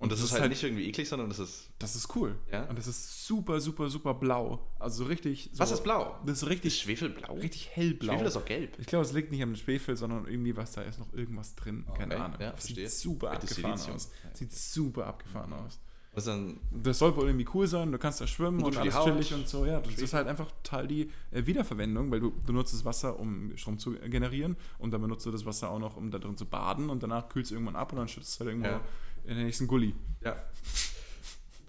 [0.00, 1.68] Und das, ist halt, nicht irgendwie eklig, sondern das ist.
[1.78, 2.34] Das ist cool.
[2.50, 2.64] Ja.
[2.64, 4.66] Und das ist super, super, super blau.
[4.78, 5.50] Also so richtig.
[5.52, 6.18] So, Was ist blau?
[6.24, 7.34] Das ist Ist richtig, Schwefel blau?
[7.34, 8.14] richtig hellblau.
[8.14, 8.78] Schwefel ist auch gelb.
[8.78, 11.84] Ich glaube, es liegt nicht am Schwefel, sondern irgendwie was, da ist noch irgendwas drin.
[11.98, 12.40] Keine Okay, Ahnung.
[12.40, 12.88] ja, Das verstehe.
[12.88, 13.96] Sieht super dem abgefahren Silizium.
[13.96, 14.10] aus.
[14.32, 15.78] Sieht super abgefahren aus.
[16.12, 16.58] Was dann.
[16.72, 19.46] Das soll wohl irgendwie cool sein, du kannst da schwimmen und die alles chillig und
[19.48, 19.64] so.
[19.64, 20.04] Ja, das Schwefel.
[20.04, 23.92] ist halt einfach total die äh, Wiederverwendung, weil du benutzt das Wasser, um Strom zu
[23.92, 27.02] generieren und dann benutzt du das Wasser auch noch, um da drin zu baden und
[27.04, 28.80] danach kühlst du irgendwann ab und dann schützt du halt irgendwo Ja.
[29.24, 29.94] In den nächsten Gully.
[30.24, 30.36] Ja.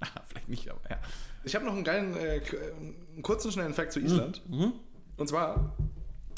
[0.03, 0.97] Ah, Vielleicht nicht, aber ja.
[1.43, 4.41] Ich habe noch einen geilen, äh, äh, einen kurzen, schnellen Fact zu Island.
[4.49, 4.73] Mhm.
[5.17, 5.77] Und zwar,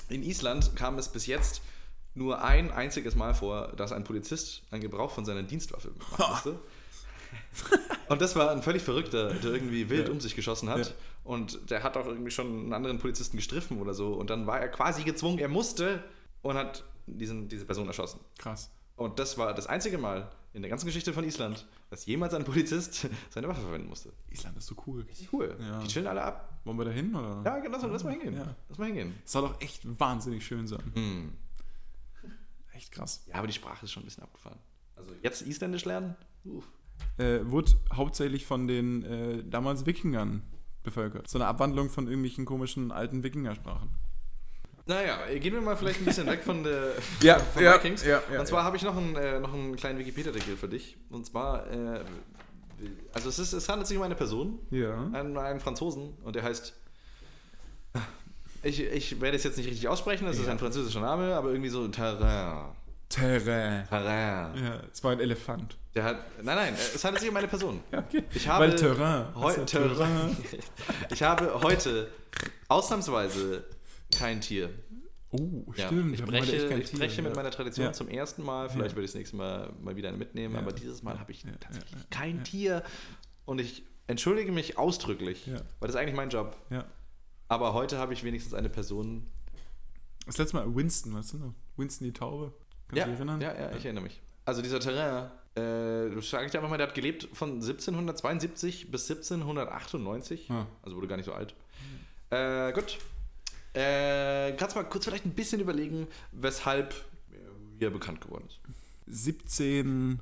[0.10, 1.62] in Island kam es bis jetzt
[2.14, 6.60] nur ein einziges Mal vor, dass ein Polizist einen Gebrauch von seiner Dienstwaffe machen musste.
[8.10, 10.14] Und das war ein völlig Verrückter, der irgendwie wild Ja.
[10.14, 10.88] um sich geschossen hat.
[10.88, 10.94] Ja.
[11.24, 14.14] Und der hat auch irgendwie schon einen anderen Polizisten gestriffen oder so.
[14.14, 16.04] Und dann war er quasi gezwungen, er musste
[16.42, 18.20] und hat diesen, diese Person erschossen.
[18.38, 18.70] Krass.
[18.96, 22.44] Und das war das einzige Mal in der ganzen Geschichte von Island, dass jemals ein
[22.44, 24.14] Polizist seine Waffe verwenden musste.
[24.30, 25.02] Island ist so cool.
[25.02, 25.58] Richtig cool.
[25.60, 25.80] Ja.
[25.80, 26.62] Die chillen alle ab.
[26.64, 27.14] Wollen wir da hin?
[27.16, 27.42] Oder?
[27.44, 28.36] Ja, genau, lass, lass mal hingehen.
[28.36, 28.56] Ja.
[28.70, 29.16] Lass mal hingehen.
[29.26, 30.92] Es soll doch echt wahnsinnig schön sein.
[30.94, 31.34] Hm.
[32.74, 33.26] Echt krass.
[33.28, 34.60] Ja, aber die Sprache ist schon ein bisschen abgefahren.
[34.96, 36.16] Also jetzt Isländisch lernen?
[36.46, 36.68] Uff.
[37.18, 40.44] Äh, wurde hauptsächlich von den äh, damals Wikingern
[40.84, 41.28] bevölkert.
[41.28, 43.90] So eine Abwandlung von irgendwelchen komischen alten Wikingersprachen.
[44.86, 48.04] Naja, gehen wir mal vielleicht ein bisschen weg von der Ja, von ja, Vikings.
[48.06, 50.98] ja, Und zwar habe ich noch einen, äh, noch einen kleinen Wikipedia-Artikel für dich.
[51.10, 52.02] Und zwar, äh,
[53.14, 54.94] also es, ist, es handelt sich um eine Person, Ja.
[55.14, 56.74] einen, einen Franzosen, und der heißt.
[58.66, 60.52] Ich, ich werde es jetzt nicht richtig aussprechen, das ist Ja.
[60.54, 62.74] ein französischer Name, aber irgendwie so Terrain.
[63.10, 63.88] Terrain.
[63.88, 64.64] Terrain.
[64.64, 65.78] Ja, es war ein Elefant.
[65.96, 66.18] Der hat.
[66.42, 67.82] Nein, nein, es handelt sich um eine Person.
[67.92, 68.24] Ja, okay.
[68.34, 69.26] Ich habe Weil Terrain.
[69.36, 70.36] Heu du Terrain.
[71.12, 72.10] Ich habe heute
[72.70, 73.64] ausnahmsweise
[74.18, 74.70] kein Tier.
[75.32, 76.14] Oh, Ja, stimmt.
[76.14, 77.36] ich haben heute breche, ich Tier, breche mit ja.
[77.36, 77.94] meiner Tradition Ja.
[77.94, 78.70] zum ersten Mal.
[78.70, 78.96] Vielleicht Ja.
[78.98, 80.62] würde ich das nächste Mal mal wieder eine mitnehmen, Ja.
[80.62, 82.44] aber dieses Mal habe ich Ja, ja, tatsächlich ja, kein ja.
[82.44, 82.84] Tier.
[83.46, 85.54] Und ich entschuldige mich ausdrücklich, Ja.
[85.56, 86.56] weil das ist eigentlich mein Job.
[86.70, 86.86] Ja.
[87.48, 89.26] Aber heute habe ich wenigstens eine Person.
[90.26, 91.54] Das letzte Mal Winston, weißt du noch?
[91.78, 92.54] Winston die Taube.
[92.88, 93.42] Kannst Ja, du dich erinnern?
[93.42, 94.22] ja, ja, ich erinnere mich.
[94.46, 100.50] Also dieser Terrain, äh, ich dir einfach mal, der hat gelebt von 1772 bis 1798.
[100.52, 100.68] Ah.
[100.84, 101.56] Also wurde gar nicht so alt.
[102.30, 102.98] Äh, gut.
[103.74, 106.94] Äh, kannst du mal kurz vielleicht ein bisschen überlegen, weshalb
[107.80, 108.60] er bekannt geworden ist?
[109.08, 110.20] 17.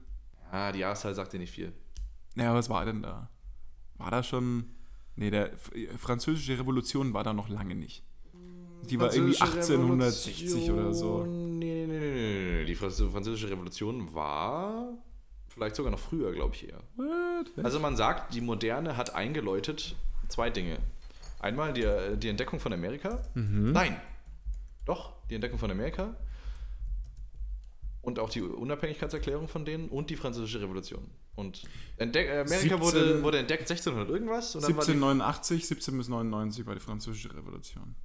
[0.51, 1.71] Ah, die Jahreszahl sagt dir nicht viel.
[2.35, 3.29] Naja, was war denn da?
[3.97, 4.65] War da schon.
[5.15, 5.51] Nee, der
[5.97, 8.03] französische Revolution war da noch lange nicht.
[8.89, 11.17] Die war irgendwie Französische 1860 oder so.
[11.19, 12.65] Revolution- Nee, nee, nee, nee.
[12.65, 14.97] Die Franz- französische Revolution war
[15.49, 16.79] vielleicht sogar noch früher, glaube ich eher.
[16.95, 17.63] What?
[17.63, 19.95] Also man sagt, die Moderne hat eingeläutet
[20.29, 20.79] zwei Dinge.
[21.41, 21.87] Einmal die,
[22.17, 23.19] die Entdeckung von Amerika.
[23.33, 23.71] Mhm.
[23.71, 23.99] Nein.
[24.85, 26.15] Doch, die Entdeckung von Amerika.
[28.01, 31.09] Und auch die Unabhängigkeitserklärung von denen und die französische Revolution.
[31.35, 31.63] Und
[31.97, 34.55] Entdeck Amerika 17 wurde, wurde entdeckt 1600 irgendwas.
[34.55, 37.95] Und dann war die 1789, 17 bis 99 war die französische Revolution.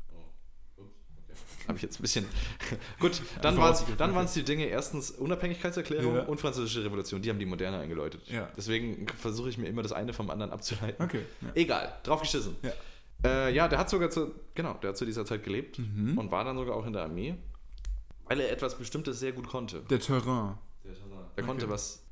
[1.66, 2.24] Habe ich jetzt ein bisschen.
[3.00, 6.22] Gut, dann einfach waren waren's die Dinge erstens Unabhängigkeitserklärung Ja.
[6.22, 7.22] und Französische Revolution.
[7.22, 8.28] Die haben die Moderne eingeläutet.
[8.28, 8.48] Ja.
[8.56, 11.04] Deswegen versuche ich mir immer das eine vom anderen abzuleiten.
[11.04, 11.22] Okay.
[11.40, 11.48] Ja.
[11.54, 12.54] Egal, drauf geschissen.
[13.24, 13.48] Ja.
[13.48, 16.16] Äh, ja, der hat sogar zu, genau, der hat zu dieser Zeit gelebt Mhm.
[16.18, 17.36] und war dann sogar auch in der Armee,
[18.26, 19.80] weil er etwas Bestimmtes sehr gut konnte.
[19.90, 20.58] Der Terrain.
[21.36, 21.72] Er konnte Okay.
[21.74, 22.02] was,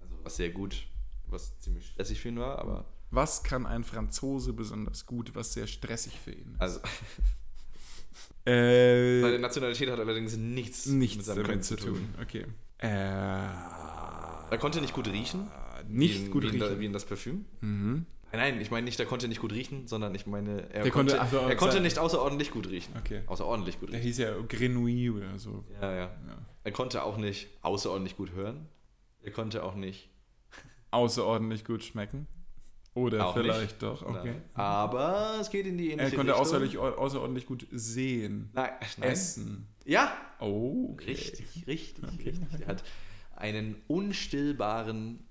[0.00, 0.84] also was sehr gut,
[1.28, 5.66] was ziemlich stressig für ihn war, aber Was kann ein Franzose besonders gut, was sehr
[5.66, 6.60] stressig für ihn ist?
[6.60, 6.80] also
[8.44, 12.08] Äh, seine Nationalität hat allerdings nichts, nichts seinem damit zu tun.
[12.22, 12.46] Okay.
[12.78, 15.46] Äh, Er konnte nicht gut riechen,
[15.88, 16.80] nicht wie, in- gut wie, in, riechen.
[16.80, 17.44] wie in das Parfüm.
[17.60, 18.06] mhm.
[18.32, 21.16] Nein, ich meine nicht, der konnte nicht gut riechen, sondern ich meine, er Der konnte-
[21.16, 22.94] konnte, er konnte nicht außerordentlich gut riechen.
[22.98, 23.22] Okay.
[23.26, 24.06] Außerordentlich gut Der riechen.
[24.06, 25.64] hieß ja Grenouille oder so.
[25.80, 25.98] Ja, ja.
[26.04, 26.38] Ja.
[26.62, 28.68] Er konnte auch nicht außerordentlich gut hören.
[29.22, 30.08] Er konnte auch nicht.
[30.92, 32.26] Außerordentlich gut schmecken.
[32.94, 34.32] Oder Auch vielleicht doch, okay.
[34.32, 34.42] Nein.
[34.54, 38.50] Aber es geht in die ähnliche Er konnte außerordentlich, außerordentlich gut sehen.
[38.52, 39.10] Nein, nein.
[39.10, 39.68] Essen.
[39.84, 41.12] Ja, Oh, okay.
[41.12, 42.60] richtig, richtig, richtig.
[42.60, 42.82] Er hat
[43.36, 45.24] einen unstillbaren.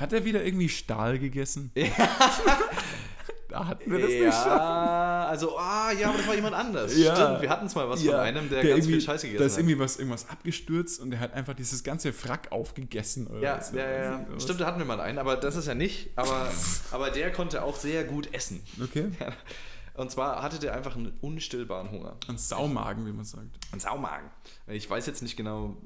[0.00, 1.70] Hat er wieder irgendwie Stahl gegessen?
[3.50, 4.50] da hatten wir das nicht schon.
[4.52, 6.96] ja, also, ah, ja, aber das war jemand anders.
[6.96, 7.14] Ja.
[7.14, 9.46] Stimmt, wir hatten es mal was von einem, der, ganz irgendwie, viel Scheiße Da gegessen
[9.46, 9.58] ist hat.
[9.60, 13.26] irgendwie was, irgendwas abgestürzt und der hat einfach dieses ganze Frack aufgegessen.
[13.26, 13.72] Oder Ja, was.
[13.72, 14.40] ja, ja, ja.
[14.40, 16.10] Stimmt, da hatten wir mal einen, aber das ist ja nicht.
[16.16, 16.50] Aber,
[16.92, 18.62] aber der konnte auch sehr gut essen.
[18.82, 19.10] Okay.
[19.94, 22.16] Und zwar hatte der einfach einen unstillbaren Hunger.
[22.28, 23.58] Ein Saumagen, wie man sagt.
[23.72, 24.30] Ein Saumagen.
[24.66, 25.76] Ich weiß jetzt nicht genau.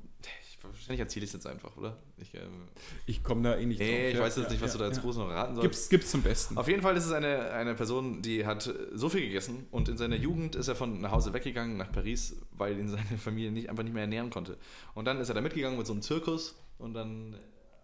[0.73, 1.97] Ich, wahrscheinlich erzähle ich es jetzt einfach, oder?
[2.17, 2.69] Ich, ähm,
[3.07, 4.85] Ich komme da eh nicht nee, ich Ja, weiß jetzt ja, nicht, was ja, du
[4.85, 5.63] da jetzt groß noch raten sollst.
[5.63, 6.57] Gibt's, gibt's zum Besten.
[6.59, 9.97] Auf jeden Fall ist es eine, eine Person, die hat so viel gegessen und in
[9.97, 13.71] seiner Jugend ist er von nach Hause weggegangen nach Paris, weil ihn seine Familie nicht,
[13.71, 14.57] einfach nicht mehr ernähren konnte.
[14.95, 17.37] Und dann ist er da mitgegangen mit so einem Zirkus und dann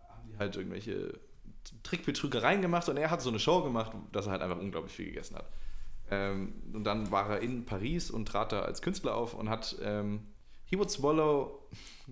[0.08, 1.18] haben die halt irgendwelche
[1.82, 5.06] Trickbetrügereien gemacht und er hat so eine Show gemacht, dass er halt einfach unglaublich viel
[5.06, 5.46] gegessen hat.
[6.10, 9.76] Ähm, und dann war er in Paris und trat da als Künstler auf und hat
[9.82, 10.26] ähm,
[10.64, 11.59] He would swallow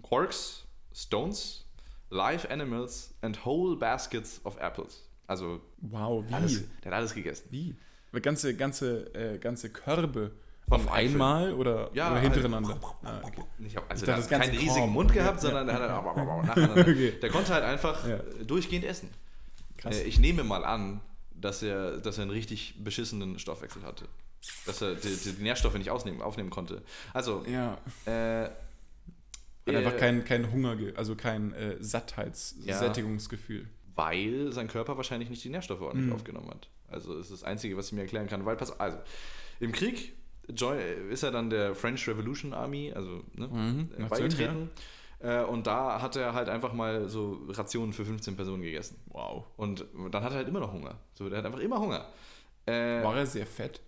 [0.03, 1.65] corks, stones,
[2.11, 5.05] live animals and whole baskets of apples.
[5.27, 6.35] Also Wow, wie?
[6.35, 7.49] alles, der hat alles gegessen.
[7.51, 7.75] Wie?
[8.23, 10.33] Ganze, ganze, äh, ganze Körbe
[10.67, 12.79] Von auf einmal oder, Ja, oder halt- hintereinander?
[13.03, 13.43] Ah, okay.
[13.59, 14.91] Nicht, auf- also Ich der dachte, keinen riesigen Korb.
[14.91, 15.51] Mund Ja, gehabt, ja.
[15.51, 16.79] sondern der hat halt.
[16.89, 17.13] Okay.
[17.21, 18.17] Der konnte halt einfach Ja.
[18.17, 19.11] äh, durchgehend essen.
[19.77, 19.99] Krass.
[19.99, 21.01] Äh, Ich nehme mal an,
[21.35, 24.07] dass er, dass er einen richtig beschissenen Stoffwechsel hatte.
[24.67, 26.83] Dass er die, die Nährstoffe nicht ausnehmen, aufnehmen konnte.
[27.13, 27.77] Also, Ja.
[28.07, 28.49] äh,
[29.69, 32.79] Hat einfach äh, kein, kein Hunger, also kein äh, Sattheits-, Ja.
[32.79, 33.66] Sättigungsgefühl.
[33.95, 36.12] weil sein Körper wahrscheinlich nicht die Nährstoffe ordentlich Mhm.
[36.14, 36.69] aufgenommen hat.
[36.87, 38.45] Also es ist das Einzige, was ich mir erklären kann.
[38.47, 38.97] Weil, pass also,
[39.61, 40.14] im Krieg
[40.55, 40.79] join,
[41.11, 44.71] ist er dann der French Revolution Army, also ne, Mhm, äh, beigetreten.
[45.21, 48.99] Äh, und da hat er halt einfach mal so Rationen für 15 Personen gegessen.
[49.07, 49.47] Wow.
[49.57, 50.97] Und dann hat er halt immer noch Hunger.
[51.14, 52.07] So, der hat einfach immer Hunger.
[52.66, 53.81] Äh, War er sehr fett?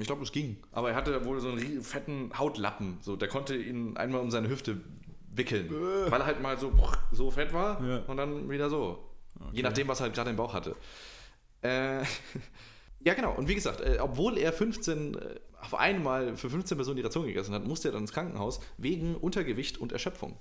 [0.00, 0.56] ich glaube, es ging.
[0.72, 2.96] Aber er hatte wohl so einen fetten Hautlappen.
[3.02, 4.80] So, der konnte ihn einmal um seine Hüfte
[5.34, 5.68] wickeln.
[6.10, 6.72] Weil er halt mal so,
[7.12, 7.98] so fett war Ja.
[8.06, 9.04] und dann wieder so.
[9.52, 10.74] Je nachdem, was er halt gerade im Bauch hatte.
[11.62, 12.02] Äh,
[13.04, 13.34] ja, genau.
[13.34, 17.26] Und wie gesagt, äh, obwohl er 15, äh, auf einmal für 15 Personen die Ration
[17.26, 20.36] gegessen hat, musste er dann ins Krankenhaus wegen Untergewicht und Erschöpfung.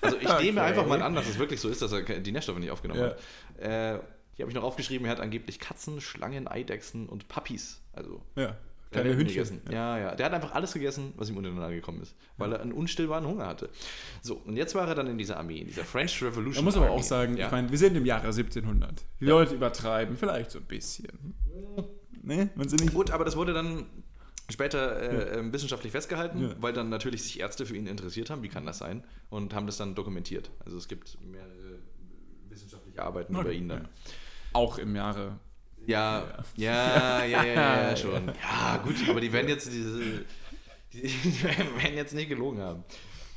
[0.00, 0.70] Also ich nehme Okay.
[0.70, 3.06] einfach mal an, dass es wirklich so ist, dass er die Nährstoffe nicht aufgenommen Ja.
[3.08, 3.18] hat.
[3.58, 4.00] Äh,
[4.34, 7.80] hier habe ich noch aufgeschrieben, er hat angeblich Katzen, Schlangen, Eidechsen und Puppies.
[7.92, 8.56] Also Ja.
[8.92, 9.34] Der Kleine hat Hündchen.
[9.44, 9.60] gegessen.
[9.70, 10.14] Ja, ja.
[10.14, 13.46] Der hat einfach alles gegessen, was ihm untereinander gekommen ist, weil er einen unstillbaren Hunger
[13.46, 13.70] hatte.
[14.20, 16.64] So, und jetzt war er dann in dieser Armee, in dieser French Revolution.
[16.64, 16.98] Man muss aber Army.
[16.98, 17.46] auch sagen, ja.
[17.46, 19.04] ich meine, wir sind im Jahre 1700.
[19.20, 21.34] Die Leute übertreiben vielleicht so ein bisschen.
[22.22, 22.50] Ne?
[22.54, 22.94] Man sind nicht.
[22.94, 23.86] Gut, aber das wurde dann
[24.50, 26.54] später äh, ähm, wissenschaftlich festgehalten, Ja.
[26.60, 29.66] weil dann natürlich sich Ärzte für ihn interessiert haben, wie kann das sein, und haben
[29.66, 30.50] das dann dokumentiert.
[30.64, 31.78] Also es gibt mehrere
[32.48, 33.88] wissenschaftliche Arbeiten über ihn dann.
[34.52, 35.38] Auch im Jahre.
[35.86, 38.28] Ja, ja, ja, ja, ja, ja, schon.
[38.40, 40.24] Ja, gut, aber die werden jetzt diese,
[40.92, 42.84] die, werden jetzt nicht gelogen haben.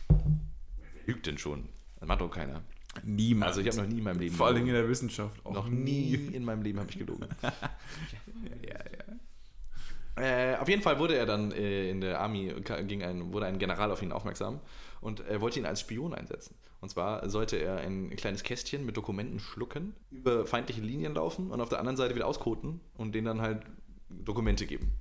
[0.07, 1.67] Wer lügt denn schon?
[1.99, 2.61] Das macht doch keiner.
[3.03, 3.49] Niemand.
[3.49, 5.45] Also ich habe noch nie in meinem Leben Vor allem in der Wissenschaft.
[5.45, 7.27] Auch noch nie in meinem Leben habe ich gelogen.
[8.61, 9.15] Ja, ja.
[10.17, 12.53] Äh, auf jeden Fall wurde er dann äh, in der Army,
[12.87, 14.61] ging ein, wurde ein General auf ihn aufmerksam
[15.05, 16.55] und er wollte ihn als Spion einsetzen.
[16.81, 21.61] Und zwar sollte er ein kleines Kästchen mit Dokumenten schlucken, über feindliche Linien laufen und
[21.61, 23.61] auf der anderen Seite wieder auskoten und denen dann halt
[24.09, 24.93] Dokumente geben.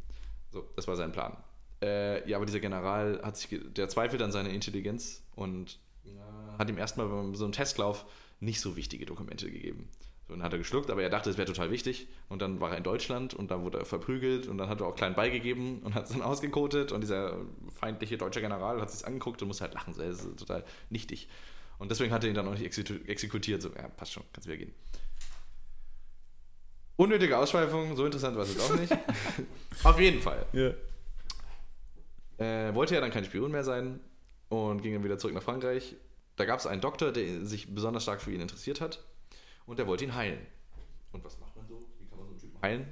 [0.50, 1.38] So, das war sein Plan.
[1.82, 6.68] Äh, ja, aber dieser General hat sich, der zweifelt an seiner Intelligenz und ja, hat
[6.68, 8.04] ihm erstmal bei so einem Testlauf
[8.40, 9.88] nicht so wichtige Dokumente gegeben.
[10.34, 12.08] Dann hat er geschluckt, aber er dachte, es wäre total wichtig.
[12.28, 14.86] Und dann war er in Deutschland und dann wurde er verprügelt und dann hat er
[14.88, 16.90] auch klein beigegeben und hat es dann ausgekotet.
[16.92, 17.38] Und dieser
[17.78, 19.94] feindliche deutsche General hat sich angeguckt und musste halt lachen.
[19.96, 21.28] Das ist total nichtig.
[21.78, 23.62] Und deswegen hat er ihn dann auch nicht exeku- exekutiert.
[23.62, 24.74] So, ja, passt schon, kannst wieder gehen.
[26.96, 28.92] Unnötige Ausschweifung, so interessant war es jetzt auch nicht.
[29.84, 30.46] Auf jeden Fall.
[30.52, 30.70] ja.
[32.36, 34.00] Äh, wollte er dann kein Spion mehr sein
[34.48, 35.94] und ging dann wieder zurück nach Frankreich.
[36.34, 39.04] Da gab es einen Doktor, der sich besonders stark für ihn interessiert hat
[39.66, 40.38] und der wollte ihn heilen.
[41.12, 41.80] Und was macht man so?
[41.98, 42.86] Wie kann man so einen Typen heilen?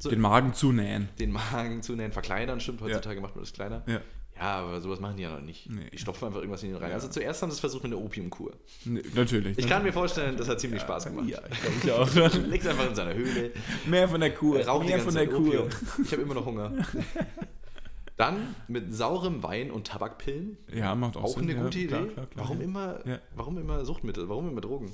[0.00, 1.08] So, Den Magen zunähen.
[1.18, 3.82] den Magen zunähen, verkleinern, stimmt, heutzutage macht man das kleiner.
[3.86, 4.00] Ja.
[4.36, 5.68] Ja, aber sowas machen die ja noch nicht.
[5.68, 5.90] Nee.
[5.92, 6.90] Die stopfen einfach irgendwas in ihn rein.
[6.90, 6.94] Ja.
[6.94, 8.52] Also zuerst haben sie es versucht mit einer Opiumkur.
[8.84, 9.58] Nee, natürlich.
[9.58, 11.28] Ich kann mir vorstellen, das hat ziemlich Spaß gemacht.
[11.28, 12.34] Ja, ich glaube ich auch.
[12.46, 13.50] Liegt einfach in seiner Höhle,
[13.86, 14.64] Mehr von der Kur.
[14.64, 15.38] raucht die Mehr von der Kur.
[15.40, 15.68] Opium.
[16.04, 16.70] Ich habe immer noch Hunger.
[18.16, 21.44] Dann mit saurem Wein und Tabakpillen Ja, macht auch, Auch Sinn.
[21.44, 22.12] eine ja, gute klar, Idee.
[22.12, 22.64] Klar, klar, warum, ja.
[22.64, 23.18] immer, Ja.
[23.34, 24.28] warum immer Suchtmittel?
[24.28, 24.92] Warum immer Drogen?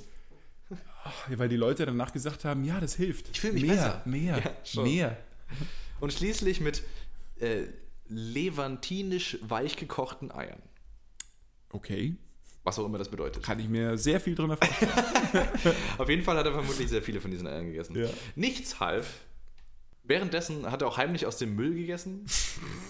[1.29, 3.29] Weil die Leute danach gesagt haben, ja, das hilft.
[3.29, 4.01] Ich fühl mich mehr, besser.
[4.05, 5.17] Mehr, Ja, mehr.
[5.99, 6.83] Und schließlich mit
[7.39, 7.65] äh,
[8.07, 10.61] levantinisch weich gekochten Eiern.
[11.69, 12.15] Okay.
[12.63, 13.43] Was auch immer das bedeutet.
[13.43, 15.47] Kann ich mir sehr viel drunter vorstellen.
[15.99, 17.95] Auf jeden Fall hat er vermutlich sehr viele von diesen Eiern gegessen.
[17.95, 18.09] Ja.
[18.35, 19.19] Nichts half.
[20.07, 22.25] Währenddessen hat er auch heimlich aus dem Müll gegessen.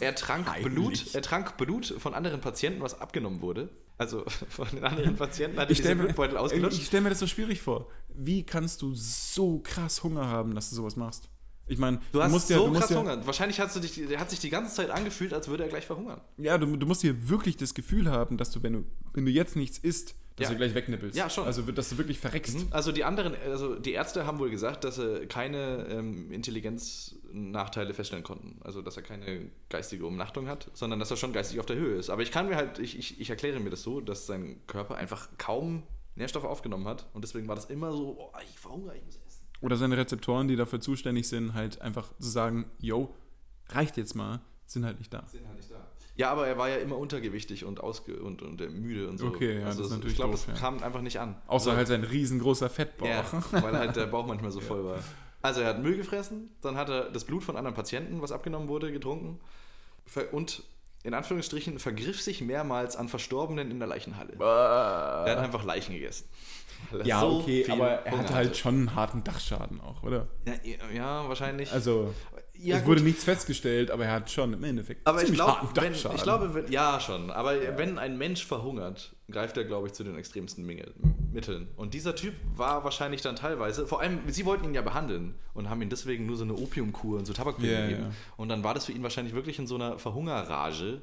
[0.01, 0.45] Er trank.
[0.61, 1.13] Blut.
[1.16, 3.70] Er trank Blut von anderen Patienten, was abgenommen wurde.
[3.97, 6.84] Also von den anderen Patienten hat er Ich stelle mir, Blutbeutel ich ausgelutscht.
[6.84, 7.88] stell mir das so schwierig vor.
[8.13, 11.30] Wie kannst du so krass Hunger haben, dass du sowas machst?
[11.68, 13.26] Ich meine, Du hast musst so ja, du musst krass ja, Hunger.
[13.26, 16.22] Wahrscheinlich hast du dich, hat sich die ganze Zeit angefühlt, als würde er gleich verhungern.
[16.38, 19.32] Ja, du, du musst hier wirklich das Gefühl haben, dass du, wenn du, wenn du
[19.32, 20.51] jetzt nichts isst, dass Ja.
[20.51, 21.17] du gleich wegnippelst.
[21.17, 21.45] Ja, schon.
[21.45, 22.57] Also, dass du wirklich verreckst.
[22.71, 28.23] Also die anderen, also die Ärzte haben wohl gesagt, dass sie keine ähm, Intelligenznachteile feststellen
[28.23, 28.59] konnten.
[28.63, 31.95] Also dass er keine geistige Umnachtung hat, sondern dass er schon geistig auf der Höhe
[31.97, 32.09] ist.
[32.09, 34.95] Aber ich kann mir halt, ich, ich, ich erkläre mir das so, dass sein Körper
[34.95, 35.83] einfach kaum
[36.15, 39.45] Nährstoffe aufgenommen hat und deswegen war das immer so, oh, ich verhungere, ich muss essen.
[39.61, 43.13] Oder seine Rezeptoren, die dafür zuständig sind, halt einfach zu sagen, yo,
[43.69, 45.25] reicht jetzt mal, sind halt nicht da.
[45.27, 45.74] Sind halt nicht da.
[46.18, 49.28] Ja, aber er war ja immer untergewichtig und, ausge und, und äh, müde und so.
[49.28, 50.61] Okay, ja, also das ist ich natürlich glaube, doof, das ja.
[50.61, 51.36] kam einfach nicht an.
[51.47, 53.07] Außer Also- halt sein riesengroßer Fettbauch.
[53.07, 54.99] Ja, weil halt der Bauch manchmal so voll war.
[55.41, 58.68] Also er hat Müll gefressen, dann hat er das Blut von anderen Patienten, was abgenommen
[58.68, 59.39] wurde, getrunken
[60.32, 60.63] und
[61.03, 64.34] in Anführungsstrichen vergriff sich mehrmals an Verstorbenen in der Leichenhalle.
[64.39, 66.28] Er hat einfach Leichen gegessen.
[67.03, 70.28] Ja, so okay, aber er hatte halt schon einen harten Dachschaden auch, oder?
[70.45, 70.53] Ja,
[70.93, 71.72] ja, wahrscheinlich.
[71.72, 72.13] Also,
[72.60, 72.91] Ja, es gut.
[72.91, 76.53] wurde nichts festgestellt, aber er hat schon im Endeffekt aber ich harten wenn, ich glaube,
[76.53, 77.30] wenn, ja schon.
[77.32, 80.86] Aber wenn ein Mensch verhungert, greift er, glaube ich, zu den extremsten Menge,
[81.32, 81.68] Mitteln.
[81.76, 85.70] Und dieser Typ war wahrscheinlich dann teilweise, vor allem, sie wollten ihn ja behandeln und
[85.70, 88.03] haben ihm deswegen nur so eine Opiumkur und so Tabakpillen Ja, gegeben.
[88.03, 88.12] ja.
[88.38, 91.01] Und dann war das für ihn wahrscheinlich wirklich in so einer Verhungerrage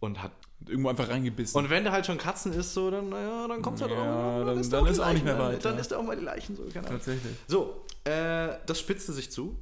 [0.00, 0.32] und hat.
[0.66, 1.56] Irgendwo einfach reingebissen.
[1.60, 4.44] Und wenn der halt schon Katzen isst, so, dann, naja, dann kommt halt Ja, auch.
[4.44, 5.70] dann- dann er die ist auch nicht mehr Leichen, weiter.
[5.70, 6.98] Dann isst er auch mal die Leichen, so, keine Ahnung.
[6.98, 7.32] Tatsächlich.
[7.46, 9.56] So, äh, das spitzte sich zu.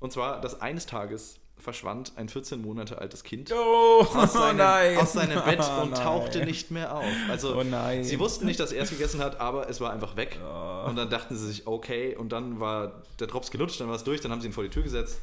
[0.00, 4.96] Und zwar, dass eines Tages verschwand ein 14 Monate altes Kind Oh, aus seinem, nein.
[4.96, 7.04] aus seinem Bett Oh, und tauchte nicht mehr auf.
[7.28, 8.04] Also Oh nein.
[8.04, 10.38] sie wussten nicht, dass er es gegessen hat, aber es war einfach weg.
[10.86, 14.04] Und dann dachten sie sich, okay, und dann war der Drops gelutscht, dann war es
[14.04, 15.18] durch, dann haben sie ihn vor die Tür gesetzt.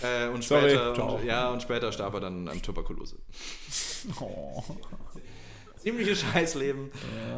[0.00, 3.16] Äh, und, Sorry, später, und, ja, und später starb er dann an Tuberkulose.
[4.20, 4.62] Oh.
[5.76, 6.90] Ziemliches Scheißleben.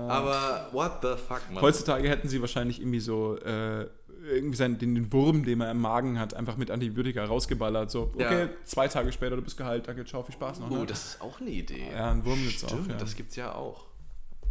[0.08, 1.62] Aber what the fuck, Mann.
[1.62, 3.86] Heutzutage hätten sie wahrscheinlich irgendwie so äh,
[4.22, 7.90] irgendwie seinen, den, Wurm, den er im Magen hat, einfach mit Antibiotika rausgeballert.
[7.90, 8.48] So, okay, Ja.
[8.64, 10.70] zwei Tage später, du bist geheilt, danke, ciao, viel Spaß noch.
[10.70, 10.86] Oh, Ne?
[10.86, 11.90] das ist auch eine Idee.
[11.92, 12.88] ja, ein Wurm gibt's Stimmt, auch.
[12.88, 12.96] Ja.
[12.96, 13.86] das gibt's ja auch.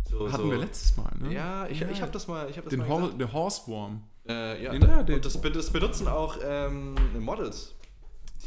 [0.10, 0.52] So, Hatten so.
[0.52, 1.34] wir letztes Mal, ne?
[1.34, 3.22] Ja, ich, ich habe das mal, ich hab das Den mal Hor gesagt.
[3.22, 4.04] der Horseworm.
[4.28, 7.76] Äh, ja, Den da, den- und das, das benutzen auch ähm, Models.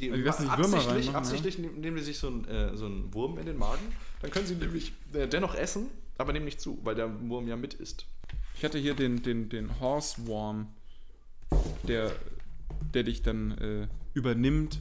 [0.00, 2.76] Die, Die lassen sich Würmer absichtlich, reinmachen, absichtlich nehmen nehmen die sich so einen, äh,
[2.76, 3.82] so einen Wurm in den Magen.
[4.22, 5.86] Dann können sie nämlich äh, dennoch essen,
[6.18, 8.06] aber nehmen nicht zu, weil der Wurm ja mit isst.
[8.56, 10.66] Ich hatte hier den, den, den Horseworm,
[11.86, 12.10] der,
[12.94, 14.80] der dich dann äh, übernimmt.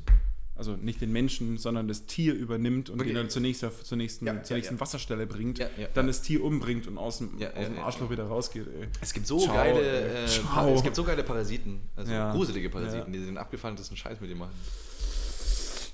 [0.53, 3.09] Also nicht den Menschen, sondern das Tier übernimmt und Okay.
[3.09, 4.79] ihn dann zur nächsten, zur nächsten, Ja, zur nächsten ja.
[4.81, 5.59] Wasserstelle bringt,
[5.95, 8.67] dann das Tier umbringt und aus dem, aus dem Arschloch wieder rausgeht.
[8.67, 8.87] Ey.
[9.01, 10.23] Es gibt so Ciao, geile, äh,
[10.75, 14.51] es gibt so geile Parasiten, also gruselige Parasiten, die den abgefahrensten Scheiß mit dir machen.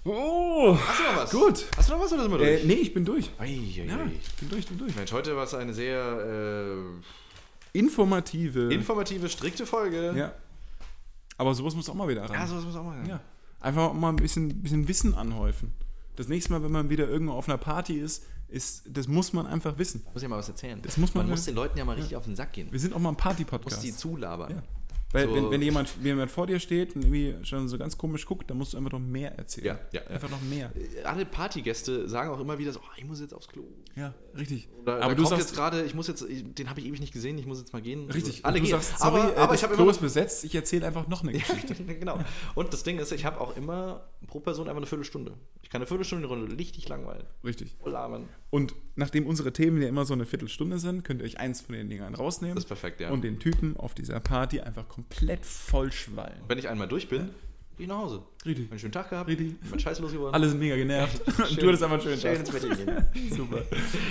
[0.03, 0.77] Oh!
[0.85, 1.31] Hast du noch was?
[1.31, 1.65] Gut.
[1.77, 2.63] Hast du noch was oder sind wir Äh, durch?
[2.65, 3.29] nee, ich bin durch.
[3.37, 4.11] Ei, ei, Ja, ei.
[4.21, 4.95] ich bin durch, bin durch.
[4.95, 6.77] Mensch, heute war es eine sehr
[7.73, 8.69] Informative.
[8.69, 10.13] äh, informative, strikte Folge.
[10.15, 10.33] ja.
[11.37, 12.33] Aber sowas muss auch mal wieder ran.
[12.33, 13.07] Ja, sowas muss auch mal sein.
[13.09, 13.19] Ja.
[13.59, 15.73] Einfach mal ein bisschen, bisschen Wissen anhäufen.
[16.15, 19.45] Das nächste Mal, wenn man wieder irgendwo auf einer Party ist, ist, das muss man
[19.45, 20.03] einfach wissen.
[20.07, 20.81] Ich muss ja mal was erzählen.
[20.81, 22.71] Das muss man- man muss den Leuten ja mal richtig auf den Sack gehen.
[22.71, 23.83] Wir sind auch mal ein Muss Party-Podcast.
[23.83, 24.51] die zulabern.
[24.51, 24.63] Ja.
[25.13, 27.97] Weil So- wenn, wenn jemand, wenn jemand vor dir steht und irgendwie schon so ganz
[27.97, 29.67] komisch guckt, dann musst du einfach noch mehr erzählen.
[29.67, 30.07] Ja, ja, ja.
[30.07, 30.71] Einfach noch mehr.
[31.05, 33.63] Alle Partygäste sagen auch immer wieder so, oh, ich muss jetzt aufs Klo.
[33.95, 34.67] Ja, richtig.
[34.85, 37.37] Da, aber du sagst, jetzt gerade, ich muss jetzt, den habe ich ewig nicht gesehen,
[37.37, 38.11] ich muss jetzt mal gehen.
[38.11, 38.81] richtig, alle und du gehen.
[38.81, 41.23] sagst, sorry, aber, äh, aber ich habe Klo immer ist besetzt, ich erzähle einfach noch
[41.23, 41.73] eine Geschichte.
[41.99, 42.19] genau.
[42.55, 45.33] Und das Ding ist, ich habe auch immer pro Person einfach eine Viertelstunde.
[45.61, 47.23] Ich kann eine Viertelstunde eine Runde richtig langweilen.
[47.45, 47.75] richtig.
[47.81, 48.27] Voll labern.
[48.49, 51.75] Und nachdem unsere Themen ja immer so eine Viertelstunde sind, könnt ihr euch eins von
[51.75, 53.11] den Dingern rausnehmen Das ist perfekt, ja.
[53.11, 56.41] und den Typen auf dieser Party einfach komplett vollschwallen.
[56.47, 57.29] Wenn ich einmal durch bin,
[57.77, 58.23] gehe ich nach Hause.
[58.45, 58.71] Richtig.
[58.71, 59.59] Einen schönen Tag gehabt, Richtig.
[59.59, 60.33] bin scheiße losgeworden.
[60.33, 61.21] Alle sind mega genervt.
[61.47, 62.63] Schön- du hattest einfach einen schönen schön Tag.
[62.63, 63.29] ins Bett gehen.
[63.37, 63.61] Super.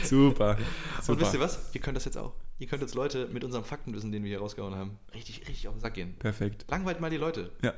[0.05, 0.57] Super.
[1.03, 1.13] Super.
[1.13, 1.59] Und wisst ihr was?
[1.73, 2.35] Ihr könnt das jetzt auch.
[2.59, 5.75] Ihr könnt jetzt Leute mit unserem Faktenwissen, den wir hier rausgehauen haben, richtig, richtig auf
[5.75, 6.15] den Sack gehen.
[6.19, 6.65] Perfekt.
[6.71, 7.51] Langweilt mal die Leute.
[7.63, 7.75] Ja.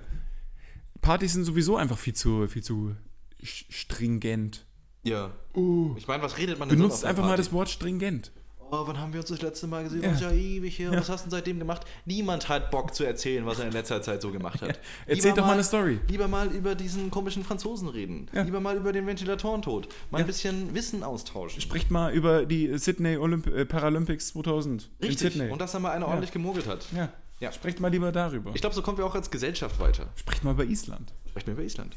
[1.00, 2.94] Partys sind sowieso einfach viel zu, viel zu
[3.42, 4.66] stringent.
[5.04, 5.30] Ja.
[5.54, 5.94] Uh.
[5.96, 7.42] Ich meine, was redet man denn Benutzt einfach mal Party?
[7.42, 8.32] das Wort stringent.
[8.70, 10.02] Oh, wann haben wir uns das letzte Mal gesehen?
[10.02, 10.12] Ja.
[10.12, 10.92] Ja ewig her.
[10.92, 10.98] Ja.
[11.00, 11.86] Was hast du denn seitdem gemacht?
[12.04, 14.78] Niemand hat Bock zu erzählen, was er in letzter Zeit so gemacht hat.
[15.06, 16.00] Erzähl Lieber doch mal eine Story.
[16.08, 18.28] Lieber mal über diesen komischen Franzosen reden.
[18.32, 18.42] Ja.
[18.42, 19.88] Lieber mal über den Ventilatorentod.
[20.10, 20.26] Mal ein Ja.
[20.26, 21.60] bisschen Wissen austauschen.
[21.60, 25.40] Spricht mal über die Sydney Olymp äh, Paralympics 2000 in Richtig.
[25.50, 26.86] Und dass da mal einer ordentlich gemogelt hat.
[26.94, 27.08] ja.
[27.40, 27.52] Ja.
[27.52, 28.50] Sprecht mal lieber darüber.
[28.52, 30.08] Ich glaube, so kommen wir auch als Gesellschaft weiter.
[30.16, 31.12] Sprecht mal über Island.
[31.28, 31.94] Sprechen wir über Island.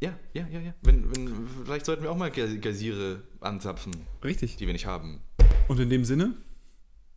[0.00, 0.72] Ja, ja, ja, ja.
[0.80, 3.92] Wenn, wenn, vielleicht sollten wir auch mal Ge- Geysire anzapfen,
[4.24, 4.56] Richtig.
[4.56, 5.20] die wir nicht haben.
[5.68, 6.34] Und in dem Sinne,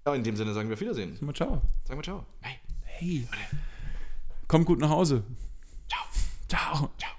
[0.04, 1.14] Aber in dem Sinne sagen wir auf Wiedersehen.
[1.16, 1.62] sagen wir ciao.
[1.86, 2.26] Sagen wir ciao.
[2.42, 2.60] Hey.
[2.82, 3.28] Hey.
[4.48, 5.24] Kommt gut nach Hause.
[5.90, 6.04] Ciao.
[6.48, 6.90] Ciao.
[6.98, 7.12] Ciao.